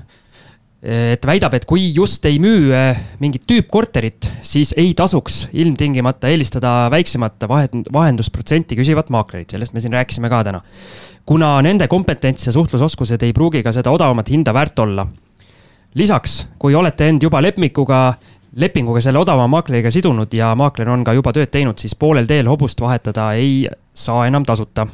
[0.84, 6.90] et väidab, et kui just ei müü eh, mingit tüüpkorterit, siis ei tasuks ilmtingimata eelistada
[6.92, 10.60] väiksemat vahend-, vahendusprotsenti küsivat maaklerit, sellest me siin rääkisime ka täna.
[11.24, 15.06] kuna nende kompetents ja suhtlusoskused ei pruugi ka seda odavamat hinda väärt olla.
[15.94, 18.14] lisaks, kui olete end juba lepinguga,
[18.56, 22.46] lepinguga selle odavama maakleriga sidunud ja maakler on ka juba tööd teinud, siis poolel teel
[22.46, 24.86] hobust vahetada ei saa enam tasuta.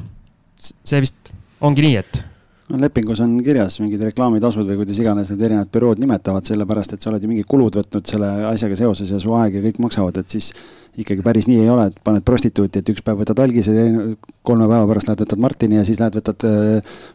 [0.61, 2.30] see vist ongi nii, et
[2.79, 7.11] lepingus on kirjas mingid reklaamitasud või kuidas iganes need erinevad bürood nimetavad, sellepärast et sa
[7.11, 10.35] oled ju mingid kulud võtnud selle asjaga seoses ja su aeg ja kõik maksavad, et
[10.35, 10.51] siis
[11.01, 13.73] ikkagi päris nii ei ole, et paned prostituuti, et üks päev võtad algise,
[14.47, 16.45] kolme päeva pärast lähed võtad Martini ja siis lähed võtad,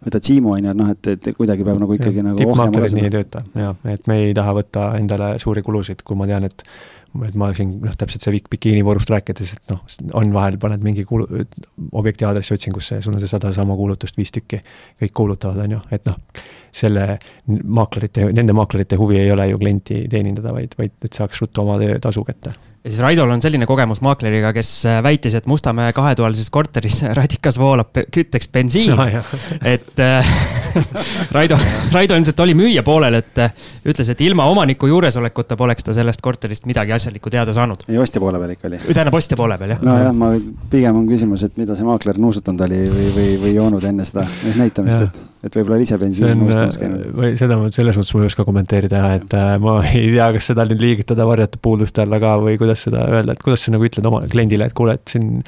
[0.07, 2.41] võtad Siimu on ju, et noh, et, et kuidagi peab nagu ikkagi ja, nagu.
[2.41, 6.29] tippmaaklerid nii ei tööta ja, et me ei taha võtta endale suuri kulusid, kui ma
[6.31, 6.65] tean, et
[7.27, 9.83] et ma siin noh, täpselt see bikiinivoorust rääkides, et noh,
[10.19, 11.45] on vahel paned mingi kuulu-,
[11.93, 14.61] objekti aadressi otsingusse ja sul on see sadasama kuulutust, viis tükki,
[15.03, 16.21] kõik kuulutavad, on ju, et noh,
[16.77, 17.17] selle
[17.47, 21.79] maaklerite, nende maaklerite huvi ei ole ju klienti teenindada, vaid, vaid et saaks ruttu oma
[22.03, 22.57] tasu kätte
[22.87, 27.59] ja siis Raidol on selline kogemus maakleriga, kes äh, väitis, et Mustamäe kahetoalises korteris radikas
[27.59, 29.07] voolab kütteks bensiin no,.
[29.67, 30.37] et äh,
[31.37, 31.59] Raido,
[31.93, 36.23] Raido ilmselt oli müüja poolel, et äh, ütles, et ilma omaniku juuresolekuta poleks ta sellest
[36.23, 37.83] korterist midagi asjalikku teada saanud.
[37.89, 38.81] ei, ostja poole peal ikka oli.
[38.87, 39.83] tähendab, ostja poole peal, jah.
[39.91, 40.31] nojah, ma,
[40.71, 44.29] pigem on küsimus, et mida see maakler nuusutanud oli või, või, või joonud enne seda
[44.55, 47.07] näitamist, et et võib-olla ise bensiini nuustamas käinud.
[47.17, 50.67] või seda, selles mõttes ma ei oska kommenteerida, et äh, ma ei tea, kas seda
[50.69, 54.09] nüüd liigitada varjatud puuduste alla ka või kuidas seda öelda, et kuidas sa nagu ütled
[54.09, 55.41] oma kliendile, et kuule, et siin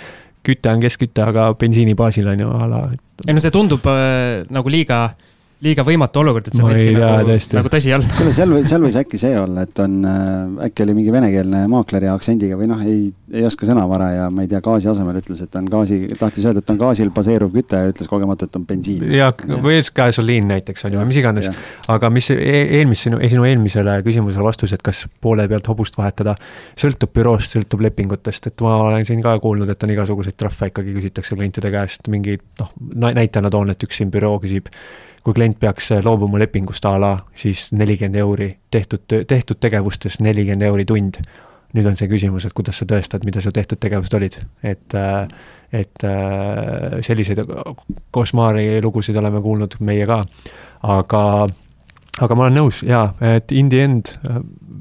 [0.46, 2.84] küte on keskküte, aga bensiini baasil on ju a la.
[3.26, 5.27] ei no see tundub äh, nagu liiga äh,
[5.64, 8.06] liiga võimatu olukord, et see võibki nagu, nagu tõsi olla.
[8.14, 11.64] kuule, seal või, seal võis äkki see olla, et on äh,, äkki oli mingi venekeelne
[11.70, 15.18] maakler ja aktsendiga või noh, ei, ei oska sõnavara ja ma ei tea, gaasi asemel
[15.18, 18.59] ütles, et on gaasi, tahtis öelda, et on gaasil baseeruv küte ja ütles kogemata, et
[18.60, 19.02] on bensiin.
[19.16, 19.32] ja,
[19.64, 21.51] või gaasoliin näiteks on ju, mis iganes.
[21.90, 22.39] aga mis e
[22.78, 26.36] eelmis, sinu, sinu eelmisele küsimusele vastus, et kas poole pealt hobust vahetada,
[26.78, 30.94] sõltub büroost, sõltub lepingutest, et ma olen siin ka kuulnud, et on igasuguseid trahve ikkagi
[31.01, 34.70] küsitakse klientide käest, mingi noh, näitena toon, et üks siin büroo küsib
[35.28, 40.64] kui klient peaks äh, loobuma lepingust a la siis nelikümmend euri tehtud, tehtud tegevustes nelikümmend
[40.70, 41.20] euri tund.
[41.76, 45.26] nüüd on see küsimus, et kuidas sa tõestad, mida su tehtud tegevused olid, et, äh,
[45.76, 47.42] et äh, selliseid
[48.16, 50.22] košmaari lugusid oleme kuulnud meie ka,
[50.88, 51.20] aga
[52.24, 54.14] aga ma olen nõus jaa, et in the end,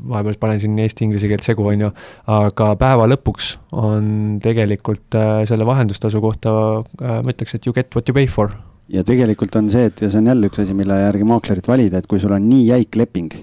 [0.08, 1.92] vahepeal panen siin eesti-inglise keelt segu, on ju,
[2.38, 5.20] aga päeva lõpuks on tegelikult
[5.52, 6.56] selle vahendustasu kohta,
[7.04, 8.56] ma ütleks, et you get what you pay for
[8.94, 12.00] ja tegelikult on see, et ja see on jälle üks asi, mille järgi maaklerit valida,
[12.00, 13.34] et kui sul on nii jäik leping,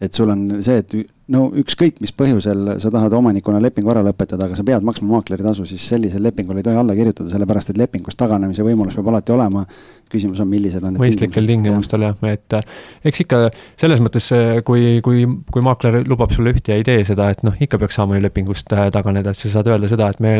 [0.00, 0.96] et sul on see, et
[1.30, 5.46] no ükskõik mis põhjusel sa tahad omanikuna lepingu ära lõpetada, aga sa pead maksma maakleri
[5.46, 9.34] tasu, siis sellisel lepingul ei tohi alla kirjutada, sellepärast et lepingust taganemise võimalus peab alati
[9.36, 9.64] olema.
[10.10, 12.64] küsimus on, millised on need mõistlikel tingimustel jah, et äh,
[13.06, 13.38] eks ikka
[13.78, 15.22] selles mõttes, äh, kui, kui,
[15.54, 18.24] kui maakler lubab sulle ühte ja ei tee seda, et noh, ikka peaks saama ju
[18.24, 20.32] lepingust äh, taganeda, et sa saad öelda seda, et me,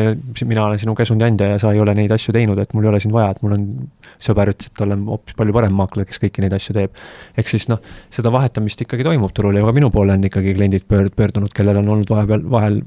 [0.43, 2.99] mina olen sinu käsundandja ja sa ei ole neid asju teinud, et mul ei ole
[2.99, 3.69] sind vaja, et mul on,
[4.19, 6.99] sõber ütles, et on hoopis palju parem maakler, kes kõiki neid asju teeb.
[7.39, 7.79] ehk siis noh,
[8.11, 11.81] seda vahetamist ikkagi toimub turul ja ka minu poole on ikkagi kliendid pöörd-, pöördunud, kellel
[11.81, 12.81] on olnud vahepeal, vahel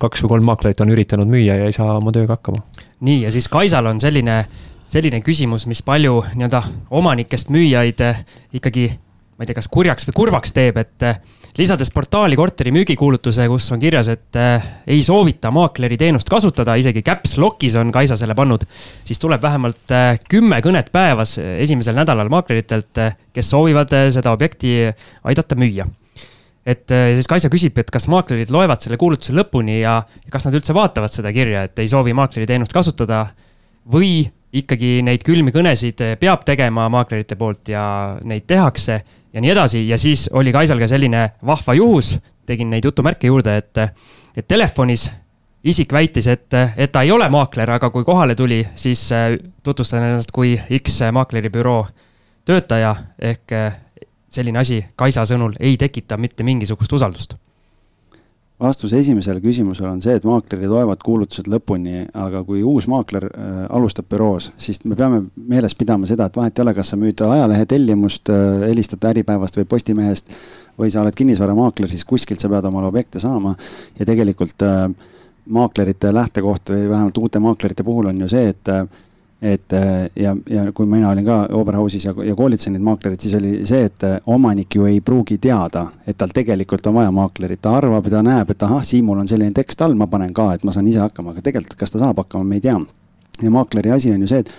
[0.00, 2.62] kaks või kolm maaklerit on üritanud müüa ja ei saa oma tööga hakkama.
[3.00, 4.42] nii, ja siis Kaisal on selline,
[4.90, 8.24] selline küsimus, mis palju nii-öelda omanikest müüjaid eh,
[8.56, 8.88] ikkagi,
[9.36, 11.20] ma ei tea, kas kurjaks või kurvaks teeb, et eh,
[11.58, 17.02] lisades portaali korteri müügikuulutuse, kus on kirjas, et äh, ei soovita maakleri teenust kasutada, isegi
[17.06, 18.66] caps lock'is on Kaisa selle pannud,
[19.06, 24.76] siis tuleb vähemalt äh, kümme kõnet päevas esimesel nädalal maakleritelt, kes soovivad seda objekti
[25.24, 25.88] aidata müüa
[26.66, 30.56] et siis Kaisa küsib, et kas maaklerid loevad selle kuulutuse lõpuni ja, ja kas nad
[30.58, 33.26] üldse vaatavad seda kirja, et ei soovi maakleri teenust kasutada
[33.90, 37.82] või ikkagi neid külmi kõnesid peab tegema maaklerite poolt ja
[38.26, 38.98] neid tehakse
[39.32, 39.84] ja nii edasi.
[39.88, 42.16] Ja siis oli Kaisal ka selline vahva juhus,
[42.46, 43.82] tegin neid jutumärke juurde, et,
[44.36, 45.06] et telefonis
[45.62, 49.06] isik väitis, et, et ta ei ole maakler, aga kui kohale tuli, siis
[49.62, 51.84] tutvustas ennast kui X maakleribüroo
[52.48, 52.94] töötaja.
[53.20, 53.54] Ehk
[54.30, 57.36] selline asi Kaisa sõnul ei tekita mitte mingisugust usaldust.
[58.60, 63.62] Vastus esimesele küsimusele on see, et maaklerid loevad kuulutused lõpuni, aga kui uus maakler äh,
[63.72, 67.22] alustab büroos, siis me peame meeles pidama seda, et vahet ei ole, kas sa müüd
[67.24, 70.36] ajalehe tellimust äh,, helistad Äripäevast või Postimehest
[70.76, 73.54] või sa oled kinnisvaramaakler, siis kuskilt sa pead omale objekte saama.
[73.96, 74.84] Ja tegelikult äh,
[75.48, 78.84] maaklerite lähtekoht või vähemalt uute maaklerite puhul on ju see, et äh,
[79.42, 83.34] et äh, ja, ja kui mina olin ka Oberhausis ja, ja koolitasin neid maaklereid, siis
[83.38, 87.62] oli see, et äh, omanik ju ei pruugi teada, et tal tegelikult on vaja maaklerit,
[87.64, 90.64] ta arvab, ta näeb, et ahah, Siimul on selline tekst all, ma panen ka, et
[90.64, 92.76] ma saan ise hakkama, aga tegelikult, kas ta saab hakkama, me ei tea.
[93.40, 94.52] ja maakleri asi on ju see, et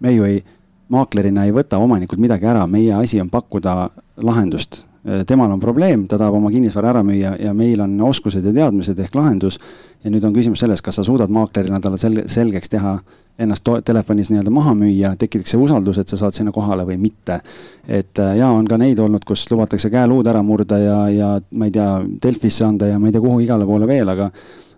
[0.00, 0.40] me ju ei,
[0.88, 4.82] maaklerina ei võta omanikult midagi ära, meie asi on pakkuda lahendust
[5.26, 8.98] temal on probleem, ta tahab oma kinnisvara ära müüa ja meil on oskused ja teadmised
[8.98, 9.58] ehk lahendus.
[10.04, 12.98] ja nüüd on küsimus selles, kas sa suudad maaklerina talle sel-, selgeks teha,
[13.38, 17.40] ennast telefonis nii-öelda maha müüa, tekitakse usaldus, et sa saad sinna kohale või mitte.
[17.88, 21.68] et äh, ja on ka neid olnud, kus lubatakse käeluud ära murda ja, ja ma
[21.68, 21.90] ei tea,
[22.22, 24.30] Delfisse anda ja ma ei tea, kuhu igale poole veel, aga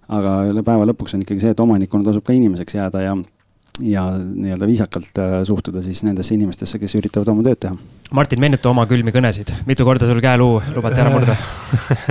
[0.08, 3.16] aga päeva lõpuks on ikkagi see, et omanikuna tasub ka inimeseks jääda ja
[3.80, 7.76] ja nii-öelda viisakalt äh, suhtuda siis nendesse inimestesse, kes üritavad oma tööd teha.
[8.16, 11.36] Martin, meenuta oma külmi kõnesid, mitu korda sul käeluu lubati ära murda?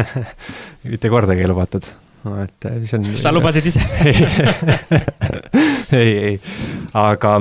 [0.92, 1.88] Mitte kordagi ei lubatud.
[2.26, 3.06] No,, et äh, siis on.
[3.22, 3.84] sa lubasid ise.
[5.96, 6.38] Ei, ei,
[6.98, 7.38] aga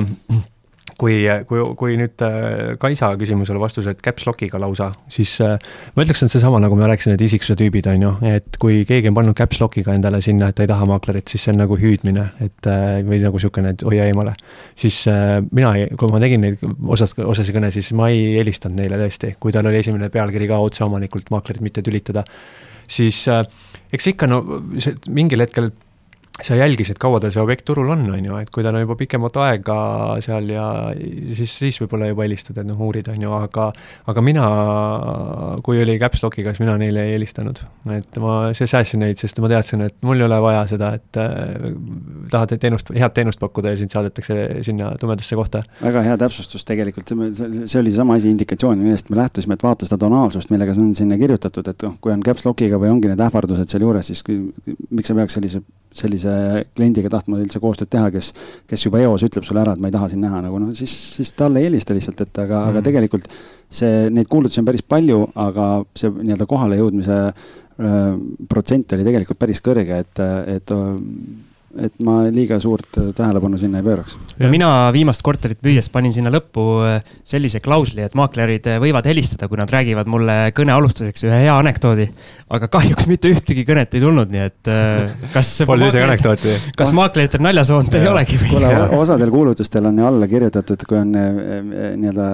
[0.99, 1.17] kui,
[1.49, 5.55] kui, kui nüüd äh, Kaisa küsimusele vastus, et caps lock'iga lausa, siis äh,
[5.95, 9.11] ma ütleks, et seesama, nagu ma rääkisin, need isiksuse tüübid, on ju, et kui keegi
[9.11, 11.77] on pannud caps lock'iga endale sinna, et ta ei taha maaklerit, siis see on nagu
[11.79, 14.35] hüüdmine, et äh, või nagu niisugune, et hoia eemale.
[14.79, 15.01] siis
[15.51, 19.55] mina, kui ma tegin neid osas, osasid kõne, siis ma ei helistanud neile tõesti, kui
[19.55, 22.23] tal oli esimene pealkiri ka otse omanikult maaklerit mitte tülitada,
[22.87, 23.25] siis
[23.93, 24.43] eks ikka no
[24.79, 25.71] see mingil hetkel
[26.43, 28.97] sa jälgisid, kaua tal see objekt turul on, on ju, et kui tal on juba
[28.99, 29.75] pikemat aega
[30.23, 30.65] seal ja
[31.37, 33.69] siis, siis võib-olla juba helistad, et noh, uurid, on ju, aga
[34.11, 34.47] aga mina,
[35.63, 37.61] kui oli caps lock'iga, siis mina neile ei helistanud.
[37.95, 41.21] et ma see säästsin neid, sest ma teadsin, et mul ei ole vaja seda, et
[41.21, 41.69] äh,
[42.33, 45.63] tahad teenust, head teenust pakkuda ja sind saadetakse sinna tumedasse kohta.
[45.79, 50.01] väga hea täpsustus tegelikult, see oli seesama asi, indikatsioon, millest me lähtusime, et vaata seda
[50.03, 53.23] tonaalsust, millega see on sinna kirjutatud, et noh, kui on caps lock'iga või ongi need
[53.23, 54.41] ähvardused sealjuures, siis kui,
[54.91, 55.63] miks sa peaks sellise
[55.99, 56.35] sellise
[56.75, 58.31] kliendiga tahtma üldse koostööd teha, kes,
[58.69, 60.93] kes juba eos ütleb sulle ära, et ma ei taha sind näha nagu noh, siis,
[61.17, 62.87] siis talle ei helista lihtsalt, et aga mm, aga mhm.
[62.89, 63.27] tegelikult
[63.79, 67.99] see, neid kuulutusi on päris palju, aga see nii-öelda kohale jõudmise äh,
[68.51, 70.23] protsent oli tegelikult päris kõrge, et,
[70.55, 70.75] et
[71.75, 74.15] et ma liiga suurt tähelepanu sinna ei pööraks.
[74.39, 79.07] no mina viimast korterit müües panin sinna lõppu äh, sellise klausli, et maaklerid äh, võivad
[79.09, 82.07] helistada, kui nad räägivad mulle kõne alustuseks ühe hea anekdoodi.
[82.55, 85.51] aga kahjuks mitte ühtegi kõnet ei tulnud, nii et äh, kas.
[85.69, 86.55] Polnud ühtegi anekdooti.
[86.77, 88.51] kas maakleritel naljasoont ei olegi või?
[88.55, 88.73] kuule,
[89.03, 92.29] osadel kuulutustel on ju alla kirjutatud, kui on nii-öelda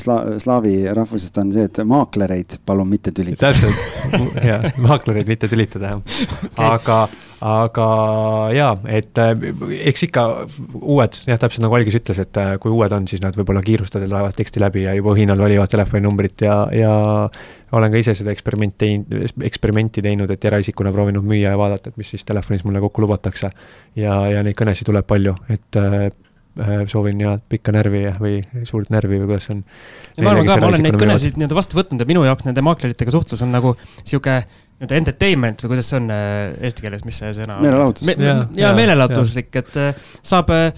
[0.00, 3.52] sla-, slaavi rahvusest on see, et maaklereid palun mitte tülitada.
[3.52, 6.70] täpselt, jah, maaklereid mitte tülitada, jah okay..
[6.70, 7.02] aga
[7.40, 7.86] aga
[8.54, 9.30] jaa, et äh,
[9.90, 10.24] eks ikka
[10.80, 14.10] uued, jah, täpselt nagu Algis ütles, et äh, kui uued on, siis nad võib-olla kiirustades
[14.10, 16.94] loevad teksti läbi ja juba õhinal valivad telefoninumbrit ja, ja
[17.76, 22.00] olen ka ise seda eksperimenti teinud, eksperimenti teinud, et eraisikuna proovinud müüa ja vaadata, et
[22.00, 23.50] mis siis telefonis mulle kokku lubatakse.
[23.96, 26.10] ja, ja neid kõnesid tuleb palju, et äh,
[26.90, 29.60] soovin ja pikka närvi või suurt närvi või kuidas see on.
[30.24, 33.14] ma arvan ka, ma olen neid kõnesid nii-öelda vastu võtnud ja minu jaoks nende maakleritega
[33.14, 37.34] suhtlus on nagu sihuke nii-öelda entertainment või kuidas see on äh, eesti keeles, mis see
[37.36, 38.16] sõna meelelahutus Me,.
[38.18, 40.70] ja, ja meelelahutuslik, et äh, saab äh,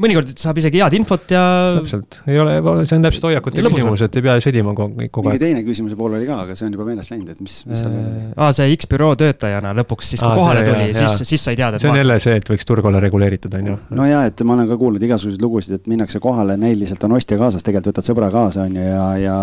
[0.00, 1.42] mõnikord saab isegi head infot ja.
[1.78, 5.18] täpselt, ei ole, see on täpselt hoiakute küsimus, et ei pea sõdima kogu aeg.
[5.28, 7.84] mingi teine küsimuse pool oli ka, aga see on juba meelest läinud, et mis, mis
[7.84, 8.24] seal oli.
[8.34, 11.78] aa, see X-büroo töötajana lõpuks siis, kui Aa, kohale see, tuli, siis, siis sai teada.
[11.82, 13.78] see on jälle see, et võiks turg olla reguleeritud, on ju.
[14.00, 17.38] no ja, et ma olen ka kuulnud igasuguseid lugusid, et minnakse kohale, näiliselt on ostja
[17.38, 19.40] kaasas, tegelikult võtad sõbra kaasa, on ju, ja, ja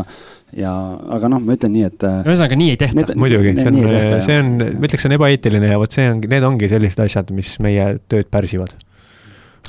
[0.52, 0.72] ja,
[1.16, 2.04] aga noh, ma ütlen nii, et.
[2.28, 3.16] ühesõnaga, nii ei tehta.
[3.16, 3.82] muidugi, see on,
[4.26, 7.32] see on, ma ütleks, see on ebaeetiline ja vot see ongi, need ongi sellised asjad,
[7.36, 8.76] mis meie tööd pärsivad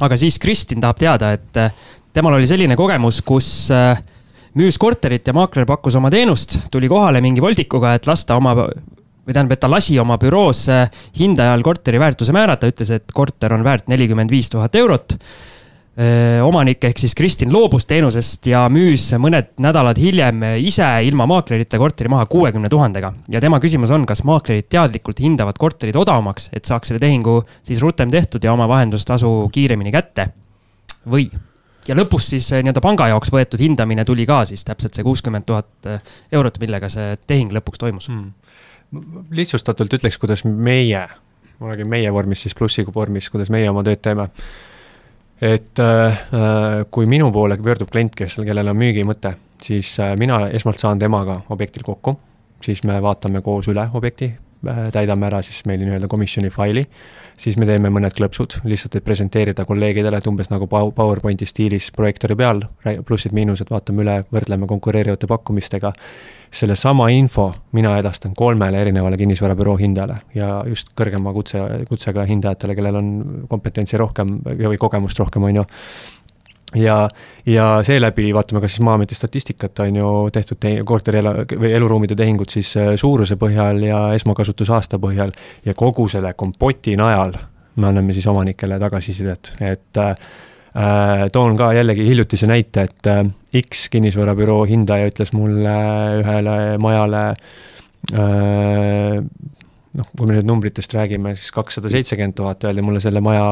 [0.00, 1.74] aga siis Kristin tahab teada, et äh,
[2.14, 4.00] temal oli selline kogemus, kus äh,
[4.58, 8.56] müüs korterit ja maakler pakkus oma teenust, tuli kohale mingi voldikuga, et lasta oma
[9.22, 10.86] või tähendab, et ta lasi oma büroos äh,
[11.18, 15.18] hindajal korteri väärtuse määrata, ütles, et korter on väärt nelikümmend viis tuhat eurot
[16.42, 22.08] omanik ehk siis Kristin loobus teenusest ja müüs mõned nädalad hiljem ise ilma maaklerita korteri
[22.08, 23.12] maha kuuekümne tuhandega.
[23.28, 27.82] ja tema küsimus on, kas maaklerid teadlikult hindavad korterid odavamaks, et saaks selle tehingu siis
[27.84, 30.30] rutem tehtud ja oma vahendustasu kiiremini kätte
[31.04, 31.28] või?
[31.88, 35.92] ja lõpus siis nii-öelda panga jaoks võetud hindamine tuli ka siis täpselt see kuuskümmend tuhat
[36.32, 38.32] eurot, millega see tehing lõpuks toimus hmm..
[39.34, 41.06] lihtsustatult ütleks, kuidas meie,
[41.60, 44.30] ma räägin meie vormis siis plussiga vormis, kuidas meie oma tööd teeme
[45.42, 46.22] et äh,
[46.90, 51.40] kui minu poole pöördub klient, kes, kellel on müügimõte, siis äh, mina esmalt saan temaga
[51.50, 52.14] objektil kokku,
[52.62, 56.84] siis me vaatame koos üle objekti äh,, täidame ära siis meil nii-öelda komisjoni faili,
[57.38, 62.38] siis me teeme mõned klõpsud, lihtsalt et presenteerida kolleegidele, et umbes nagu PowerPointi stiilis projektoori
[62.38, 62.62] peal,
[63.08, 65.90] plussid-miinused vaatame üle, võrdleme konkureerivate pakkumistega
[66.52, 72.98] sellesama info mina edastan kolmele erinevale kinnisvarabüroo hindajale ja just kõrgema kutse, kutsega hindajatele, kellel
[73.00, 73.12] on
[73.48, 75.64] kompetentsi rohkem või kogemust rohkem, on ju.
[76.76, 77.08] Ja,
[77.46, 82.16] ja seeläbi vaatame ka siis Maa-ameti statistikat, on ju, tehtud te korteri elu, või eluruumide
[82.16, 85.34] tehingud siis äh, suuruse põhjal ja esmakasutusaasta põhjal
[85.64, 87.36] ja kogu selle kompoti najal
[87.76, 90.16] me anname siis omanikele tagasisidet, et äh,
[91.32, 93.24] toon ka jällegi hiljutise näite, et äh,
[93.62, 95.74] X kinnisvarabüroo hindaja ütles mulle
[96.22, 97.24] ühele majale
[98.16, 99.18] äh,
[99.92, 103.44] noh, kui me nüüd numbritest räägime, siis kakssada seitsekümmend tuhat öeldi mulle selle maja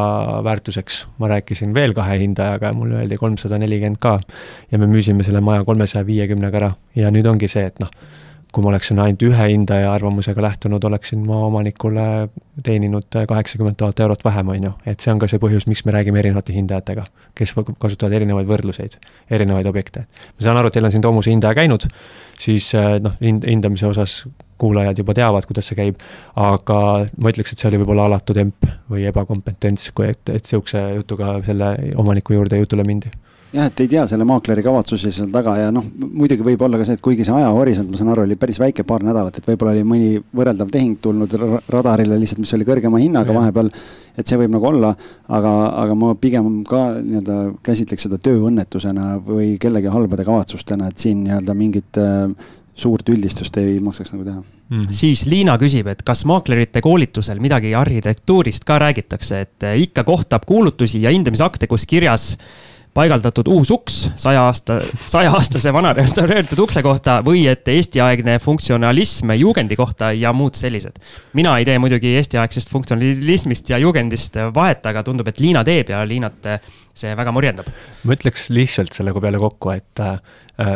[0.46, 1.02] väärtuseks.
[1.18, 4.18] ma rääkisin veel kahe hindajaga ja mulle öeldi kolmsada nelikümmend ka.
[4.70, 7.92] ja me müüsime selle maja kolmesaja viiekümnega ära ja nüüd ongi see, et noh
[8.52, 12.06] kui ma oleksin ainult ühe hindaja arvamusega lähtunud, oleksin ma omanikule
[12.66, 14.72] teeninud kaheksakümmend tuhat eurot vähem, on ju.
[14.86, 17.06] et see on ka see põhjus, miks me räägime erinevate hindajatega,
[17.38, 18.98] kes kasutavad erinevaid võrdluseid,
[19.30, 20.04] erinevaid objekte.
[20.34, 21.86] ma saan aru, et teil on siin Tomuse hindaja käinud,
[22.40, 24.20] siis eh, noh, hind, hindamise osas
[24.60, 26.02] kuulajad juba teavad, kuidas see käib,
[26.36, 26.80] aga
[27.16, 31.38] ma ütleks, et see oli võib-olla alatu temp või ebakompetents, kui et, et sihukese jutuga
[31.46, 33.12] selle omaniku juurde jutule mindi
[33.52, 36.86] jah, et ei tea selle maakleri kavatsusi seal taga ja noh, muidugi võib olla ka
[36.86, 39.74] see, et kuigi see ajahorisont, ma saan aru, oli päris väike, paar nädalat, et võib-olla
[39.74, 41.34] oli mõni võrreldav tehing tulnud
[41.72, 43.72] radarile lihtsalt, mis oli kõrgema hinnaga vahepeal.
[44.18, 44.94] et see võib nagu olla,
[45.28, 45.52] aga,
[45.82, 47.36] aga ma pigem ka nii-öelda
[47.66, 52.28] käsitleks seda tööõnnetusena või kellegi halbade kavatsustena, et siin nii-öelda mingit äh,
[52.80, 54.80] suurt üldistust ei maksaks nagu teha mm.
[54.80, 54.90] -hmm.
[54.94, 61.02] siis Liina küsib, et kas maaklerite koolitusel midagi arhitektuurist ka räägitakse, et ikka kohtab kuulutusi
[61.02, 62.36] ja hindamisakte, kus kirjas
[62.94, 69.78] paigaldatud uus uks saja aasta, sajaaastase vana restaureeritud ukse kohta või et Eesti-aegne funktsionalism juugendi
[69.78, 70.98] kohta ja muud sellised.
[71.32, 76.04] mina ei tee muidugi Eesti-aegsest funktsionalismist ja juugendist vahet, aga tundub, et Liina teeb ja
[76.06, 76.48] Liinat
[76.94, 77.72] see väga murjendab.
[78.04, 80.16] ma ütleks lihtsalt selle peale kokku, et äh,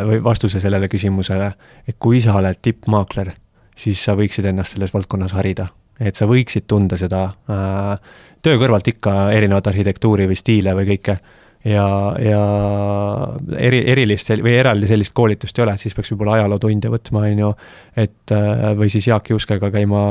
[0.07, 1.51] või vastuse sellele küsimusele,
[1.87, 3.33] et kui sa oled tippmaakler,
[3.75, 5.67] siis sa võiksid ennast selles valdkonnas harida
[5.99, 11.17] et sa võiksid tunda seda äh, töö kõrvalt ikka erinevat arhitektuuri või stiile või kõike
[11.65, 11.85] ja,
[12.21, 12.41] ja
[13.57, 17.51] eri, erilist või eraldi sellist koolitust ei ole, siis peaks võib-olla ajalootunde võtma, on ju.
[18.05, 20.03] et äh, või siis Jaak Juskega käima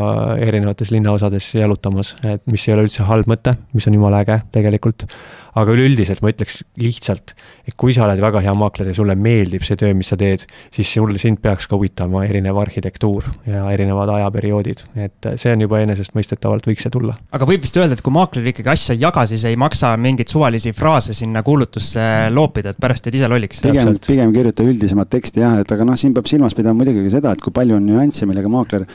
[0.42, 5.06] erinevates linnaosades jalutamas, et mis ei ole üldse halb mõte, mis on jumala äge tegelikult
[5.54, 7.34] aga üleüldiselt ma ütleks lihtsalt,
[7.68, 10.44] et kui sa oled väga hea maakler ja sulle meeldib see töö, mis sa teed,
[10.74, 15.80] siis sul, sind peaks ka huvitama erinev arhitektuur ja erinevad ajaperioodid, et see on juba
[15.84, 17.16] enesestmõistetavalt võiks see tulla.
[17.34, 20.32] aga võib vist öelda, et kui maakler ikkagi asja ei jaga, siis ei maksa mingeid
[20.32, 23.62] suvalisi fraase sinna kuulutusse loopida, et pärast jääd ise lolliks.
[23.64, 27.16] pigem, pigem kirjuta üldisemat teksti jah, et aga noh, siin peab silmas pidama muidugi ka
[27.18, 28.88] seda, et kui palju on nüansse, millega maakler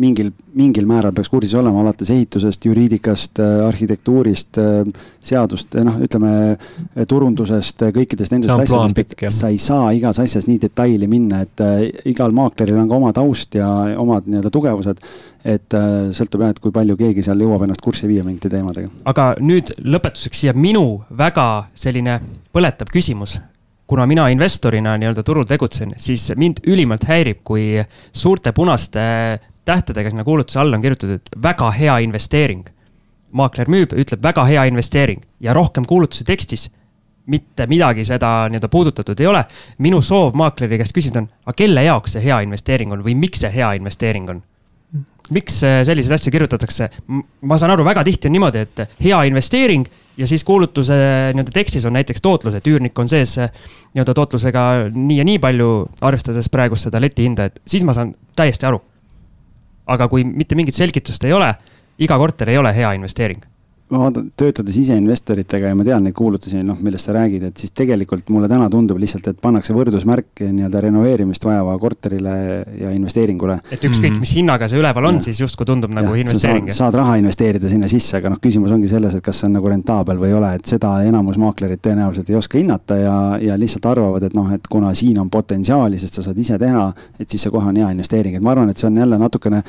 [0.00, 5.98] mingil, mingil määral peaks kursis olema, alates ehitusest, juriidikast, äh, arhitektuurist, äh, seadust, äh, noh,
[6.02, 6.32] ütleme
[7.08, 11.64] turundusest, kõikidest nendest asjadest, et sa ei saa igas asjas nii detaili minna, et
[12.08, 13.68] igal maakleril on ka oma taust ja
[13.98, 15.02] omad nii-öelda tugevused.
[15.46, 15.74] et
[16.10, 18.88] sõltub jah, et kui palju keegi seal jõuab ennast kurssi viia mingite teemadega.
[19.04, 22.18] aga nüüd lõpetuseks siia minu väga selline
[22.52, 23.38] põletav küsimus
[23.86, 29.00] kuna mina investorina nii-öelda turul tegutsen, siis mind ülimalt häirib, kui suurte punaste
[29.66, 32.64] tähtedega sinna kuulutuse alla on kirjutatud, et väga hea investeering.
[33.36, 36.70] maakler müüb, ütleb väga hea investeering ja rohkem kuulutuse tekstis
[37.26, 39.44] mitte midagi seda nii-öelda puudutatud ei ole.
[39.78, 43.42] minu soov maakleri käest küsida on, aga kelle jaoks see hea investeering on või miks
[43.42, 44.42] see hea investeering on?
[45.34, 46.88] miks äh, selliseid asju kirjutatakse?
[47.42, 49.86] ma saan aru, väga tihti on niimoodi, et hea investeering
[50.16, 50.94] ja siis kuulutuse
[51.34, 53.50] nii-öelda tekstis on näiteks tootlus, et üürnik on sees äh,
[53.94, 55.70] nii-öelda tootlusega nii ja nii palju,
[56.06, 58.84] arvestades praegust seda letihinda, et siis ma saan täiesti aru
[59.86, 61.52] aga kui mitte mingit selgitust ei ole,
[61.98, 63.44] iga korter ei ole hea investeering
[63.92, 67.70] vaatan, töötades ise investoritega ja ma tean neid kuulutusi, noh, millest sa räägid, et siis
[67.76, 72.34] tegelikult mulle täna tundub lihtsalt, et pannakse võrdusmärk nii-öelda renoveerimist vajava korterile
[72.80, 73.60] ja investeeringule.
[73.70, 74.24] et ükskõik, mhm.
[74.24, 76.70] mis hinnaga see üleval on, siis justkui tundub nagu ja, investeering.
[76.72, 79.54] Saad, saad raha investeerida sinna sisse, aga noh, küsimus ongi selles, et kas see on
[79.60, 83.58] nagu rentaabel või ei ole, et seda enamus maaklerid tõenäoliselt ei oska hinnata ja, ja
[83.60, 86.88] lihtsalt arvavad, et noh, et kuna siin on potentsiaali, sest sa saad ise teha,
[87.20, 89.62] et siis see kohe on hea investeering, et ma arvan, et see on jälle natukene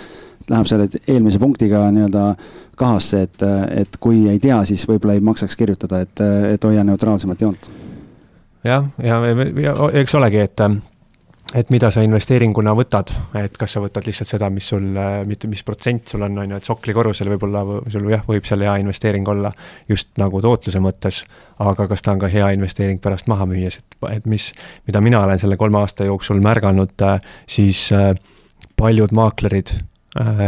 [0.49, 2.27] läheb selle eelmise punktiga nii-öelda
[2.77, 3.47] kahasse, et,
[3.83, 6.21] et kui ei tea, siis võib-olla ei maksaks kirjutada, et,
[6.53, 7.71] et hoia neutraalsemat joont.
[8.63, 10.63] jah, ja, ja, ja eks olegi, et,
[11.55, 13.11] et mida sa investeeringuna võtad,
[13.41, 14.85] et kas sa võtad lihtsalt seda, mis sul,
[15.27, 18.63] mitte mis protsent sul on, on ju, et sokli korrusel võib-olla sul jah, võib seal
[18.67, 19.51] hea investeering olla
[19.89, 21.23] just nagu tootluse mõttes,
[21.59, 24.51] aga kas ta on ka hea investeering pärast maha müües, et, et mis,
[24.87, 26.95] mida mina olen selle kolme aasta jooksul märganud,
[27.51, 27.87] siis
[28.77, 29.75] paljud maaklerid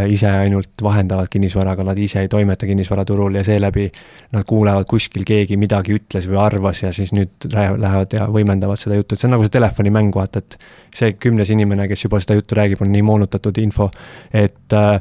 [0.09, 3.89] ise ainult vahendavad kinnisvaraga, nad ise ei toimeta kinnisvaraturul ja seeläbi
[4.33, 8.97] nad kuulevad kuskil keegi midagi ütles või arvas ja siis nüüd lähevad ja võimendavad seda
[8.97, 10.57] juttu, et see on nagu see telefonimäng, vaata, et
[10.95, 13.89] see kümnes inimene, kes juba seda juttu räägib, on nii moonutatud info,
[14.33, 14.97] et äh,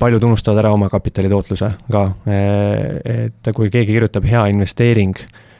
[0.00, 5.16] paljud unustavad ära oma kapitali tootluse ka, äh, et kui keegi kirjutab hea investeering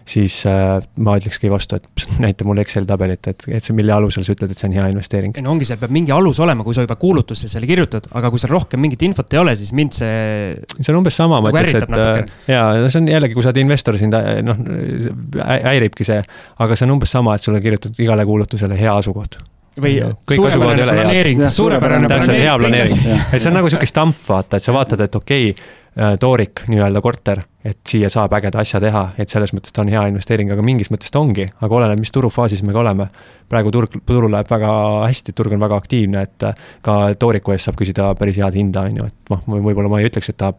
[0.09, 4.27] siis äh, ma ütlekski vastu, et näita mulle Exceli tabelit, et, et see, mille alusel
[4.27, 5.37] sa ütled, et see on hea investeering.
[5.39, 8.33] ei no ongi, seal peab mingi alus olema, kui sa juba kuulutusse selle kirjutad, aga
[8.33, 10.53] kui seal rohkem mingit infot ei ole, siis mind see.
[10.77, 13.53] see on umbes sama, ma nagu ütleks, et äh, jaa, see on jällegi, kui sa
[13.53, 14.19] oled investor, sind
[14.49, 14.63] noh,
[15.41, 16.21] häiribki see,
[16.65, 19.41] aga see on umbes sama, et sulle kirjutatud igale kuulutusele hea asukoht
[19.81, 19.97] või
[20.31, 22.45] suurepärane planeering, suurepärane planeering.
[22.45, 25.73] hea planeering, et see on nagu sihuke stamp, vaata, et sa vaatad, et okei okay,,
[26.21, 30.03] toorik nii-öelda korter, et siia saab ägeda asja teha, et selles mõttes ta on hea
[30.11, 33.09] investeering, aga mingis mõttes ta ongi, aga oleneb, mis turufaasis me ka oleme.
[33.49, 34.71] praegu turg, turul läheb väga
[35.07, 38.89] hästi, turg on väga aktiivne, et äh, ka tooriku eest saab küsida päris head hinda,
[38.89, 40.53] on ju, et noh, võib-olla ma ei ütleks, et ta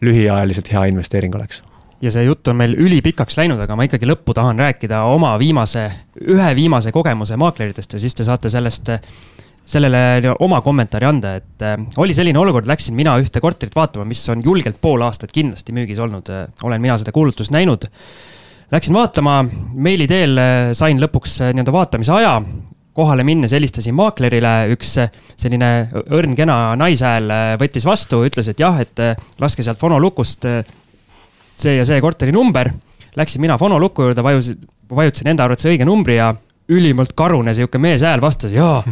[0.00, 1.62] lühiajaliselt hea investeering oleks
[2.02, 5.88] ja see jutt on meil ülipikaks läinud, aga ma ikkagi lõppu tahan rääkida oma viimase,
[6.22, 8.92] ühe viimase kogemuse maakleritest ja siis te saate sellest
[9.68, 14.24] sellele oma kommentaari anda, et äh, oli selline olukord, läksin mina ühte korterit vaatama, mis
[14.32, 16.48] on julgelt pool aastat kindlasti müügis olnud äh,.
[16.64, 17.88] olen mina seda kuulutust näinud
[18.68, 22.40] Läksin vaatama, meili teel äh, sain lõpuks äh, nii-öelda vaatamise aja.
[22.98, 25.68] kohale minnes helistasin maaklerile, üks äh, selline
[26.10, 27.30] õrn kena naishääl
[27.60, 29.00] võttis vastu, ütles, et jah, et
[29.40, 30.44] laske sealt fonolukust
[31.58, 32.72] see ja see korteri number.
[33.16, 36.34] Läksin mina fonoluku juurde, vajusin, vajutasin enda arvates õige numbri ja
[36.68, 38.82] ülimalt karune sihuke meeshääl vastas jaa.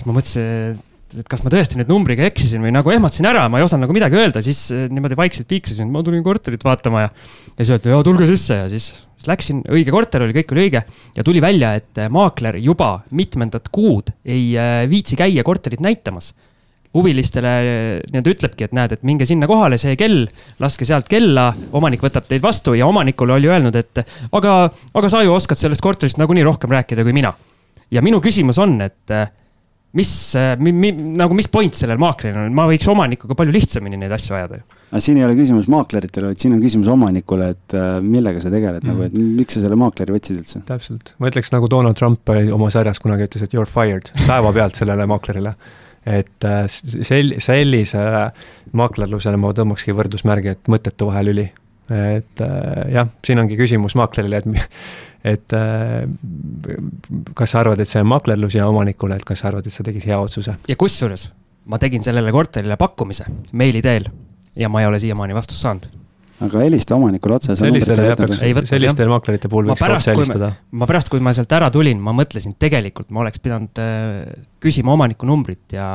[0.00, 0.80] Siis ma mõtlesin,
[1.18, 3.94] et kas ma tõesti nüüd numbriga eksisin või nagu ehmatasin ära, ma ei osanud nagu
[3.96, 7.08] midagi öelda, siis eh, niimoodi vaikselt piiksusin, ma tulin korterit vaatama ja.
[7.56, 10.68] ja siis öeldi, jaa, tulge sisse ja siis, siis läksin, õige korter oli, kõik oli
[10.68, 10.84] õige.
[11.16, 16.32] ja tuli välja, et eh, maakler juba mitmendat kuud ei eh, viitsi käia korterit näitamas
[16.94, 17.50] huvilistele
[18.10, 20.24] nii-öelda ütlebki, et näed, et minge sinna kohale, see kell,
[20.58, 24.00] laske sealt kella, omanik võtab teid vastu ja omanikule oli öelnud, et
[24.34, 24.54] aga,
[24.98, 27.30] aga sa ju oskad sellest korterist nagunii rohkem rääkida kui mina.
[27.94, 29.14] ja minu küsimus on, et
[29.98, 30.10] mis
[30.62, 34.36] mi,, mi, nagu mis point sellel maaklil on, ma võiks omanikuga palju lihtsamini neid asju
[34.38, 34.78] ajada ju.
[34.90, 38.52] aga siin ei ole küsimus maakleritele, vaid siin on küsimus omanikule, et äh, millega sa
[38.52, 38.92] tegeled mm.
[38.92, 40.62] nagu, et miks sa selle maakleri võtsid üldse?
[40.68, 44.78] täpselt, ma ütleks nagu Donald Trump oma sarjas kunagi ütles, et you are fired päevapealt
[44.78, 45.56] sellele maaklerile.
[46.06, 48.04] et äh, sel-, sellise
[48.78, 51.50] maaklerlusele ma tõmbakski võrdusmärgi, et mõttetu vahelüli.
[51.90, 54.70] Et äh, jah, siin ongi küsimus maaklerile, et
[55.34, 56.06] et äh,
[57.36, 59.84] kas sa arvad, et see on maklerlus ja omanikule, et kas sa arvad, et sa
[59.86, 60.56] tegid hea otsuse?
[60.68, 61.30] ja kusjuures
[61.70, 64.08] ma tegin sellele korterile pakkumise meili teel
[64.56, 65.90] ja ma ei ole siiamaani vastust saanud
[66.40, 67.56] aga helista omanikule otse.
[67.56, 68.14] sellistele,
[68.64, 70.52] sellistele maklerite puhul võiks otse helistada.
[70.72, 74.30] ma pärast, kui ma sealt ära tulin, ma mõtlesin, tegelikult ma oleks pidanud äh,
[74.62, 75.90] küsima omaniku numbrit ja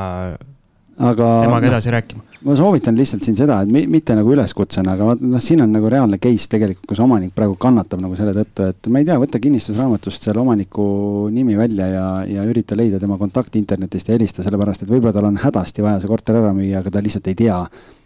[0.96, 2.22] aga temaga edasi rääkima.
[2.46, 6.18] ma soovitan lihtsalt siin seda, et mitte nagu üleskutsena, aga noh, siin on nagu reaalne
[6.22, 10.28] case tegelikult, kus omanik praegu kannatab nagu selle tõttu, et ma ei tea, võta kinnistusraamatust
[10.28, 10.86] selle omaniku
[11.32, 15.28] nimi välja ja, ja ürita leida tema kontakti internetist ja helista, sellepärast et võib-olla tal
[15.28, 17.60] on hädasti vaja see korter ära müüa, aga ta lihtsalt ei tea,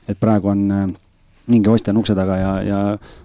[0.08, 0.66] et praegu on
[1.50, 2.78] mingi ostja on ukse taga ja, ja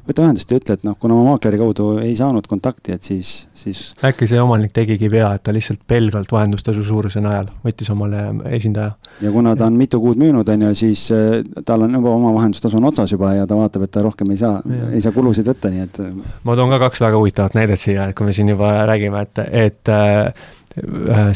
[0.05, 3.31] võta ühendust ja ütle, et noh, kuna ma maakleri kaudu ei saanud kontakti, et siis,
[3.57, 3.81] siis.
[4.05, 8.23] äkki see omanik tegigi vea, et ta lihtsalt pelgalt vahendustasu suuruse najal võttis omale
[8.55, 8.95] esindaja.
[9.21, 12.33] ja kuna ta on mitu kuud müünud, on ju, siis äh, tal on juba oma
[12.37, 14.59] vahendustasu on otsas juba ja ta vaatab, et ta rohkem ei saa,
[14.91, 16.01] ei saa kulusid võtta, nii et.
[16.43, 19.93] ma toon ka kaks väga huvitavat näidet siia, kui me siin juba räägime, et, et
[19.93, 20.49] äh,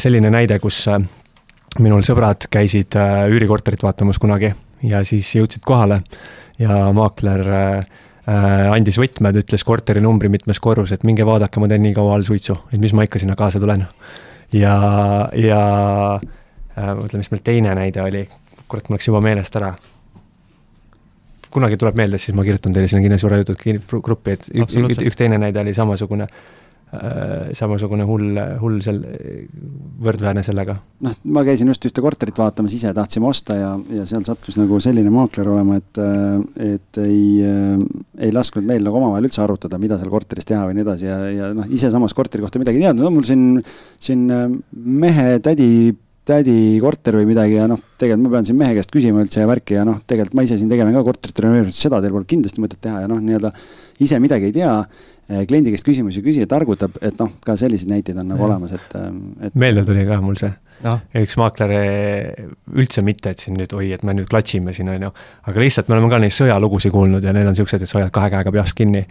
[0.02, 1.00] selline näide, kus äh,
[1.78, 2.96] minul sõbrad käisid
[3.30, 4.50] üürikorterit vaatamas kunagi
[4.82, 6.00] ja siis jõudsid kohale
[6.60, 7.78] ja maakler äh,
[8.28, 12.18] äh, andis võtmed, ütles korteri numbri mitmes korrus, et minge vaadake, ma teen nii kaua
[12.18, 13.86] all suitsu, et mis ma ikka sinna kaasa tulen.
[14.52, 14.74] ja,
[15.36, 15.62] ja
[16.20, 18.26] äh, mõtlen, mis meil teine näide oli,
[18.68, 19.74] kurat, mul läks juba meelest ära.
[21.50, 23.64] kunagi tuleb meelde, siis ma kirjutan teile sinna Kinnisvara jutud
[24.04, 26.28] gruppi, et üks, üks teine näide oli samasugune
[27.54, 28.98] samasugune hull, hull seal,
[30.02, 30.74] võrdväärne sellega.
[31.06, 34.80] noh, ma käisin just ühte korterit vaatamas, ise tahtsime osta ja, ja seal sattus nagu
[34.82, 36.02] selline maakler olema, et,
[36.66, 37.46] et ei,
[38.18, 41.18] ei lasknud meil nagu omavahel üldse arutada, mida seal korteris teha või nii edasi ja,
[41.30, 43.60] ja noh, ise samas korteri kohta midagi ei teadnud, no mul siin,
[44.02, 44.26] siin
[44.72, 45.70] mehe tädi
[46.30, 49.48] tädi korter või midagi ja noh, tegelikult ma pean siin mehe käest küsima üldse ja
[49.50, 52.62] värki ja noh, tegelikult ma ise siin tegelen ka korterite renoveerimisest, seda teil pole kindlasti
[52.62, 53.50] mõtet teha ja noh, nii-öelda
[54.04, 54.74] ise midagi ei tea
[55.30, 58.48] kliendi käest küsimusi küsija targutab, et noh, ka selliseid näiteid on nagu ja.
[58.48, 59.08] olemas, et, eh,
[59.46, 59.56] et.
[59.58, 60.50] meelde tuli ka mul see
[60.84, 60.96] no..
[61.20, 65.06] üks maakler eh, üldse mitte, et siin nüüd oi, et me nüüd klatšime siin, on
[65.08, 65.12] ju.
[65.50, 68.14] aga lihtsalt me oleme ka neid sõjalugusid kuulnud ja need on siuksed, et sa hoiad
[68.14, 69.04] kahe käega peast kinni.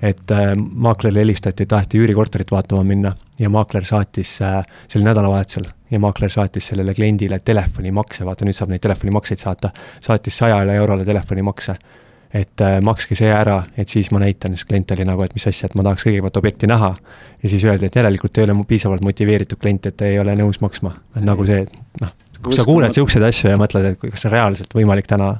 [0.00, 5.68] et äh, maaklerile helistati, taheti üürikorterit vaatama minna ja maakler saatis äh,, see oli nädalavahetusel.
[5.90, 9.72] ja maakler saatis sellele kliendile telefonimakse, vaata nüüd saab neid telefonimakseid saata.
[10.00, 11.76] saatis sajale eurole telefonimakse
[12.34, 15.46] et äh, makske see ära, et siis ma näitan, siis klient oli nagu, et mis
[15.46, 16.94] asja, et ma tahaks kõigepealt objekti näha.
[17.42, 20.94] ja siis öeldi, et järelikult ei ole piisavalt motiveeritud klient, et ei ole nõus maksma,
[21.16, 21.66] et nagu see,
[22.00, 25.36] noh, kui sa kuuled siukseid asju ja mõtled, et kas see on reaalselt võimalik täna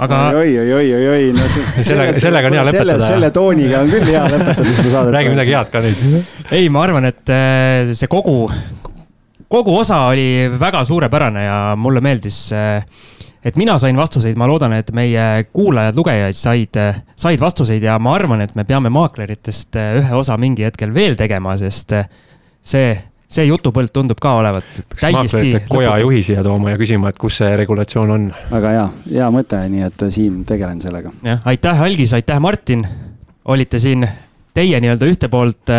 [0.00, 0.20] aga.
[0.36, 1.84] oi, oi, oi, oi, oi, no see.
[1.90, 2.96] sellega, sellega on hea lõpetada.
[2.96, 5.14] selle, selle tooniga on küll hea lõpetada seda saadet.
[5.16, 6.04] räägi midagi head ka nüüd.
[6.58, 8.36] ei, ma arvan, et äh, see kogu,
[9.50, 10.28] kogu osa oli
[10.60, 12.80] väga suurepärane ja mulle meeldis äh,
[13.44, 16.80] et mina sain vastuseid, ma loodan, et meie kuulajad-lugejad said,
[17.16, 21.16] said vastuseid ja ma arvan, et me peame maakleritest eh, ühe osa mingi hetkel veel
[21.18, 22.10] tegema, sest eh,
[22.62, 22.90] see,
[23.30, 25.54] see jutupõld tundub ka olevat täiesti.
[25.70, 28.26] koja juhi siia tooma ja küsima, et kus see regulatsioon on.
[28.50, 31.14] väga hea, hea mõte, nii et eh, Siim, tegelen sellega.
[31.24, 32.86] jah, aitäh, Algis, aitäh, Martin.
[33.44, 34.04] olite siin
[34.54, 35.70] teie nii-öelda ühte poolt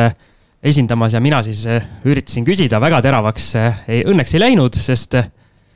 [0.63, 1.61] esindamas ja mina siis
[2.05, 3.53] üritasin küsida, väga teravaks
[3.87, 5.15] ei, õnneks ei läinud, sest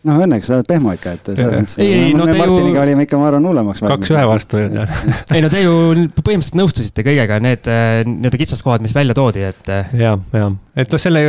[0.05, 1.75] noh, õnneks sa oled pehmo ikka, et selles mõttes.
[1.81, 2.83] ei, ei, no te Martiniga ju.
[2.83, 3.83] olime ikka, ma arvan, hullemaks.
[3.85, 4.85] kaks ühe vastu ju.
[5.35, 5.75] ei no te ju
[6.15, 9.63] põhimõtteliselt nõustusite kõigega, need äh, nii-öelda kitsaskohad, mis välja toodi, et.
[9.71, 11.27] Äh, ja, ja, et noh, selle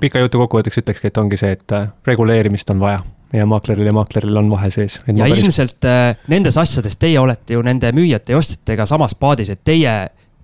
[0.00, 3.04] pika jutu kokkuvõtteks ütlekski, et ongi see, et äh, reguleerimist on vaja
[3.34, 5.00] ja maakleril ja maakleril on vahe sees.
[5.08, 5.40] ja päris...
[5.42, 5.86] ilmselt
[6.30, 9.94] nendes asjades teie olete ju nende müüjate ja ostjatega samas paadis, et teie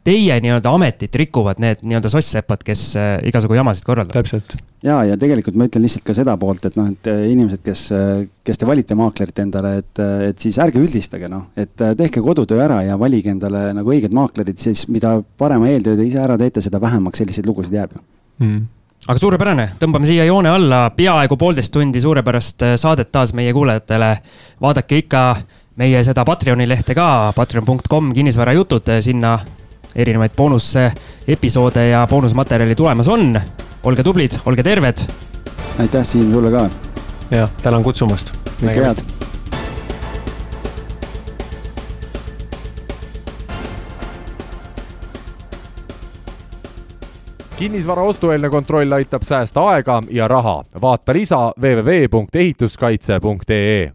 [0.05, 4.24] teie nii-öelda ametit rikuvad need nii-öelda soss-sepad, kes äh, igasugu jamasid korraldavad.
[4.24, 4.56] täpselt.
[4.82, 7.85] ja, ja tegelikult ma ütlen lihtsalt ka seda poolt, et noh, et äh, inimesed, kes,
[7.97, 12.62] äh, kes te valite maaklerit endale, et, et siis ärge üldistage, noh, et tehke kodutöö
[12.64, 16.64] ära ja valige endale nagu õiged maaklerid, siis mida parema eeltöö te ise ära teete,
[16.64, 18.05] seda vähemaks selliseid lugusid jääb ju
[18.44, 18.68] mm
[19.09, 24.10] aga suurepärane, tõmbame siia joone alla, peaaegu poolteist tundi suurepärast saadet taas meie kuulajatele.
[24.60, 25.22] vaadake ikka
[25.81, 29.39] meie seda Patreoni lehte ka, patreon.com kinnisvarajutud, sinna
[29.96, 33.40] erinevaid boonusepisoode ja boonusmaterjali tulemas on.
[33.82, 34.98] olge tublid, olge terved.
[35.78, 36.70] aitäh, Siim, sulle ka.
[37.30, 38.32] jah, tänan kutsumast.
[38.60, 39.20] kõike head.
[47.60, 50.64] kinnisvara ostueelne kontroll aitab säästa aega ja raha.
[50.82, 53.88] vaata lisa www.ehituskaitse.ee